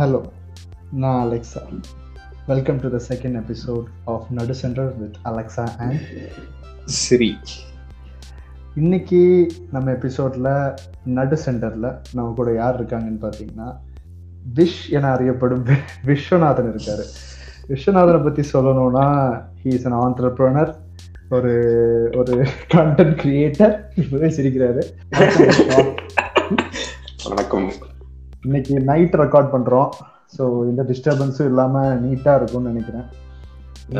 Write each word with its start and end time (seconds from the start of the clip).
Hello 0.00 0.20
நான் 0.92 1.26
Alexa 1.26 1.60
welcome 2.46 2.80
to 2.80 2.98
the 2.98 3.00
second 3.08 3.36
episode 3.40 3.84
of 4.04 4.24
நடு 4.30 4.54
centre 4.54 4.96
with 4.96 5.16
Alexa 5.24 5.68
and 5.78 6.00
சரி 6.84 7.36
இன்னைக்கு 8.74 9.50
நம்ம 9.72 9.90
எபிசோடில் 9.90 10.74
நடு 11.04 11.38
சென்டரில் 11.44 11.98
நம்ம 12.12 12.32
கூட 12.36 12.54
யார் 12.54 12.84
இருக்காங்கன்னு 12.84 13.24
பார்த்தீங்கன்னா 13.24 13.76
விஷ் 14.54 14.80
என 14.90 15.10
அறியப்படும் 15.10 15.64
விஸ்வநாதன் 16.06 16.72
இருக்காரு. 16.72 17.04
விஸ்வநாதனை 17.68 18.22
பற்றி 18.22 18.48
சொல்லணும்னா 18.52 19.06
ஹீ 19.62 19.74
இஸ் 19.74 19.86
அன் 19.86 19.98
ஆண்டர்பிரனர் 20.00 20.74
ஒரு 21.28 21.54
ஒரு 22.16 22.46
கண்டென்ட் 22.68 23.22
கிரியேட்டர் 23.22 23.76
இப்பவே 23.94 24.26
சிரிக்கிறாரு. 24.26 24.82
வணக்கம். 27.28 27.72
இன்னைக்கு 28.44 28.74
நைட் 28.90 29.16
ரெக்கார்ட் 29.22 29.50
பண்ணுறோம் 29.54 29.90
ஸோ 30.36 30.42
எந்த 30.70 30.82
டிஸ்டர்பன்ஸும் 30.90 31.48
இல்லாமல் 31.50 31.98
நீட்டாக 32.04 32.38
இருக்கும்னு 32.38 32.70
நினைக்கிறேன். 32.72 33.06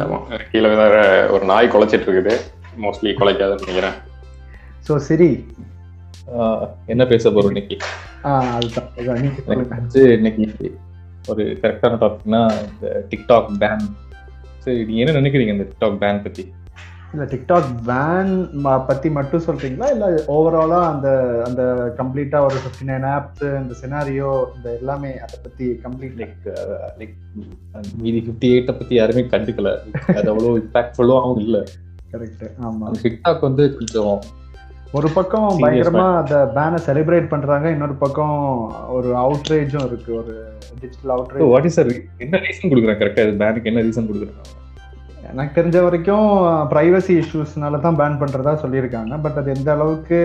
ஆமா. 0.02 0.18
கீழே 0.52 0.68
வேற 0.82 0.96
ஒரு 1.34 1.44
நாய் 1.50 1.72
குலைச்சிட்டு 1.74 2.06
இருக்குது. 2.06 2.34
மோஸ்ட்லி 2.84 3.10
குலைக்காதுன்னு 3.20 3.64
நினைக்கிறேன். 3.64 3.96
ஸோ 4.86 4.92
சரி. 5.08 5.30
என்ன 6.92 7.02
பேச 7.12 7.30
போறோம் 7.30 7.52
இன்னைக்கு? 7.54 7.76
ஆ 8.28 8.30
அதுதான். 8.56 8.88
இன்னைக்கு 10.18 10.68
ஒரு 11.32 11.44
கரெக்டான 11.62 11.98
டாபிக்னா 12.02 12.40
இந்த 12.66 12.86
டிக்டாக் 13.10 13.50
பேன் 13.62 13.84
சரி 14.64 14.80
நீங்க 14.88 15.00
என்ன 15.04 15.18
நினைக்கிறீங்க 15.20 15.54
இந்த 15.56 15.66
டிக்டாக் 15.70 16.00
பேன் 16.02 16.22
பத்தி? 16.26 16.44
இல்ல 17.14 17.24
டிக்டாக் 17.30 17.70
பேன் 17.86 18.32
பத்தி 18.88 19.08
மட்டும் 19.16 19.44
சொல்றீங்களா? 19.46 19.86
இல்ல 19.94 20.06
ஓவராலா 20.34 20.80
அந்த 20.90 21.08
அந்த 21.46 21.62
கம்ப்ளீட்டா 22.00 22.38
ஒரு 22.48 22.58
ஃபிஃப்டி 22.62 22.84
நைன் 22.90 23.06
ஆப்ஸ் 23.14 23.44
இந்த 23.60 23.74
சினாரியோ 23.80 24.32
இந்த 24.56 24.68
எல்லாமே 24.80 25.10
அதை 25.24 25.38
பத்தி 25.46 25.66
கம்ப்ளீட் 25.84 26.18
லைக் 26.20 26.44
லைக் 27.00 27.14
மீதி 28.02 28.20
ஃபிஃப்டி 28.26 28.50
எயிட்டை 28.54 28.74
பத்தி 28.80 28.94
யாருமே 28.98 29.24
கண்டுக்கல. 29.34 29.72
அது 30.16 30.28
அவ்வளோ 30.32 30.52
இம்பாக்ட்ஃபுல்லாகவும் 30.62 31.42
இல்லை. 31.44 31.62
கரெக்ட் 32.14 32.44
ஆமா. 32.68 32.84
அந்த 32.90 33.00
டிக்டாக் 33.06 33.48
வந்து 33.48 33.66
கொஞ்சம் 33.78 34.14
ஒரு 34.98 35.08
பக்கம் 35.16 35.50
பயங்கரமா 35.62 36.06
அந்த 36.20 36.36
பேனை 36.56 36.78
செலிப்ரேட் 36.86 37.32
பண்றாங்க 37.34 37.66
இன்னொரு 37.74 37.96
பக்கம் 37.98 38.38
ஒரு 38.96 39.10
அவுட்ரேஜும் 39.24 39.86
இருக்கு. 39.90 40.10
ஒரு 40.20 40.32
digital 40.80 41.14
outrage 41.16 41.52
what 41.52 41.68
is 41.68 41.78
sir 41.78 41.92
என்ன 42.24 42.40
ரீசன் 42.46 42.72
கொடுக்குறேன் 42.72 43.00
கரெக்டா 43.02 43.26
இது 43.26 43.40
பேனுக்கு 43.44 43.70
என்ன 43.72 43.84
ரீசன் 43.88 44.10
கொடுக்குறேன் 44.10 44.58
எனக்கு 45.32 45.56
தெரிஞ்ச 45.58 45.78
வரைக்கும் 45.84 46.28
ப்ரைவசி 46.72 47.12
இஷ்யூஸ்னால 47.22 47.80
தான் 47.84 47.98
பேன் 48.00 48.20
பண்றதா 48.22 48.52
சொல்லியிருக்காங்க. 48.62 49.14
பட் 49.24 49.38
அது 49.40 49.48
எந்த 49.56 49.68
அளவுக்கு 49.76 50.18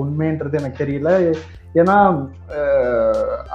உண்மைன்றது 0.00 0.60
எனக்கு 0.60 0.82
தெரியல. 0.82 1.10
ஏன்னா 1.80 1.96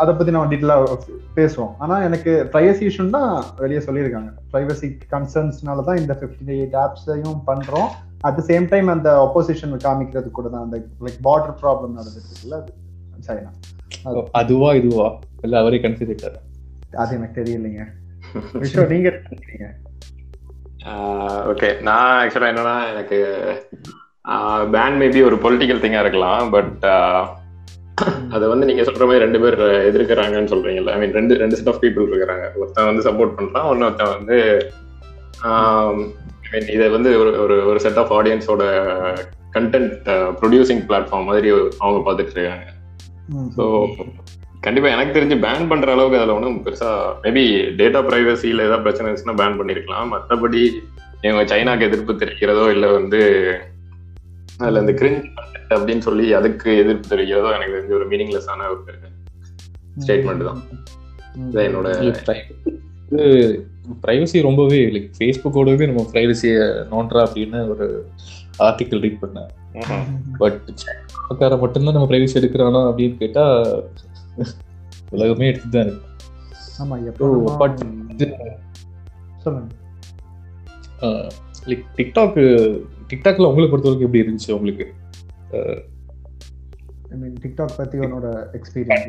அதை 0.02 0.12
பத்தி 0.18 0.34
நம்ம 0.34 0.50
டீட்டெயிலாக 0.52 0.98
பேசுவோம். 1.38 1.74
ஆனா 1.84 1.96
எனக்கு 2.08 2.32
ப்ரைவசி 2.54 2.84
இஷ்யூன்னு 2.90 3.16
தான் 3.18 3.32
வெளியே 3.64 3.82
சொல்லியிருக்காங்க. 3.88 4.30
ப்ரைவசி 4.54 4.90
கன்சர்ன்ஸ்னால 5.14 5.86
தான் 5.90 6.02
இந்த 6.02 6.16
ஃபிஃப்டி 6.20 6.54
எயிட் 6.60 6.78
ஆப்ஸையும் 6.86 7.40
பண்றோம். 7.50 7.90
அட் 8.28 8.38
த 8.40 8.44
சேம் 8.52 8.68
டைம் 8.74 8.90
அந்த 8.96 9.10
ஒப்போசிஷன் 9.28 9.76
காமிக்கிறது 9.88 10.30
கூட 10.38 10.48
தான். 10.54 10.66
அந்த 10.68 10.78
லைக் 11.08 11.20
பார்டர் 11.30 11.58
ப்ராப்ளம் 11.64 11.98
நடந்துட்டு 12.00 12.32
இருக்குல்ல 12.32 12.60
அது 13.14 13.26
சைனா 13.30 13.52
அதுவா 14.42 14.70
இதுவா? 14.82 15.08
இல்ல 15.48 15.58
அவரே 15.64 15.80
கன்சிடர் 15.86 16.40
அது 17.04 17.12
எனக்கு 17.18 17.40
தெரியலைங்க. 17.42 17.84
விஷயம் 18.62 18.92
நீங்க 18.94 19.10
ஓகே 21.52 21.70
நான் 21.88 22.18
ஆக்சுவலா 22.22 22.52
என்னன்னா 22.52 22.76
எனக்கு 22.92 23.18
பேன் 24.74 24.98
மேபி 25.02 25.20
ஒரு 25.30 25.38
பொலிட்டிக்கல் 25.46 25.82
திங்கா 25.84 26.04
இருக்கலாம் 26.04 26.52
பட் 26.56 26.86
அதை 28.36 28.46
வந்து 28.52 28.68
நீங்க 28.70 28.84
சொல்ற 28.88 29.04
மாதிரி 29.08 29.24
ரெண்டு 29.24 29.40
பேர் 29.44 29.58
எதிர்க்கிறாங்கன்னு 29.90 30.52
சொல்றீங்கல்ல. 30.54 30.94
ஐ 30.96 31.00
மீன் 31.02 31.16
ரெண்டு 31.18 31.34
ரெண்டு 31.42 31.58
செட் 31.58 31.72
ஆஃப் 31.72 31.82
பீப்புள் 31.84 32.08
இருக்கிறாங்க. 32.10 32.46
ஒருத்தன் 32.60 32.90
வந்து 32.90 33.06
சப்போர்ட் 33.08 33.36
பண்றான் 33.38 33.68
இன்னொருத்தன் 33.74 34.16
வந்து 34.18 34.38
ஐ 36.46 36.50
மீன் 36.54 36.70
இதை 36.76 36.88
வந்து 36.96 37.12
ஒரு 37.22 37.32
ஒரு 37.44 37.58
ஒரு 37.70 37.80
செட் 37.86 38.00
ஆஃப் 38.04 38.14
ஆடியன்ஸோட 38.20 38.64
கண்டென்ட் 39.58 40.10
ப்ரொடியூசிங் 40.42 40.84
பிளாட்ஃபார்ம் 40.90 41.30
மாதிரி 41.32 41.50
அவங்க 41.84 42.00
பார்த்துட்டு 42.08 42.36
இருக்காங்க. 42.38 42.68
ஸோ 43.58 43.66
கண்டிப்பா 44.66 44.90
எனக்கு 44.96 45.16
தெரிஞ்சு 45.16 45.36
பேன் 45.46 45.70
பண்ற 45.70 45.94
அளவுக்கு 45.94 46.20
அதுல 46.20 46.36
ஒன்றும் 46.38 46.58
பெருசா 46.66 46.90
மேபி 47.24 47.44
டேட்டா 47.80 48.00
பிரைவசியில 48.08 48.66
ஏதாவது 48.68 48.86
பிரச்சனை 48.86 49.06
இருந்துச்சுன்னா 49.08 49.40
பேன் 49.42 49.58
பண்ணிருக்கலாம். 49.60 50.12
மற்றபடி 50.14 50.62
இவங்க 51.26 51.44
சைனாக்கு 51.52 51.88
எதிர்ப்பு 51.90 52.14
தெரிவிக்கிறதோ 52.22 52.64
இல்ல 52.76 52.86
வந்து 52.98 53.20
அதுல 54.62 54.82
இந்த 54.84 54.94
கிரிஞ்ச் 55.02 55.28
அப்படின்னு 55.76 56.06
சொல்லி 56.08 56.26
அதுக்கு 56.40 56.70
எதிர்ப்பு 56.84 57.12
தெரிவிக்கிறதோ 57.12 57.52
எனக்கு 57.58 57.76
தெரிஞ்ச 57.76 57.94
ஒரு 58.00 58.08
மீனிங்லெஸ்ஸான 58.14 58.68
ஒரு 58.74 58.82
ஸ்டேட்மெண்ட் 60.04 60.48
தான். 60.50 60.62
என்னோட 61.68 61.90
பிரைவசி 64.06 64.38
ரொம்பவே 64.48 64.80
லைக் 64.96 65.10
ஃபேஸ்புக்கோடவே 65.18 65.86
நம்ம 65.90 66.06
பிரைவசியை 66.14 66.62
நோண்டுறா 66.92 67.22
அப்படின்னு 67.28 67.60
ஒரு 67.74 67.88
ஆர்டிக்கல் 68.68 69.04
ரீட் 69.06 69.22
பண்ணேன். 69.24 69.52
பட் 70.42 70.60
மட்டும்தான் 71.64 71.96
நம்ம 71.98 72.08
பிரைவசி 72.12 72.40
எடுக்கிறானா 72.42 72.82
அப்படின்னு 72.90 73.16
கேட்டா 73.24 73.46
உலகமே 75.16 75.48
எடுத்துட்டு 75.48 75.78
தான் 75.78 75.88
இருக்கு. 75.88 76.10
ஆமா 76.82 76.96
எப்போ 77.10 77.26
இது 78.14 78.26
சொல்லுங்க. 79.44 79.70
லைக் 81.68 81.84
டிக்டாக் 81.98 82.38
டிக்டாக்ல 83.10 83.50
உங்களை 83.50 83.68
பொறுத்த 83.68 83.90
வரைக்கும் 83.90 84.08
எப்படி 84.08 84.24
இருந்துச்சு 84.24 84.52
உங்களுக்கு? 84.58 84.86
ஐ 87.12 87.18
மீன் 87.18 87.36
டிக்டாக் 87.44 87.78
பத்தி 87.78 87.98
உன்னோட 88.00 88.28
எக்ஸ்பீரியன்ஸ் 88.54 89.06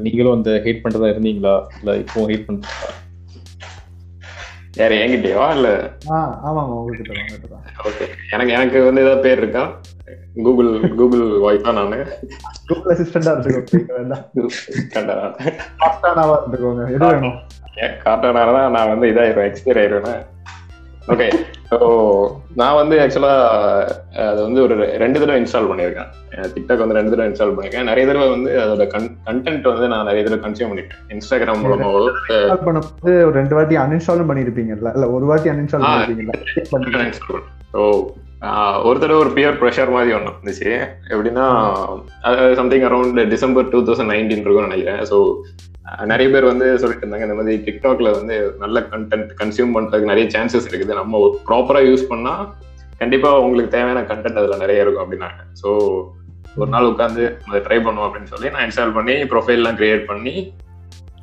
நீங்களும் 0.06 0.36
அந்த 0.36 0.50
ஹேட் 0.64 0.82
பண்றதா 0.84 1.12
இருந்தீங்களா? 1.14 1.54
இல்ல 1.80 1.96
இப்போ 1.96 2.26
ஹேட் 2.30 2.46
பண்றீங்களா 2.48 2.90
யார் 4.74 4.92
என்கிட்டயோ 4.96 5.42
இல்ல? 5.54 5.68
ஆமாமா 6.42 6.62
உங்ககிட்ட 6.74 7.12
ஓகே. 7.82 8.04
எனக்கு 8.30 8.52
எனக்கு 8.52 8.78
வந்து 8.82 9.02
ஏதாவது 9.02 9.24
பேர் 9.24 9.38
இருக்கா? 9.38 9.64
கூகுள் 10.38 10.68
கூகுள் 10.96 11.24
வாய்ஸ் 11.38 11.66
தான் 11.66 11.78
நானு? 11.80 11.98
கூகுள் 12.68 12.92
அசிஸ்டண்டா 12.94 13.32
இருந்துக்கோங்க 13.34 13.96
வேண்டாம் 13.96 14.22
இருந்துக்கோங்க 16.38 16.84
எது 16.90 17.04
வேணும்? 17.08 17.36
காட்டானால 18.02 18.54
தான் 18.56 18.74
நான் 18.74 18.90
வந்து 18.90 19.10
இதாயிருவேன் 19.12 19.50
எக்ஸ்பயர் 19.50 19.80
ஆயிருவேன் 19.82 20.22
ஓகே. 21.08 21.28
ஸோ 21.72 21.78
நான் 22.60 22.78
வந்து 22.78 22.94
ஆக்சுவலா 23.02 23.34
அது 24.30 24.40
வந்து 24.46 24.60
ஒரு 24.64 24.74
ரெண்டு 25.02 25.20
தடவை 25.20 25.36
இன்ஸ்டால் 25.42 25.68
பண்ணியிருக்கேன். 25.70 26.08
டிக்டாக் 26.54 26.82
வந்து 26.84 26.96
ரெண்டு 26.98 27.12
தடவை 27.12 27.26
இன்ஸ்டால் 27.30 27.54
பண்ணியிருக்கேன். 27.56 27.86
நிறைய 27.90 28.04
தடவை 28.08 28.26
வந்து 28.34 28.50
அதோட 28.62 28.84
கண்டென்ட் 29.28 29.68
வந்து 29.72 29.88
நான் 29.92 30.08
நிறைய 30.08 30.22
தடவை 30.26 30.40
கன்சியூம் 30.46 30.70
பண்ணிருக்கேன் 30.72 31.12
இன்ஸ்டாகிராம் 31.16 31.62
மூலமாவோ 31.64 32.02
பண்ணும்போது 32.66 33.14
ஒரு 33.28 33.34
ரெண்டு 33.40 33.56
வாட்டி 33.58 33.78
அன்இன்ஸ்டாலும் 33.84 34.30
பண்ணிருப்பீங்கல்ல 34.32 34.92
இல்ல 34.96 35.08
ஒரு 35.16 35.26
வாட்டி 35.30 35.50
அன்இன்ஸ்டால். 35.54 35.86
பண்ணிருப்பீங்கல்ல 36.74 37.40
ஸோ 37.74 37.82
ஒரு 38.88 38.96
தடவை 39.02 39.18
ஒரு 39.24 39.32
பியர் 39.34 39.58
ப்ரெஷர் 39.60 39.94
மாதிரி 39.96 40.14
ஒன்று 40.14 40.32
இருந்துச்சு 40.32 40.70
எப்படின்னா 41.12 41.44
something 42.60 42.86
around 42.88 43.20
December 43.34 43.68
two 43.74 43.80
thousand 43.88 44.12
nineteen 44.14 44.42
இருக்கும்னு 44.44 44.70
நினைக்கிறேன். 44.70 45.02
ஸோ 45.10 45.18
நிறைய 46.10 46.26
பேர் 46.32 46.50
வந்து 46.50 46.66
சொல்லிட்டு 46.78 47.04
இருந்தாங்க 47.04 47.26
இந்த 47.28 47.36
மாதிரி 47.38 47.54
டிக்டாக்ல 47.66 48.08
வந்து 48.18 48.34
நல்ல 48.58 48.80
கண்டென்ட் 48.92 49.30
கன்சியூம் 49.40 49.74
பண்றதுக்கு 49.76 50.10
நிறைய 50.12 50.26
சான்சஸ் 50.34 50.68
இருக்குது. 50.70 50.94
நம்ம 51.00 51.20
ப்ராப்பரா 51.48 51.80
யூஸ் 51.88 52.04
பண்ணா 52.10 52.34
கண்டிப்பா 53.00 53.30
உங்களுக்கு 53.44 53.74
தேவையான 53.76 54.02
கண்டென்ட் 54.10 54.40
அதுல 54.40 54.56
நிறைய 54.56 54.84
இருக்கும் 54.84 55.04
அப்படின்னாங்க. 55.04 55.40
ஸோ 55.62 55.68
ஒரு 56.60 56.70
நாள் 56.70 56.90
உட்காந்து 56.92 57.22
அதை 57.48 57.60
ட்ரை 57.66 57.78
பண்ணுவோம் 57.84 58.06
அப்படின்னு 58.08 58.32
சொல்லி 58.32 58.50
நான் 58.54 58.64
இன்ஸ்டால் 58.66 58.96
பண்ணி 58.98 59.14
ப்ரொஃபைல்லாம் 59.32 59.78
கிரியேட் 59.80 60.04
பண்ணி 60.10 60.34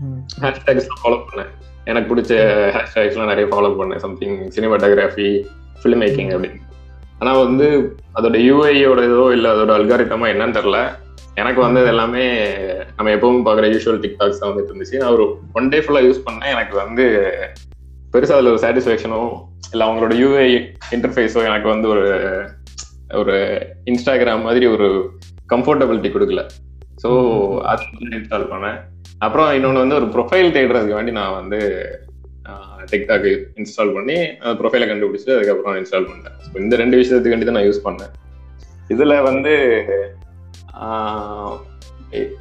ம். 0.03 0.21
ஹேஷ்டேக்ஸ் 0.43 0.89
ஃபாலோ 1.01 1.19
பண்ணேன். 1.29 1.51
எனக்கு 1.85 2.09
பிடிச்ச 2.11 2.33
ஹேஷ்டேக்ஸ்லாம் 2.75 3.31
நிறைய 3.33 3.47
ஃபாலோ 3.51 3.69
பண்ணேன். 3.81 4.01
சம்திங் 4.05 4.37
சினிமாட்டோகிராஃபி 4.55 5.29
ஃபிலிம் 5.81 6.01
மேக்கிங் 6.03 6.31
அப்படின்னு. 6.35 6.59
ஆனா 7.19 7.31
வந்து 7.45 7.67
அதோட 8.17 8.37
யூஐயோட 8.47 8.99
இதோ 9.09 9.23
இல்ல 9.37 9.47
அதோட 9.55 9.71
அல்காரிட்டமா 9.79 10.27
என்னன்னு 10.33 10.57
தெரியல. 10.57 10.79
எனக்கு 11.41 11.59
வந்து 11.65 11.81
எல்லாமே 11.91 12.23
நம்ம 12.97 13.11
எப்பவும் 13.15 13.45
பாக்குற 13.47 13.67
யூஷுவல் 13.73 14.01
டிக்டாக்ஸ் 14.05 14.41
தான் 14.41 14.51
வந்துட்டு 14.51 14.71
இருந்துச்சு. 14.71 14.99
நான் 15.01 15.13
ஒரு 15.17 15.25
ஒன் 15.59 15.69
டே 15.73 15.79
ஃபுல்லா 15.83 16.01
யூஸ் 16.05 16.25
பண்ணேன். 16.27 16.53
எனக்கு 16.55 16.75
வந்து 16.83 17.05
பெருசா 18.13 18.35
அதுல 18.37 18.51
ஒரு 18.53 18.61
சாட்டிஸ்ஃபேக்ஷனோ 18.65 19.21
இல்ல 19.73 19.81
அவங்களோட 19.87 20.13
யூஏ 20.21 20.45
இன்டர்ஃபேஸோ 20.95 21.41
எனக்கு 21.49 21.67
வந்து 21.73 21.87
ஒரு 21.93 22.05
ஒரு 23.21 23.35
இன்ஸ்டாகிராம் 23.91 24.45
மாதிரி 24.47 24.65
ஒரு 24.75 24.87
கம்ஃபர்டபிலிட்டி 25.53 26.09
கொடுக்கல. 26.15 26.43
ஸோ 27.03 27.09
அது 27.71 27.83
இன்ஸ்டால் 28.17 28.51
பண்ணேன். 28.53 28.77
அப்புறம் 29.25 29.49
இன்னொன்று 29.57 29.83
வந்து 29.83 29.99
ஒரு 29.99 30.07
ப்ரொஃபைல் 30.15 30.53
தேடுறதுக்கு 30.55 30.97
வேண்டி 30.99 31.13
நான் 31.19 31.37
வந்து 31.41 31.59
டிக்டாக் 32.91 33.27
இன்ஸ்டால் 33.59 33.93
பண்ணி 33.95 34.17
அந்த 34.41 34.53
ப்ரொஃபைலை 34.59 34.85
கண்டுபிடிச்சிட்டு 34.89 35.35
அதுக்கப்புறம் 35.37 35.77
இன்ஸ்டால் 35.79 36.07
பண்ணிட்டேன். 36.09 36.37
ஸோ 36.45 36.55
இந்த 36.63 36.75
ரெண்டு 36.81 36.99
விஷயத்துக்கு 37.01 37.35
வேண்டி 37.35 37.47
தான் 37.49 37.57
நான் 37.59 37.67
யூஸ் 37.69 37.85
பண்ணேன். 37.87 38.11
இதில் 38.93 39.15
வந்து 39.29 39.53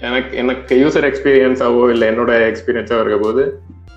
எனக்கு 0.07 0.37
எனக்கு 0.43 0.75
யூசர் 0.83 1.07
எக்ஸ்பீரியன்ஸாவோ 1.09 1.83
இல்லை 1.95 2.07
என்னோட 2.09 2.33
எக்ஸ்பீரியன்ஸாவோ 2.51 3.03
இருக்க 3.05 3.19
போது 3.23 3.43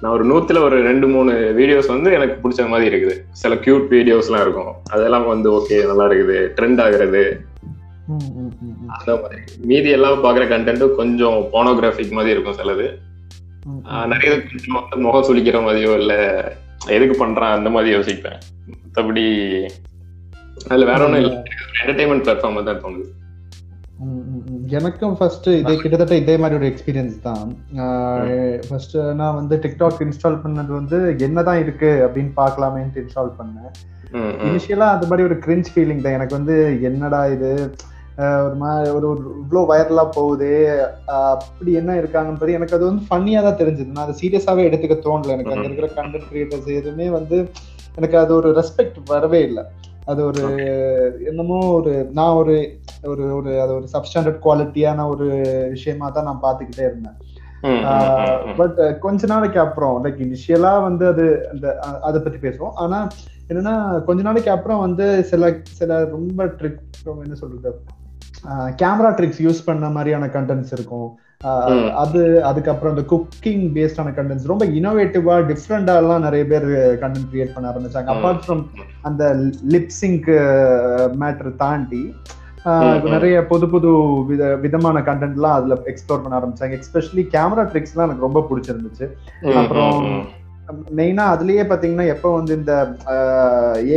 நான் 0.01 0.13
ஒரு 0.17 0.23
நூத்துல 0.31 0.59
ஒரு 0.67 0.77
ரெண்டு 0.88 1.07
மூணு 1.07 1.31
வீடியோஸ் 1.57 1.89
வந்து 1.93 2.09
எனக்கு 2.17 2.35
பிடிச்ச 2.43 2.61
மாதிரி 2.71 2.88
இருக்குது. 2.91 3.15
சில 3.41 3.55
கியூட் 3.65 3.85
வீடியோஸ்லாம் 3.95 4.43
இருக்கும். 4.45 4.71
அதெல்லாம் 4.95 5.27
வந்து 5.33 5.47
ஓகே 5.57 5.77
நல்லா 5.89 6.05
இருக்குது. 6.09 6.38
ட்ரெண்ட் 6.57 6.81
ஆகுறது. 6.85 7.23
அந்த 8.95 9.11
மாதிரி. 9.21 9.41
மீதி 9.69 9.89
எல்லாம் 9.97 10.23
பாக்குற 10.23 10.45
கண்டென்ட்டும் 10.53 10.97
கொஞ்சம் 11.01 11.37
போனோகிராஃபிக் 11.53 12.17
மாதிரி 12.17 12.33
இருக்கும் 12.35 12.59
சிலது. 12.61 12.87
நிறைய 14.13 14.31
முகம் 15.05 15.27
சுளிக்கிற 15.27 15.57
மாதிரியோ 15.67 15.94
இல்ல 16.01 16.13
எதுக்கு 16.97 17.15
பண்றான் 17.25 17.57
அந்த 17.57 17.69
மாதிரி 17.69 17.95
யோசிப்பேன். 17.97 18.39
மத்தபடி 18.71 19.25
அதுல 20.69 20.85
வேற 20.91 21.01
ஒண்ணும் 21.05 21.21
இல்ல. 21.23 21.35
என்டர்டைன்மெண்ட் 21.81 22.25
பிளாட்ஃபார்ம் 22.27 22.69
தான் 22.69 22.83
தோணுது. 22.85 23.07
எனக்கும் 24.77 25.15
ஃபர்ஸ்ட் 25.19 25.47
இதே 25.59 25.75
கிட்டத்தட்ட 25.81 26.15
இதே 26.21 26.35
மாதிரி 26.41 26.57
ஒரு 26.59 26.67
எக்ஸ்பீரியன்ஸ் 26.71 27.15
தான். 27.27 27.49
ஃபர்ஸ்ட் 28.67 28.95
நான் 29.19 29.38
வந்து 29.39 29.55
டிக்டாக் 29.65 30.01
இன்ஸ்டால் 30.05 30.41
பண்ணது 30.43 30.71
வந்து 30.79 30.97
என்னதான் 31.27 31.61
இருக்கு 31.63 31.91
அப்படின்னு 32.05 32.31
பார்க்கலாமேன்ட்டு 32.41 33.01
இன்ஸ்டால் 33.03 33.31
பண்ணேன். 33.39 33.71
இனிஷியலா 34.47 34.88
அது 34.95 35.09
மாதிரி 35.09 35.25
ஒரு 35.29 35.38
கிரிஞ்ச் 35.45 35.71
ஃபீலிங் 35.73 36.03
தான். 36.05 36.17
எனக்கு 36.19 36.38
வந்து 36.39 36.55
என்னடா 36.89 37.21
இது? 37.35 37.51
ஒரு 38.45 38.55
மாதிரி 38.61 38.89
ஒரு 38.97 39.07
இவ்வளோ 39.41 39.61
வைரலா 39.71 40.03
போகுது. 40.17 40.49
அப்படி 41.33 41.71
என்ன 41.81 41.91
இருக்காங்கன்றது 42.01 42.57
எனக்கு 42.57 42.75
அது 42.77 42.89
வந்து 42.89 43.05
ஃபன்னியா 43.09 43.41
தான் 43.47 43.59
தெரிஞ்சது. 43.61 43.91
நான் 43.94 44.05
அதை 44.07 44.15
சீரியஸாவே 44.23 44.65
எடுத்துக்க 44.69 44.97
தோணல. 45.05 45.35
எனக்கு 45.37 45.55
அங்க 45.55 45.67
இருக்கிற 45.69 45.89
கண்டென்ட் 45.99 46.27
கிரியேட்டர்ஸ் 46.31 46.69
எதுவுமே 46.81 47.07
வந்து 47.17 47.37
எனக்கு 47.99 48.17
அது 48.23 48.31
ஒரு 48.39 48.49
ரெஸ்பெக்ட் 48.59 48.99
வரவே 49.13 49.41
இல்லை. 49.49 49.63
அது 50.06 50.25
ஒரு 50.25 50.44
என்னமோ 51.25 51.57
ஒரு 51.74 52.09
நான் 52.12 52.33
ஒரு 52.33 52.56
ஒரு 53.03 53.33
ஒரு 53.33 53.62
அது 53.62 53.74
ஒரு 53.74 53.88
சப்ஸ்டாண்டர்ட் 53.94 54.44
குவாலிட்டியான 54.45 55.07
ஒரு 55.09 55.27
விஷயமா 55.69 56.09
தான் 56.09 56.24
நான் 56.24 56.44
பார்த்துக்கிட்டே 56.44 56.86
இருந்தேன். 56.88 57.18
பட் 58.59 59.00
கொஞ்ச 59.00 59.27
நாளைக்கு 59.27 59.59
அப்புறம் 59.59 60.06
லைக் 60.06 60.21
இனிஷியலா 60.27 60.83
வந்து 60.83 61.07
அது 61.07 61.25
அந்த 61.51 61.80
அதை 61.80 62.21
பத்தி 62.21 62.39
பேசுவோம் 62.48 62.74
ஆனா 62.74 63.07
என்னன்னா 63.50 64.03
கொஞ்ச 64.03 64.21
நாளைக்கு 64.21 64.51
அப்புறம் 64.51 64.80
வந்து 64.80 65.24
சில 65.24 65.51
சில 65.80 66.04
ரொம்ப 66.04 66.45
ட்ரிக் 66.45 66.81
என்ன 67.25 67.36
சொல்றது 67.36 67.71
கேமரா 68.81 69.12
ட்ரிக்ஸ் 69.18 69.44
யூஸ் 69.47 69.65
பண்ண 69.65 69.89
மாதிரியான 69.89 70.25
கண்டென்ட்ஸ் 70.25 70.74
இருக்கும். 70.74 71.09
அது 72.01 72.21
அதுக்கப்புறம் 72.49 72.93
இந்த 72.95 73.03
குக்கிங் 73.11 73.63
பேஸ்டான 73.75 74.13
கண்டென்ட்ஸ் 74.17 74.49
ரொம்ப 74.51 74.65
இனோவேட்டிவா 74.79 75.35
டிஃப்ரெண்டா 75.51 75.93
எல்லாம் 76.01 76.25
நிறைய 76.25 76.43
பேர் 76.51 76.67
கண்டென்ட் 77.03 77.31
கிரியேட் 77.31 77.53
பண்ண 77.55 77.71
ஆரம்பிச்சாங்க. 77.71 78.09
அப்பார்ட் 78.15 78.43
ஃப்ரம் 78.45 78.63
அந்த 79.09 79.23
லிப்சிங்க் 79.75 80.29
மேட்டர் 81.23 81.51
தாண்டி. 81.63 82.03
நிறைய 83.13 83.35
புது 83.51 83.67
புது 83.69 83.91
வித 84.29 84.43
விதமான 84.65 84.97
கண்டென்ட்லாம் 85.07 85.57
அதுல 85.59 85.77
எக்ஸ்ப்ளோர் 85.91 86.21
பண்ண 86.23 86.35
ஆரம்பிச்சாங்க 86.39 86.77
எஸ்பெஷலி 86.81 87.23
கேமரா 87.35 87.63
ட்ரிக்ஸ்லாம் 87.71 88.07
எனக்கு 88.07 88.27
ரொம்ப 88.27 88.44
பிடிச்சிருந்துச்சு 88.49 89.07
அப்புறம். 89.61 89.97
மெயினா 90.97 91.23
அதுலயே 91.35 91.63
பாத்தீங்கன்னா 91.69 92.05
எப்போ 92.15 92.29
வந்து 92.35 92.53
இந்த 92.59 92.73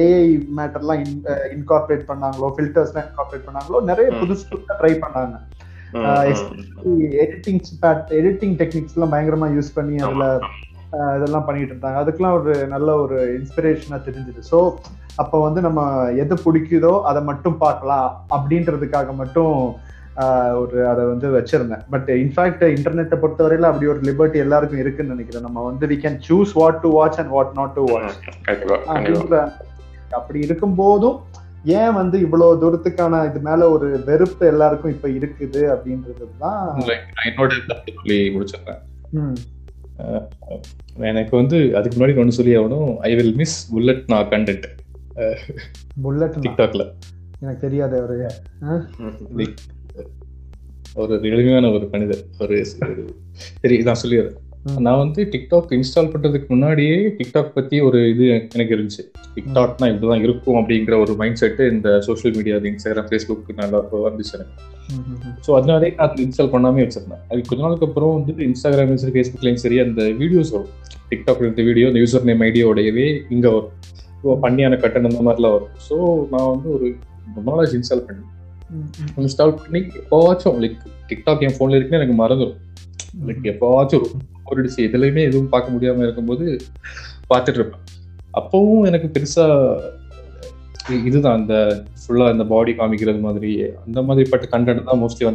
ஏஐ 0.03 0.25
மேட்டர்லாம் 0.59 1.03
இன்கார்பரேட் 1.57 2.09
பண்ணாங்களோ 2.11 2.49
ஃபில்டர்ஸ்லாம் 2.57 3.07
இன்கார்பரேட் 3.09 3.47
பண்ணாங்களோ 3.49 3.81
நிறைய. 3.91 4.09
புதுசு 4.23 4.47
புதுசா 4.53 4.79
ட்ரை 4.81 4.95
பண்ணாங்க 5.05 5.37
எடிட்டிங் 7.25 7.61
எடிட்டிங் 8.21 8.57
டெக்னிக்ஸ் 8.61 8.95
எல்லாம் 8.97 9.13
பயங்கரமா 9.15 9.49
யூஸ் 9.57 9.75
பண்ணி 9.79 9.97
அதுல 10.07 10.27
இதெல்லாம் 11.19 11.47
பண்ணிட்டு 11.47 11.73
இருந்தாங்க. 11.75 12.01
அதுக்கெல்லாம் 12.03 12.37
ஒரு 12.41 12.53
நல்ல 12.75 12.89
ஒரு 13.05 13.17
இன்ஸ்பிரேஷனா 13.39 13.99
தெரிஞ்சுது. 14.09 14.43
ஸோ 14.51 14.59
அப்போ 15.23 15.37
வந்து 15.47 15.61
நம்ம 15.67 15.81
எது 16.23 16.35
பிடிக்குதோ 16.45 16.93
அதை 17.11 17.21
மட்டும் 17.31 17.57
பார்க்கலாம் 17.65 18.09
அப்படின்றதுக்காக 18.37 19.13
மட்டும் 19.23 19.55
ஒரு 20.63 20.77
அதை 20.93 21.03
வந்து 21.13 21.29
வச்சிருந்தேன். 21.37 21.85
பட் 21.93 22.09
இன்ஃபேக்ட் 22.23 22.65
இன்டர்நெட்டை 22.77 23.17
பொறுத்தவரையில 23.23 23.71
அப்படி 23.71 23.91
ஒரு 23.93 24.01
லிபர்ட்டி 24.09 24.39
எல்லாருக்கும் 24.45 24.83
இருக்குன்னு 24.83 25.15
நினைக்கிறேன். 25.15 25.47
நம்ம 25.49 25.65
வந்து 25.71 25.89
we 25.93 25.99
can 26.05 26.19
choose 26.29 26.53
what 26.61 26.81
to 26.85 26.91
watch 26.99 27.19
and 27.23 27.33
what 27.37 27.55
not 27.61 27.75
to 27.79 27.85
watch 27.93 28.19
அப்படின்ற 28.95 29.41
அப்படி 30.19 30.39
இருக்கும் 30.47 30.77
போதும் 30.83 31.19
ஏன் 31.79 31.93
வந்து 31.99 32.17
இவ்வளவு 32.25 32.61
தூரத்துக்கான 32.63 33.21
இது 33.29 33.41
மேல 33.47 33.69
ஒரு 33.75 33.89
வெறுப்பு 34.09 34.45
எல்லாருக்கும் 34.53 34.95
இப்ப 34.95 35.09
இருக்குது 35.19 35.63
அப்படின்றது 35.75 36.27
தான் 36.45 36.63
என்னோட 37.29 37.51
எனக்கு 41.11 41.35
வந்து 41.41 41.59
அதுக்கு 41.79 41.97
முன்னாடி 41.99 42.17
ஒன்று 42.21 42.37
சொல்லி 42.39 42.55
ஆகணும். 42.59 42.93
ஐ 43.09 43.11
வில் 43.19 43.35
மிஸ் 43.41 43.57
புல்லட் 43.73 44.05
நான் 44.13 44.31
கண்டென்ட் 44.35 44.67
புல்லட் 46.07 46.39
டிக்டாக்ல 46.47 46.85
எனக்கு 47.41 47.63
தெரியாது 47.67 47.95
அவரு. 48.01 48.17
ஒரு 51.03 51.15
எளிமையான 51.31 51.71
ஒரு 51.77 51.87
மனிதர். 51.93 52.23
ஒரு 52.43 52.57
சரி 52.65 53.77
நான் 53.89 54.03
சொல்லிடுறேன். 54.03 54.37
நான் 54.85 55.01
வந்து 55.03 55.21
டிக்டாக் 55.33 55.73
இன்ஸ்டால் 55.77 56.09
பண்றதுக்கு 56.13 56.47
முன்னாடியே 56.53 56.95
டிக்டாக் 57.17 57.51
பத்தி 57.57 57.77
ஒரு 57.87 57.99
இது 58.13 58.27
எனக்கு 58.57 58.73
இருந்துச்சு. 58.77 59.03
டிக்டாக்னா 59.35 59.87
இப்படிதான் 59.93 60.23
இருக்கும் 60.27 60.59
அப்படிங்கிற 60.61 60.95
ஒரு 61.05 61.13
மைண்ட் 61.21 61.41
செட் 61.41 61.61
இந்த 61.73 61.89
சோஷியல் 62.07 62.35
மீடியா 62.39 62.57
இன்ஸ்டாகிராம் 62.71 63.09
ஃபேஸ்புக் 63.11 63.51
நல்லா 63.61 63.81
வந்துச்சு 64.07 64.35
எனக்கு. 64.39 64.55
ஸோ 65.47 65.51
அதனாலே 65.59 65.91
நான் 65.99 66.07
அதை 66.07 66.23
இன்ஸ்டால் 66.27 66.51
பண்ணாமே 66.55 66.83
வச்சிருந்தேன். 66.87 67.23
அது 67.31 67.41
கொஞ்ச 67.51 67.61
நாளுக்கு 67.67 67.87
அப்புறம் 67.89 68.15
வந்து 68.19 68.33
இன்ஸ்டாகிராம்லையும் 68.49 69.03
சரி 69.05 69.15
ஃபேஸ்புக்லையும் 69.17 69.63
சரி 69.65 69.79
அந்த 69.85 70.03
வீடியோஸ் 70.23 70.53
வரும் 70.57 70.73
டிக்டாக்ல 71.13 71.47
இருந்த 71.47 71.65
வீடியோ 71.71 71.89
அந்த 71.91 72.01
யூசர் 72.05 72.29
நேம் 72.31 72.45
ஐடியோடையவே 72.51 73.09
இங்க 73.37 73.47
வரும். 73.57 73.73
பண்ணியான 74.45 74.79
கட்டன் 74.83 75.09
அந்த 75.11 75.23
மாதிரிலாம் 75.29 75.57
வரும். 75.57 75.73
ஸோ 75.89 75.97
நான் 76.35 76.51
வந்து 76.55 76.69
ஒரு 76.77 76.87
நாளாச்சு 77.49 77.77
இன்ஸ்டால் 77.81 78.07
பண்ணி. 78.09 78.25
இன்ஸ்டால் 79.23 79.59
பண்ணி 79.63 79.81
எப்போவாச்சும் 80.03 80.61
லைக் 80.65 80.79
டிக்டாக் 81.11 81.45
என் 81.49 81.57
ஃபோன்ல 81.59 81.79
இருக்குன்னு 81.79 82.01
எனக்கு 82.03 82.17
மறந்துடும் 82.23 82.61
லைக் 83.29 83.51
எப்போவாச்சும் 83.53 84.07
ஒரு 84.47 84.59
அடிச்சு 84.61 84.87
எதுலையுமே 84.87 85.23
எதுவும் 85.29 85.53
பார்க்க 85.53 85.75
முடியாம 85.75 86.05
இருக்கும்போது 86.05 86.47
பார்த்துட்டு 87.31 87.61
இருப்பேன் 87.61 87.83
அப்பவும் 88.35 88.87
எனக்கு 88.87 89.09
பெருசா 89.15 89.47
இதுதான் 91.05 91.39
அந்த 91.39 91.55
ஃபுல்லா 92.01 92.27
இந்த 92.33 92.45
பாடி 92.49 92.73
காமிக்கிறது 92.79 93.21
மாதிரி 93.23 93.51
அந்த 93.83 94.01
மாதிரிப்பட்ட 94.03 94.47
கண்டென்ட் 94.51 94.89
தான் 94.89 95.01
மோஸ்ட்லி 95.03 95.27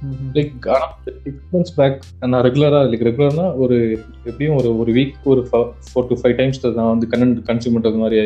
ம், 0.00 0.10
ம். 0.16 0.28
லைக் 0.34 0.66
ஆனால் 0.72 0.92
சிக்ஸ் 1.22 1.46
மந்த்ஸ் 1.52 1.74
பேக் 1.78 1.96
நான் 2.24 2.44
ரெகுலரா 2.46 2.80
லைக் 2.86 3.06
ரெகுலர்னா 3.08 3.46
ஒரு 3.62 3.76
எப்படியும் 4.24 4.56
ஒரு 4.58 4.70
ஒரு 4.82 4.90
வீக் 4.92 5.16
ஒரு 5.26 5.42
ஃபோர் 5.86 6.08
டு 6.10 6.18
ஃபைவ் 6.20 6.36
டைம்ஸ் 6.38 6.60
நான் 6.76 6.92
வந்து 6.92 7.08
கண்டென்ட் 7.12 7.40
கன்சியூம் 7.48 7.76
பண்றது 7.76 8.02
மாதிரி 8.02 8.18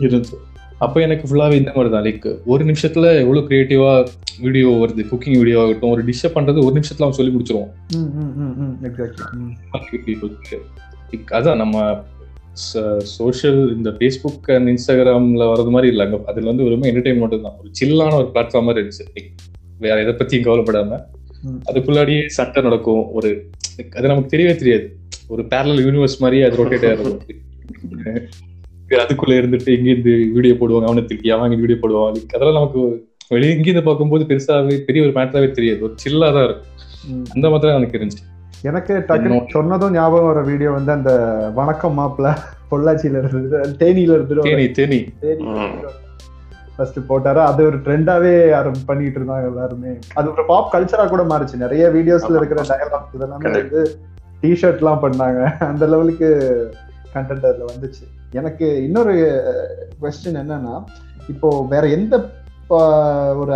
இருந்துச்சு. 0.00 0.36
அப்போ 0.82 1.00
எனக்கு 1.00 1.28
ஃபுல்லாவே 1.28 1.52
இந்த 1.52 1.72
மாதிரி 1.74 1.94
தான். 1.94 2.04
லைக் 2.04 2.38
ஒரு 2.44 2.64
நிமிஷத்துல 2.64 3.18
எவ்வளவு 3.18 3.48
கிரியேட்டிவா 3.48 4.06
வீடியோ 4.40 4.68
வருது 4.68 5.00
குக்கிங் 5.00 5.38
வீடியோ 5.38 5.60
ஆகட்டும் 5.60 5.90
ஒரு 5.90 6.04
டிஷ்ஷை 6.04 6.26
பண்றது 6.26 6.64
ஒரு 6.64 6.80
நிமிஷத்துல 6.80 6.98
அவன் 6.98 7.12
சொல்லி 7.12 7.32
முடிச்சிருவான். 7.32 7.70
ம், 7.94 7.98
ம், 7.98 8.32
ம், 8.36 8.62
ம். 8.62 8.78
Exactly. 8.82 9.32
ம். 9.32 9.50
Like, 11.10 11.24
அதான் 11.30 11.56
நம்ம 11.56 12.04
சோஷியல் 12.98 13.76
இந்த 13.76 13.90
ஃபேஸ்புக் 13.90 14.54
அண்ட் 14.54 14.68
இன்ஸ்டாகிராம்ல 14.68 15.44
வர்றது 15.44 15.68
மாதிரி 15.68 15.92
இல்லை. 15.92 16.06
அங்க 16.06 16.20
அதுல 16.26 16.46
வந்து 16.46 16.62
வெறும் 16.62 16.82
என்டர்டைன்மெண்ட் 16.82 17.42
தான். 17.42 17.52
ஒரு 17.58 17.70
சில்லான 17.80 18.14
ஒரு 18.14 18.30
பிளாட்ஃபார்ம் 18.34 18.62
மாதிரி 18.62 18.86
இருந்துச்சு. 18.86 19.30
வேற 19.78 20.02
எதை 20.02 20.12
பத்தியும் 20.12 20.44
கவலைப்படாம. 20.44 21.04
ம். 21.42 21.60
அதுக்குள்ளாடியே 21.72 22.26
சண்டை 22.26 22.62
நடக்கும். 22.62 23.12
ஒரு 23.12 23.48
அது 23.96 24.06
நமக்கு 24.06 24.36
தெரியவே 24.36 24.56
தெரியாது. 24.56 24.96
ஒரு 25.28 25.42
பேரலல் 25.42 25.84
யூனிவர்ஸ் 25.86 26.18
மாதிரியே 26.18 26.42
அது 26.42 26.64
ரொட்டேட் 26.64 26.98
ஆகும் 26.98 27.20
அதுக்குள்ள 29.04 29.34
இருந்துட்டு 29.40 29.70
இங்க 29.76 29.88
இருந்து 29.92 30.12
வீடியோ 30.36 30.54
போடுவாங்க 30.60 30.88
அவனை 30.90 31.02
திருப்பி 31.10 31.32
அவன் 31.36 31.62
வீடியோ 31.62 31.78
போடுவான். 31.82 32.20
அதெல்லாம் 32.34 32.58
நமக்கு 32.60 32.82
வெளியே 33.34 33.52
இங்கிருந்து 33.54 33.86
பார்க்கும்போது 33.88 34.24
பெருசாவே 34.30 34.76
பெரிய 34.88 35.06
ஒரு 35.06 35.14
மேட்டராகவே 35.18 35.50
தெரியாது. 35.58 35.80
ஒரு 35.88 35.94
சில்லா 36.04 36.28
தான் 36.36 36.46
இருக்கும். 36.48 36.70
அந்த 37.34 37.46
மாதிரி 37.52 37.68
தான் 37.70 37.80
எனக்கு 37.80 37.98
இருந்துச்சு. 37.98 38.24
எனக்கு 38.70 38.94
டக்குனு 39.08 39.38
சொன்னதும் 39.54 39.94
ஞாபகம் 39.98 40.30
வர 40.30 40.40
வீடியோ 40.50 40.70
வந்து 40.78 40.92
அந்த 40.96 41.12
வணக்கம் 41.60 41.96
மாப்பிள்ள 41.98 42.28
பொள்ளாச்சியில 42.72 43.20
இருந்து 43.22 43.58
தேனியில 43.80 44.16
இருந்து 44.18 44.46
தேனி 44.48 44.66
தேனி. 44.78 45.00
ஃபர்ஸ்ட் 46.76 47.00
போட்டாரு. 47.08 47.40
அது 47.50 47.60
ஒரு 47.70 47.78
ட்ரெண்டாவே 47.86 48.34
பண்ணிட்டு 48.90 49.18
இருந்தாங்க 49.20 49.48
எல்லாருமே. 49.52 49.92
அது 50.18 50.26
ஒரு 50.34 50.44
பாப் 50.50 50.70
கல்ச்சரா 50.74 51.04
கூட 51.14 51.24
மாறுச்சு. 51.32 51.62
நிறைய 51.64 51.84
வீடியோஸ்ல 51.96 52.38
இருக்கிற 52.40 52.62
டயலாக்ஸ் 52.70 53.16
இதெல்லாமே 53.18 53.52
வந்து 53.58 53.82
டிஷர்ட் 54.42 54.80
எல்லாம் 54.82 55.02
பண்ணாங்க. 55.04 55.40
அந்த 55.70 55.86
லெவலுக்கு 55.92 56.28
கண்டென்ட் 57.14 57.48
அதுல 57.50 57.66
வந்துச்சு. 57.72 58.04
எனக்கு 58.32 58.84
இன்னொரு 58.84 59.14
கொஸ்டின் 60.02 60.38
என்னன்னா 60.42 60.84
இப்போ 61.28 61.48
வேற 61.72 61.88
எந்த 61.88 62.14
ஒரு 63.40 63.52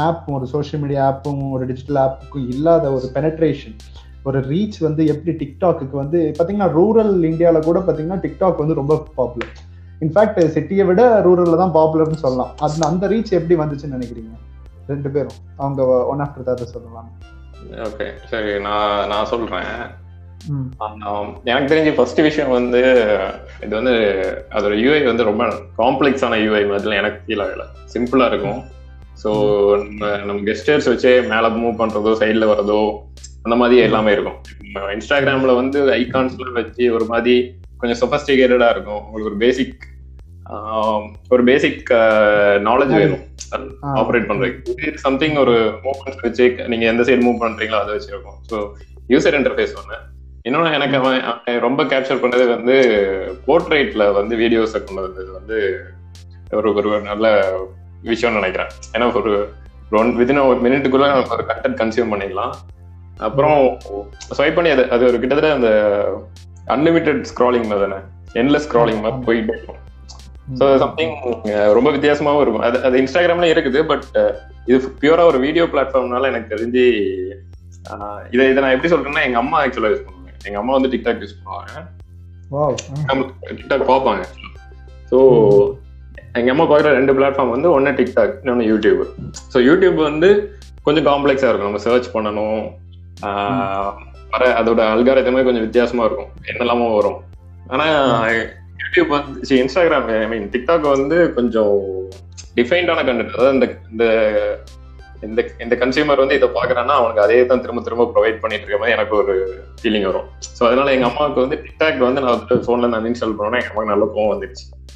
ஆப்பும் 0.00 0.36
ஒரு 0.38 0.46
சோஷியல் 0.46 0.82
மீடியா 0.84 1.02
ஆப்பும் 1.08 1.42
ஒரு 1.50 1.66
டிஜிட்டல் 1.66 2.00
ஆப்புக்கும் 2.02 2.46
இல்லாத 2.48 2.92
ஒரு 2.92 3.06
பெனட்ரேஷன் 3.14 3.76
ஒரு 4.22 4.40
ரீச் 4.40 4.78
வந்து 4.80 5.02
எப்படி 5.06 5.32
டிக்டாக்கு 5.40 5.88
வந்து 5.90 6.18
பாத்தீங்கன்னா 6.38 6.68
ரூரல் 6.78 7.24
இந்தியாவில் 7.30 7.66
கூட 7.68 7.78
பாத்தீங்கன்னா 7.78 8.18
டிக்டாக் 8.24 8.62
வந்து 8.62 8.80
ரொம்ப 8.80 8.96
பாப்புலர் 9.14 9.54
இன்ஃபேக்ட் 10.04 10.38
சிட்டியை 10.54 10.84
விட 10.86 11.02
ரூரல்ல 11.26 11.56
தான் 11.56 11.74
பாப்புலர்னு 11.74 12.22
சொல்லலாம். 12.24 12.52
அது 12.58 12.86
அந்த 12.90 13.08
ரீச் 13.08 13.36
எப்படி 13.38 13.56
வந்துச்சுன்னு 13.62 13.96
நினைக்கிறீங்க? 13.96 14.32
ரெண்டு 14.86 15.10
பேரும். 15.10 15.38
அவங்க 15.56 15.82
ஒன் 16.12 16.20
ஆஃப்டர் 16.20 16.54
அதை 16.54 16.66
சொல்லலாம்? 16.66 17.10
ஓகே 17.88 18.06
சரி 18.30 18.52
நான் 18.60 19.08
நான் 19.08 19.30
சொல்றேன். 19.32 19.68
எனக்கு 21.50 21.70
தெரிஞ்ச 21.72 21.90
ஃபர்ஸ்ட் 21.96 22.20
விஷயம் 22.26 22.52
வந்து 22.58 22.80
இது 23.64 23.72
வந்து 23.78 23.94
அதோட 24.56 24.74
யூஐ 24.84 25.00
வந்து 25.10 25.28
ரொம்ப 25.30 25.44
காம்ப்ளெக்ஸான 25.80 26.38
யூஐ 26.44 26.62
மாதிரி 26.70 27.00
எனக்கு 27.02 27.20
ஃபீல் 27.24 27.44
ஆகல. 27.44 27.64
சிம்பிளா 27.94 28.26
இருக்கும். 28.32 28.60
ஸோ 29.22 29.30
நம்ம 29.82 30.10
நம்ம 30.26 30.38
கெஸ்டர்ஸ் 30.48 30.88
வச்சே 30.92 31.12
மேலே 31.32 31.48
மூவ் 31.60 31.80
பண்றதோ 31.82 32.12
சைடில் 32.22 32.50
வரதோ 32.52 32.80
அந்த 33.44 33.56
மாதிரி 33.60 33.76
எல்லாமே 33.88 34.10
இருக்கும். 34.16 34.38
இன்ஸ்டாகிராம்ல 34.96 35.54
வந்து 35.62 35.78
ஐகான்ஸ்லாம் 36.00 36.58
வச்சு 36.60 36.84
ஒரு 36.96 37.06
மாதிரி 37.12 37.34
கொஞ்சம் 37.80 38.00
சொபஸ்டிகேட்டடா 38.02 38.68
இருக்கும். 38.74 39.02
உங்களுக்கு 39.06 39.30
ஒரு 39.32 39.40
பேசிக் 39.46 39.82
ஒரு 41.34 41.42
பேசிக் 41.48 41.90
நாலேஜ் 42.68 42.94
வேணும். 43.00 43.22
ஆப்ரேட் 44.00 44.28
பண்றதுக்கு. 44.30 44.94
சம்திங் 45.04 45.36
ஒரு 45.42 45.54
மூவ்மெண்ட்ஸ் 45.84 46.24
வச்சு 46.26 46.46
நீங்க 46.72 46.86
எந்த 46.92 47.04
சைடு 47.08 47.24
மூவ் 47.26 47.42
பண்றீங்களோ 47.44 47.80
அதை 47.82 47.92
வச்சு 47.96 48.10
இருக்கும். 48.14 48.38
ஸோ 48.50 48.56
யூசர் 49.12 49.36
இன்டர்ஃபேஸ் 49.38 49.76
ஒன்று 49.82 49.98
இன்னொன்று 50.46 50.76
எனக்கு 50.76 50.96
அவன் 51.00 51.58
ரொம்ப 51.64 51.80
கேப்சர் 51.90 52.22
பண்ணது 52.22 52.44
வந்து 52.52 52.76
போர்ட்ரேட்ல 53.46 54.04
வந்து 54.16 54.34
வீடியோஸை 54.42 54.78
கொண்டு 54.84 55.02
வந்தது 55.04 55.28
வந்து 55.38 55.56
ஒரு 56.58 56.68
ஒரு 56.78 56.88
நல்ல 57.10 57.26
விஷயம்னு 58.10 58.40
நினைக்கிறேன். 58.40 58.70
ஏன்னா 58.94 59.06
ஒரு 59.20 59.32
ஒன் 60.00 60.10
வித்தின் 60.20 60.46
ஒரு 60.50 60.58
மினிட்டுக்குள்ள 60.66 61.08
நமக்கு 61.12 61.36
ஒரு 61.36 61.44
கண்டென்ட் 61.50 61.78
கன்சியூம் 61.80 62.12
பண்ணிக்கலாம் 62.12 62.54
அப்புறம் 63.26 63.58
ஸ்வைப் 64.36 64.56
பண்ணி 64.56 64.70
அது 64.74 64.84
அது 64.94 65.02
ஒரு 65.10 65.18
கிட்டத்தட்ட 65.22 65.50
அந்த 65.58 65.70
அன்லிமிட்டெட் 66.74 67.20
ஸ்க்ராலிங் 67.30 67.68
தானே? 67.84 67.98
என்லெஸ் 68.40 68.66
ஸ்க்ராலிங் 68.66 69.02
மாதிரி 69.04 69.24
போயிட்டே 69.28 69.54
இருக்கும். 69.56 69.78
ஸோ 70.60 70.66
சம்திங் 70.84 71.14
ரொம்ப 71.78 71.88
வித்தியாசமாவும் 71.96 72.42
இருக்கும். 72.44 72.64
அது 72.68 72.78
அது 72.88 72.96
இன்ஸ்டாகிராம்ல 73.02 73.50
இருக்குது 73.54 73.82
பட் 73.92 74.08
இது 74.70 74.78
பியூரா 75.02 75.26
ஒரு 75.30 75.38
வீடியோ 75.44 75.66
பிளாட்ஃபார்ம்னால 75.74 76.30
எனக்கு 76.32 76.52
தெரிஞ்சு 76.54 76.84
இதை 78.34 78.42
இதை 78.50 78.58
நான் 78.64 78.74
எப்படி 78.74 78.90
சொல்றேன்னா 78.94 79.24
எங்க 79.28 79.38
அம்மா 79.42 79.60
ஆக்சுவலா 79.62 79.92
யூஸ் 79.92 80.04
பண்ணுவாங்க. 80.06 80.21
எங்க 80.44 80.58
அம்மா 80.58 80.72
வந்து 80.72 80.88
டிக்டாக் 80.88 81.22
யூஸ் 81.24 81.36
பண்ணுவாங்க. 81.38 81.72
டிக்டாக் 83.58 83.88
பார்ப்பாங்க. 83.90 84.22
ஸோ 85.10 85.18
எங்க 86.32 86.50
அம்மா 86.50 86.64
பார்க்குற 86.64 86.90
ரெண்டு 86.98 87.14
பிளாட்ஃபார்ம் 87.14 87.50
வந்து 87.50 87.70
ஒன்று 87.70 87.90
டிக்டாக் 87.90 88.34
இன்னொன்று 88.42 88.66
யூடியூப் 88.72 89.00
ஸோ 89.54 89.58
யூடியூப் 89.68 89.94
வந்து 89.94 90.58
கொஞ்சம் 90.82 91.06
காம்ப்ளெக்ஸா 91.06 91.48
இருக்கும். 91.48 91.68
நம்ம 91.68 91.78
சர்ச் 91.78 92.14
பண்ணணும். 92.14 92.62
ஆஹ் 93.22 93.92
வர 94.30 94.44
அதோட 94.60 94.80
அல்காரதமே 94.94 95.44
கொஞ்சம் 95.44 95.66
வித்தியாசமா 95.66 96.04
இருக்கும். 96.04 96.30
என்னெல்லாமோ 96.44 96.94
வரும். 96.94 97.18
ஆனா 97.68 97.86
யூடியூப் 98.82 99.08
வந்து 99.08 99.56
இன்ஸ்டாகிராம் 99.64 100.08
ஐ 100.20 100.28
மீன் 100.28 100.48
டிக்டாக் 100.50 100.80
வந்து 100.80 101.32
கொஞ்சம் 101.32 101.76
டிஃபைன்டான 102.56 103.04
கண்டென்ட் 103.08 103.34
அதாவது 103.34 103.52
இந்த 103.52 103.66
இந்த 103.90 104.04
இந்த 105.22 105.50
இந்த 105.58 105.76
கன்சியூமர் 105.76 106.16
வந்து 106.16 106.34
இதை 106.34 106.48
பாக்குறான்னா 106.48 106.84
அவனுக்கு 106.84 107.22
அதே 107.22 107.46
தான் 107.46 107.60
திரும்ப 107.60 107.82
திரும்ப 107.82 108.04
ப்ரொவைட் 108.04 108.38
பண்ணிட்டு 108.40 108.66
இருக்க 108.66 108.76
மாதிரி 108.76 108.92
எனக்கு 108.92 109.16
ஒரு 109.16 109.60
ஃபீலிங் 109.82 110.04
வரும். 110.04 110.28
ஸோ 110.60 110.66
அதனால 110.66 110.92
எங்க 110.92 111.06
அம்மாவுக்கு 111.06 111.40
வந்து 111.40 111.56
டிக்டாக் 111.56 111.98
வந்து 111.98 112.20
நான் 112.20 112.44
வந்து 112.48 112.54
ஃபோன்ல 112.54 112.88
நான் 112.88 113.04
இன்ஸ்டால் 113.04 113.40
பண்ணோன்னா 113.40 113.60
எங்க 113.60 113.72
அம்மாவுக்கு 113.74 113.84
நல்ல 113.84 114.04
கோவம் 114.14 114.36
வந்துருச்சு. 114.36 114.90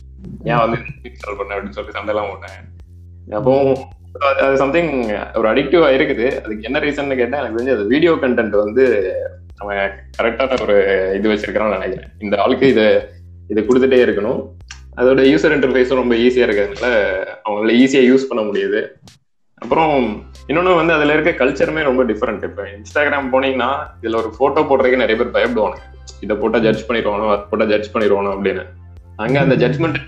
ஏன் 0.45 0.57
வந்து 0.57 0.77
இன்ஸ்டால் 1.03 1.37
பண்ண 1.39 1.57
அப்படின்னு 1.57 1.71
சொல்லி 1.71 1.91
சண்டைலாம் 1.91 2.29
போட்டேன். 2.29 2.75
அப்போ 3.31 3.79
அது- 4.21 4.55
சம்திங் 4.55 5.03
ஒரு 5.35 5.53
அடிக்டிவா 5.53 6.01
இருக்குது. 6.01 6.27
அதுக்கு 6.27 6.59
என்ன 6.61 6.79
ரீசன் 6.79 7.17
கேட்டா 7.17 7.39
எனக்கு 7.39 7.65
தெரிஞ்சு 7.65 7.73
அது 7.73 7.87
வீடியோ 7.87 8.13
கண்டென்ட் 8.13 8.65
வந்து 8.65 9.15
அவன் 9.57 9.77
கரெக்டான 10.23 10.63
ஒரு 10.63 11.13
இது 11.17 11.31
வச்சிருக்கிறான்னு 11.31 11.71
நினைக்கிறேன். 11.71 12.09
இந்த 12.19 12.43
ஆளுக்கு 12.43 12.67
இதை 12.67 12.99
இதை 13.49 13.65
கொடுத்துட்டே 13.65 14.03
இருக்கணும். 14.03 14.49
அதோட 14.97 15.29
யூசர் 15.29 15.59
இன்டர்ஃபேஸும் 15.59 15.95
ரொம்ப 15.95 16.15
ஈஸியா 16.15 16.47
இருக்கிறதுனால 16.47 16.93
அவங்களால 17.49 17.75
ஈஸியா 17.75 18.15
யூஸ் 18.15 18.27
பண்ண 18.29 18.45
முடியுது. 18.45 18.87
அப்புறம் 19.63 19.93
இன்னொன்னு 20.49 20.73
வந்து 20.79 20.93
அதுல 20.95 21.15
இருக்க 21.17 21.31
கல்ச்சருமே 21.39 21.83
ரொம்ப 21.89 22.03
டிஃப்ரெண்ட் 22.09 22.43
இப்போ 22.49 22.63
இன்ஸ்டாகிராம் 22.77 23.31
போனீங்கன்னா 23.35 23.69
இதுல 24.01 24.19
ஒரு 24.23 24.31
ஃபோட்டோ 24.35 24.63
போடுறதுக்கு 24.69 25.01
நிறைய 25.03 25.17
பேர் 25.21 25.37
பயப்படுவாங்க. 25.37 25.79
இதை 26.25 26.35
போட்டா 26.43 26.59
ஜட்ஜ் 26.67 26.83
பண்ணிடுவானோ 26.89 27.29
அதை 27.35 27.45
போட்டா 27.51 27.67
ஜட்ஜ் 27.71 27.89
பண்ணிடுவானோ 27.95 28.31
அப்படின்னு. 28.35 28.65
அங்க 29.25 29.37
அந்த 29.45 29.57
ஜட்ஜ்மெண்ட் 29.63 29.99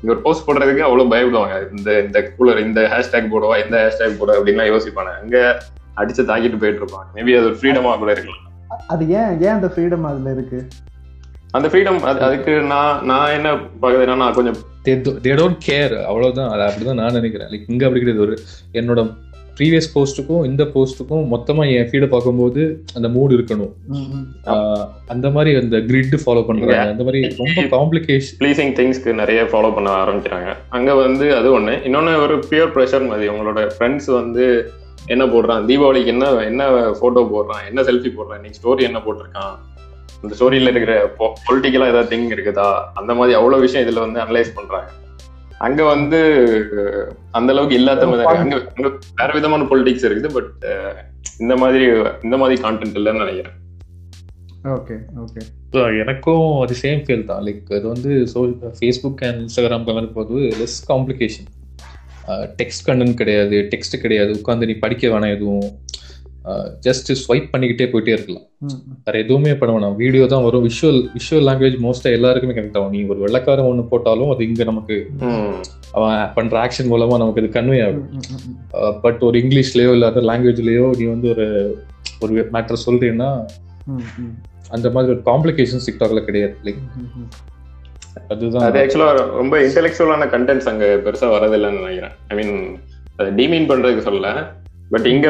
இங்க 0.00 0.12
ஒரு 0.14 0.22
போஸ்ட் 0.26 0.46
போடுறதுக்கு 0.46 0.86
அவ்வளவு 0.88 1.12
பயப்படுவாங்க. 1.14 1.56
இந்த 1.76 1.90
இந்த 2.06 2.20
கூலர் 2.36 2.62
இந்த 2.66 2.80
ஹேஷ்டேக் 2.92 3.32
போடுவா 3.34 3.56
இந்த 3.64 3.76
ஹேஷ்டேக் 3.84 4.18
போடுவா 4.20 4.38
அப்படின்லாம் 4.38 4.70
யோசிப்பாங்க. 4.72 5.12
அங்க 5.22 5.36
அடிச்சு 6.00 6.22
தாக்கிட்டு 6.30 6.62
போயிட்டு 6.62 6.82
இருப்பாங்க. 6.82 7.08
மேபி 7.16 7.36
அது 7.40 7.50
ஒரு 7.50 7.58
ஃப்ரீடமா 7.60 7.98
கூட 8.04 8.12
இருக்கலாம். 8.16 8.46
அது 8.92 9.04
ஏன் 9.18 9.32
ஏன் 9.46 9.54
அந்த 9.56 9.70
ஃப்ரீடம் 9.74 10.08
அதுல 10.12 10.30
இருக்கு? 10.36 10.60
அந்த 11.56 11.66
ஃப்ரீடம் 11.70 11.98
அதுக்கு 12.26 12.52
நான் 12.72 13.00
நான் 13.10 13.34
என்ன 13.38 13.48
பாக்குறேன்னா 13.82 14.14
நான் 14.22 14.36
கொஞ்சம் 14.38 14.58
தே 14.86 15.32
டோன்ட் 15.40 15.60
கேர் 15.66 15.94
அவ்வளவுதான். 16.10 16.50
அது 16.52 16.62
அப்படிதான் 16.68 17.00
நான் 17.00 17.18
நினைக்கிறேன். 17.18 17.50
லைக் 17.52 17.68
இங்க 17.72 17.84
அப்படி 17.86 18.02
கிடையாது. 18.02 18.24
ஒரு 18.26 18.34
என்னோட 18.80 19.02
ப்ரீவியஸ் 19.56 19.88
போஸ்ட்டுக்கும் 19.94 20.44
இந்த 20.48 20.62
போஸ்ட்டுக்கும் 20.74 21.24
மொத்தமா 21.32 21.62
என் 21.72 21.88
ஃபீடை 21.88 22.06
பார்க்கும்போது 22.12 22.62
அந்த 22.96 23.08
மூடு 23.16 23.32
இருக்கணும். 23.38 23.72
அந்த 25.14 25.26
மாதிரி 25.34 25.50
அந்த 25.62 25.78
கிரிட் 25.88 26.16
ஃபாலோ 26.22 26.42
பண்றாங்க. 26.46 26.78
அந்த 26.94 27.04
மாதிரி 27.08 27.20
ரொம்ப 27.40 27.62
காம்ப்ளிகேஷன் 27.76 28.38
ப்ளீசிங் 28.42 28.72
திங்ஸ்க்கு 28.78 29.12
நிறைய 29.22 29.42
ஃபாலோ 29.52 29.72
பண்ண 29.78 29.90
ஆரம்பிக்கிறாங்க. 30.04 30.52
அங்க 30.78 30.94
வந்து 31.04 31.26
அது 31.40 31.50
ஒண்ணு. 31.58 31.74
இன்னொன்னு 31.88 32.14
ஒரு 32.26 32.36
பியூர் 32.50 32.72
ப்ரெஷர் 32.76 33.10
மாதிரி. 33.10 33.28
உங்களோட 33.34 33.66
ஃப்ரெண்ட்ஸ் 33.74 34.08
வந்து 34.20 34.46
என்ன 35.12 35.24
போடுறான்? 35.34 35.66
தீபாவளிக்கு 35.68 36.12
என்ன 36.14 36.26
என்ன 36.50 36.64
போட்டோ 37.02 37.22
போடுறான்? 37.34 37.62
என்ன 37.72 37.82
செல்ஃபி 37.90 38.12
போடுறான்? 38.16 38.40
இன்னைக்கு 38.40 38.60
ஸ்டோரி 38.62 38.82
என்ன 38.88 39.00
போட்டிருக்கான்? 39.06 39.54
இந்த 40.24 40.32
ஸ்டோரியில 40.38 40.72
இருக்கிற 40.72 40.94
பொலிட்டிக்கலா 41.46 41.90
ஏதாவது 41.92 42.10
திங் 42.12 42.28
இருக்குதா? 42.34 42.66
அந்த 43.00 43.12
மாதிரி 43.20 43.36
அவ்வளவு 43.38 43.64
விஷயம் 43.66 43.86
இதுல 43.86 44.04
வந்து 44.06 44.20
அனலைஸ் 44.24 44.56
பண்றாங்க. 44.58 44.90
அங்க 45.66 45.80
வந்து 45.94 46.20
அந்த 47.38 47.50
அளவுக்கு 47.54 47.78
இல்லாத. 47.80 48.06
அங்க 48.34 48.56
அங்க 48.76 48.88
வேற 49.20 49.30
விதமான 49.38 49.66
பொலிட்டிக்ஸ் 49.72 50.06
இருக்குது 50.08 50.30
பட் 50.36 50.52
இந்த 51.42 51.54
மாதிரி 51.62 51.84
இந்த 52.26 52.36
மாதிரி 52.42 52.56
கான்டென்ட் 52.64 52.98
இல்லைன்னு 53.00 53.24
நினைக்கிறேன். 53.24 53.58
ஓகே 54.76 54.96
ஓகே 55.24 55.40
எனக்கும் 56.02 56.46
அது 56.64 56.74
சேம் 56.82 57.00
ஃபீல் 57.04 57.28
தான். 57.30 57.42
லைக் 57.46 57.70
அது 57.78 57.86
வந்து 57.94 58.10
so 58.32 58.40
Facebook 58.80 59.22
and 59.28 59.40
Instagram 59.44 59.86
comment 59.88 60.12
போது 60.18 60.34
லெஸ் 60.60 60.76
காம்ப்ளிகேஷன் 60.90 61.48
டெக்ஸ்ட் 62.60 62.84
கண்டென்ட் 62.88 63.16
கிடையாது 63.20 63.56
டெக்ஸ்ட் 63.72 63.96
கிடையாது. 64.04 64.32
உட்காந்து 64.40 64.68
நீ 64.70 64.74
படிக்க 64.84 65.08
வேணாம் 65.14 65.34
எதுவும். 65.36 65.70
ஜஸ்ட் 66.86 67.10
ஸ்வைப் 67.22 67.48
பண்ணிக்கிட்டே 67.52 67.86
போயிட்டே 67.90 68.12
இருக்கலாம். 68.16 68.46
வேற 69.06 69.14
எதுவுமே 69.24 69.52
பண்ண 69.60 69.70
வேணாம் 69.74 69.96
வீடியோ 70.00 70.24
தான் 70.32 70.44
வரும் 70.46 70.64
விஷுவல் 70.68 71.00
விஷுவல் 71.16 71.46
லாங்குவேஜ் 71.48 71.76
மோஸ்டா 71.84 72.10
எல்லாருக்குமே 72.18 72.56
கனெக்ட் 72.56 72.78
ஆகும் 72.80 72.94
நீ 72.96 73.00
ஒரு 73.12 73.20
வெள்ளக்காரன் 73.24 73.68
ஒன்று 73.70 73.84
போட்டாலும் 73.92 74.32
அது 74.34 74.42
இங்க 74.48 74.64
நமக்கு. 74.70 74.96
அவன் 75.96 76.16
பண்ற 76.36 76.56
ஆக்ஷன் 76.64 76.90
மூலமா 76.92 77.20
நமக்கு 77.22 77.42
அது 77.42 77.50
கன்வே 77.58 77.78
ஆகும். 77.86 78.08
பட் 79.04 79.22
ஒரு 79.28 79.38
இங்கிலீஷ்லயோ 79.42 79.92
இல்ல 79.96 80.10
அதர் 80.12 80.28
லாங்குவேஜ்லயோ 80.32 80.86
நீ 81.00 81.06
வந்து 81.14 81.30
ஒரு 81.34 81.46
ஒரு 82.24 82.34
மேட்டர் 82.56 82.84
சொல்றீங்கன்னா. 82.86 83.30
அந்த 84.76 84.86
மாதிரி 84.94 85.12
ஒரு 85.14 85.22
காம்ப்ளிகேஷன்ஸ் 85.30 85.88
டிக்டாக்ல 85.88 86.22
கிடையாது 86.28 86.54
லைக். 86.66 86.82
அதுதான் 88.32 88.64
அது 88.66 88.80
ஆக்சுவலா 88.80 89.10
ரொம்ப 89.40 89.54
இன்டெலெக்சுவலான 89.66 90.26
கண்டென்ட்ஸ் 90.34 90.70
அங்க 90.72 90.86
பெருசா 91.04 91.28
வரதில்லைன்னு 91.34 91.82
நினைக்கிறேன் 91.82 92.16
ஐ 92.30 92.36
மீன் 92.40 92.56
அது 93.18 93.30
டிமீன் 93.38 93.68
பண்றதுக்கு 93.70 94.06
சொல்லல 94.08 94.30
பட் 94.94 95.06
இங்க 95.14 95.28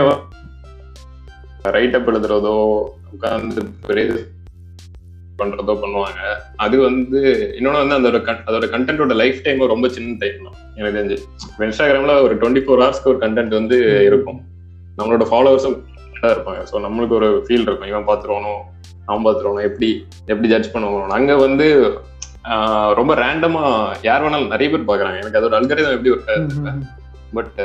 ரைட் 1.64 1.96
அப் 1.96 2.08
எழுதுறதோ 2.10 2.54
உட்கார்ந்து 3.12 3.62
பெரிய 3.86 4.06
பண்றதோ 5.38 5.74
பண்ணுவாங்க. 5.82 6.20
அது 6.56 6.80
வந்து 6.80 7.20
இன்னொன்னு 7.58 7.82
வந்து 7.82 7.96
அதோட 7.98 8.18
அதோட 8.48 8.66
கண்டென்ட்டோட 8.74 9.14
லைஃப் 9.14 9.42
டைம் 9.44 9.72
ரொம்ப 9.74 9.88
சின்ன 9.88 10.16
டைம் 10.18 10.44
தான். 10.46 10.58
எனக்கு 10.76 10.98
தெரிஞ்சு. 10.98 11.16
இன்ஸ்டாகிராம்ல 11.66 12.22
ஒரு 12.22 12.34
டுவெண்ட்டி 12.34 12.62
ஃபோர் 12.64 12.82
ஹவர்ஸ்க்கு 12.82 13.12
ஒரு 13.14 13.18
கண்டென்ட் 13.18 13.54
வந்து 13.60 13.78
இருக்கும். 14.08 14.40
நம்மளோட 14.98 15.26
ஃபாலோவர்ஸும் 15.30 15.78
இருப்பாங்க. 16.32 16.62
ஸோ 16.70 16.76
நம்மளுக்கு 16.86 17.18
ஒரு 17.20 17.44
ஃபீல் 17.46 17.66
இருக்கும். 17.66 17.90
இவன் 17.92 18.08
பார்த்துருவானோ 18.10 18.52
அவன் 19.06 19.24
பார்த்துருவானோ 19.26 19.62
எப்படி 19.62 19.90
எப்படி 20.26 20.48
ஜட்ஜ் 20.48 20.72
பண்ணுவானோ. 20.74 21.08
அங்க 21.10 21.36
வந்து 21.36 21.66
ரொம்ப 22.94 23.14
ரேண்டமா 23.14 23.64
யார் 24.02 24.22
வேணாலும் 24.24 24.52
நிறைய 24.54 24.70
பேர் 24.70 24.88
பாக்குறாங்க 24.88 25.18
எனக்கு 25.18 25.38
அதோட 25.40 25.54
அல்கரிதம் 25.58 25.96
எப்படி 25.96 26.10
ஒரு 26.10 26.22
ம், 26.38 26.48
ம், 26.60 26.68
ம். 26.68 26.82
பட் 27.34 27.58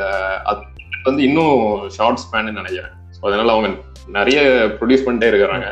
அது 0.44 0.60
வந்து 1.04 1.24
இன்னும் 1.24 1.56
ஷார்ட் 1.88 2.22
ஸ்பேன் 2.24 2.52
நினைக்கிறேன். 2.52 2.94
அதனால 3.28 3.52
அவங்க 3.56 3.70
நிறைய 4.18 4.40
ப்ரொடியூஸ் 4.80 5.06
பண்ணிட்டே 5.06 5.30
இருக்கிறாங்க. 5.32 5.68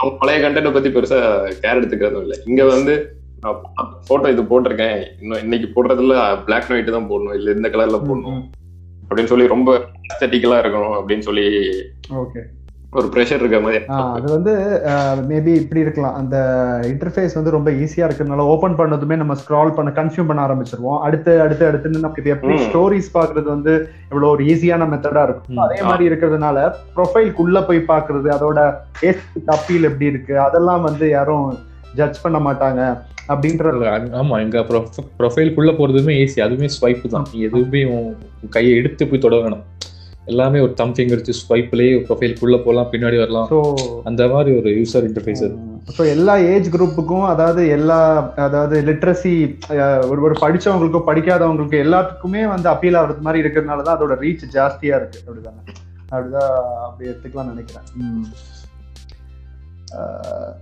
அவங்க 0.00 0.14
பழைய 0.20 0.38
கண்டென்ட்டை 0.44 0.72
பத்தி 0.72 0.90
பெருசா 0.94 1.18
கேர் 1.62 1.78
எடுத்துக்கிறதும் 1.80 2.24
இல்லை. 2.26 2.38
இங்க 2.50 2.62
வந்து 2.74 2.94
போட்டோ 4.08 4.26
இது 4.32 4.42
போட்டிருக்கேன். 4.50 4.98
இன்னும் 5.22 5.42
இன்னைக்கு 5.44 5.68
போடுறதுல 5.76 6.16
பிளாக் 6.46 6.66
அண்ட் 6.66 6.76
ஒயிட் 6.76 6.96
தான் 6.96 7.08
போடணும். 7.12 7.36
இல்ல 7.38 7.56
இந்த 7.58 7.68
கலர்ல 7.74 8.00
போடணும். 8.08 8.42
அப்படின்னு 9.06 9.32
சொல்லி 9.32 9.46
ரொம்ப 9.54 9.70
அஸ்தட்டிக்கலா 10.10 10.58
இருக்கணும் 10.62 10.94
அப்படின்னு 10.98 11.26
சொல்லி 11.28 11.46
ஒரு 12.98 13.06
ப்ரெஷர் 13.12 13.40
இருக்க 13.42 13.58
மாதிரி. 13.64 13.78
அது 14.16 14.26
வந்து 14.34 14.52
மேபி 15.28 15.52
இப்படி 15.60 15.80
இருக்கலாம். 15.84 16.16
அந்த 16.20 16.36
இன்டர்ஃபேஸ் 16.90 17.36
வந்து 17.38 17.54
ரொம்ப 17.54 17.70
ஈஸியா 17.82 18.04
இருக்கிறதுனால 18.06 18.44
ஓபன் 18.54 18.76
பண்ணதுமே 18.80 19.16
நம்ம 19.20 19.34
ஸ்க்ரால் 19.42 19.72
பண்ண 19.76 19.90
கன்சியூம் 19.98 20.28
பண்ண 20.30 20.40
ஆரம்பிச்சிருவோம். 20.46 20.98
அடுத்து 21.06 21.34
அடுத்து 21.44 21.64
அடுத்துன்னு 21.68 22.02
நமக்கு 22.06 22.34
எப்படி. 22.34 22.56
ஸ்டோரிஸ் 22.66 23.08
பாக்குறது 23.16 23.48
வந்து 23.54 23.74
இவ்வளவு 24.10 24.32
ஒரு 24.34 24.44
ஈஸியான 24.54 24.88
மெத்தடா 24.92 25.22
இருக்கும். 25.28 25.62
அதே 25.66 25.78
மாதிரி 25.88 26.06
இருக்கிறதுனால 26.10 26.66
ப்ரொஃபைல்குள்ள 26.98 27.60
போய் 27.70 27.88
பாக்குறது 27.92 28.30
அதோட 28.36 28.58
அப்பீல் 29.56 29.88
எப்படி 29.90 30.12
இருக்கு 30.12 30.36
அதெல்லாம் 30.48 30.84
வந்து 30.88 31.08
யாரும் 31.16 31.48
ஜட்ஜ் 32.00 32.22
பண்ண 32.26 32.40
மாட்டாங்க 32.48 32.82
அப்படின்ற 33.32 33.72
ஆமா 34.20 34.36
எங்க 34.44 34.60
ப்ரொஃபைலுக்குள்ள 35.20 35.72
போறதுமே 35.80 36.14
ஈஸி 36.22 36.38
அதுவுமே 36.46 36.68
ஸ்வைப் 36.76 37.04
தான். 37.14 37.26
எதுவுமே 37.46 37.82
கையை 38.56 38.72
எடுத்து 38.80 39.08
போய் 39.10 39.24
தொட 39.24 39.36
வேணாம். 39.44 39.64
எல்லாமே 40.26 40.58
ஒரு 40.60 40.74
தம் 40.74 40.92
ஃபிங்கர் 40.94 41.20
வச்சு 41.20 41.34
ஸ்வைப்லயே 41.38 41.94
ப்ரொஃபைலுக்குள்ள 42.06 42.56
போகலாம் 42.56 42.90
பின்னாடி 42.92 43.16
வரலாம். 43.18 43.48
ஸோ 43.52 43.58
அந்த 44.04 44.22
மாதிரி 44.28 44.50
ஒரு 44.58 44.70
யூசர் 44.70 45.06
இன்டர்ஃபேஸ் 45.08 45.42
அது. 45.46 45.56
ஸோ 45.96 46.02
எல்லா 46.10 46.34
ஏஜ் 46.50 46.68
குரூப்புக்கும் 46.74 47.26
அதாவது 47.26 47.62
எல்லா 47.68 47.98
அதாவது 48.36 48.76
லிட்ரஸி 48.82 49.32
ஒரு 50.10 50.20
ஒரு 50.22 50.34
படிச்சவங்களுக்கும் 50.42 51.08
படிக்காதவங்களுக்கும் 51.08 51.84
எல்லாத்துக்குமே 51.86 52.42
வந்து 52.48 52.68
அப்பீல் 52.68 52.98
ஆகுறது 53.00 53.26
மாதிரி 53.26 53.42
இருக்கிறதுனால 53.44 53.82
தான் 53.82 53.96
அதோட 53.98 54.16
ரீச் 54.22 54.44
ஜாஸ்தியா 54.54 54.96
இருக்கு. 55.00 55.20
அப்படிதானே? 55.26 55.62
அப்படிதான் 56.12 56.54
அப்படி 56.86 57.08
எடுத்துக்கலாம் 57.10 57.52
நினைக்கிறேன். 57.52 57.86
ம். 58.02 58.26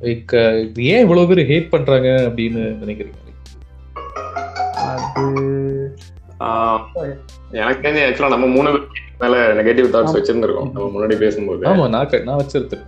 லைக் 0.03 0.33
ஏன் 0.93 1.03
இவ்வளவு 1.05 1.29
பேர் 1.31 1.49
ஹேட் 1.51 1.69
பண்றாங்க 1.71 2.09
அப்படின்னு 2.29 2.63
நினைக்கிறீங்க? 2.83 3.19
அது 4.87 5.25
ஆஹ் 6.47 6.81
எனக்கு 7.61 7.85
தெரிஞ்சு 7.85 8.05
ஆக்சுவலா 8.07 8.35
நம்ம 8.35 8.49
மூணு 8.57 8.71
பேருக்கு 8.71 9.09
மேல 9.23 9.35
நெகட்டிவ் 9.59 9.93
தாட்ஸ் 9.95 10.17
வச்சிருந்திருக்கோம். 10.19 10.71
நம்ம 10.77 10.89
முன்னாடி 10.95 11.17
பேசும்போது. 11.25 11.63
ஆமா 11.73 11.87
நான் 11.97 12.27
நான் 12.29 12.41
வச்சிருக்கேன் 12.43 12.87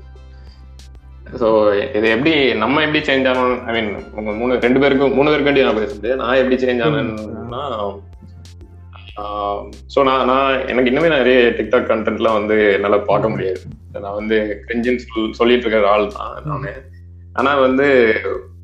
ஸோ 1.40 1.48
இது 1.96 2.06
எப்படி 2.14 2.32
நம்ம 2.62 2.82
எப்படி 2.86 3.00
சேஞ்ச் 3.08 3.28
ஆனோம்? 3.30 3.52
ஐ 3.68 3.72
மீன் 3.76 3.90
உங்க 4.18 4.30
மூணு 4.40 4.58
ரெண்டு 4.64 4.80
பேருக்கும் 4.82 5.14
மூணு 5.18 5.30
பேருக்கு 5.30 5.50
வேண்டி 5.50 5.66
நான் 5.66 5.78
பேச 5.82 5.92
முடியாது. 5.98 6.20
நான் 6.22 6.40
எப்படி 6.40 6.56
சேஞ்ச் 6.64 6.82
ஆனேன்னா 6.86 7.62
ஸோ 9.92 10.00
நான் 10.08 10.26
நான் 10.30 10.52
எனக்கு 10.72 10.90
இன்னுமே 10.90 11.08
நிறைய 11.14 11.38
டிக்டாக் 11.58 11.90
கண்டென்ட்லாம் 11.90 12.36
வந்து 12.38 12.56
என்னால 12.76 12.98
பார்க்க 13.10 13.32
முடியாது. 13.32 13.60
நான் 14.04 14.18
வந்து 14.20 14.36
கிரிஞ்சின்னு 14.68 15.02
சொல் 15.04 15.36
சொல்லிட்டு 15.38 15.66
இருக்கிற 15.66 15.90
ஆள் 15.94 16.06
தான் 16.16 16.48
நானு. 16.50 16.72
ஆனா 17.40 17.50
வந்து 17.66 17.86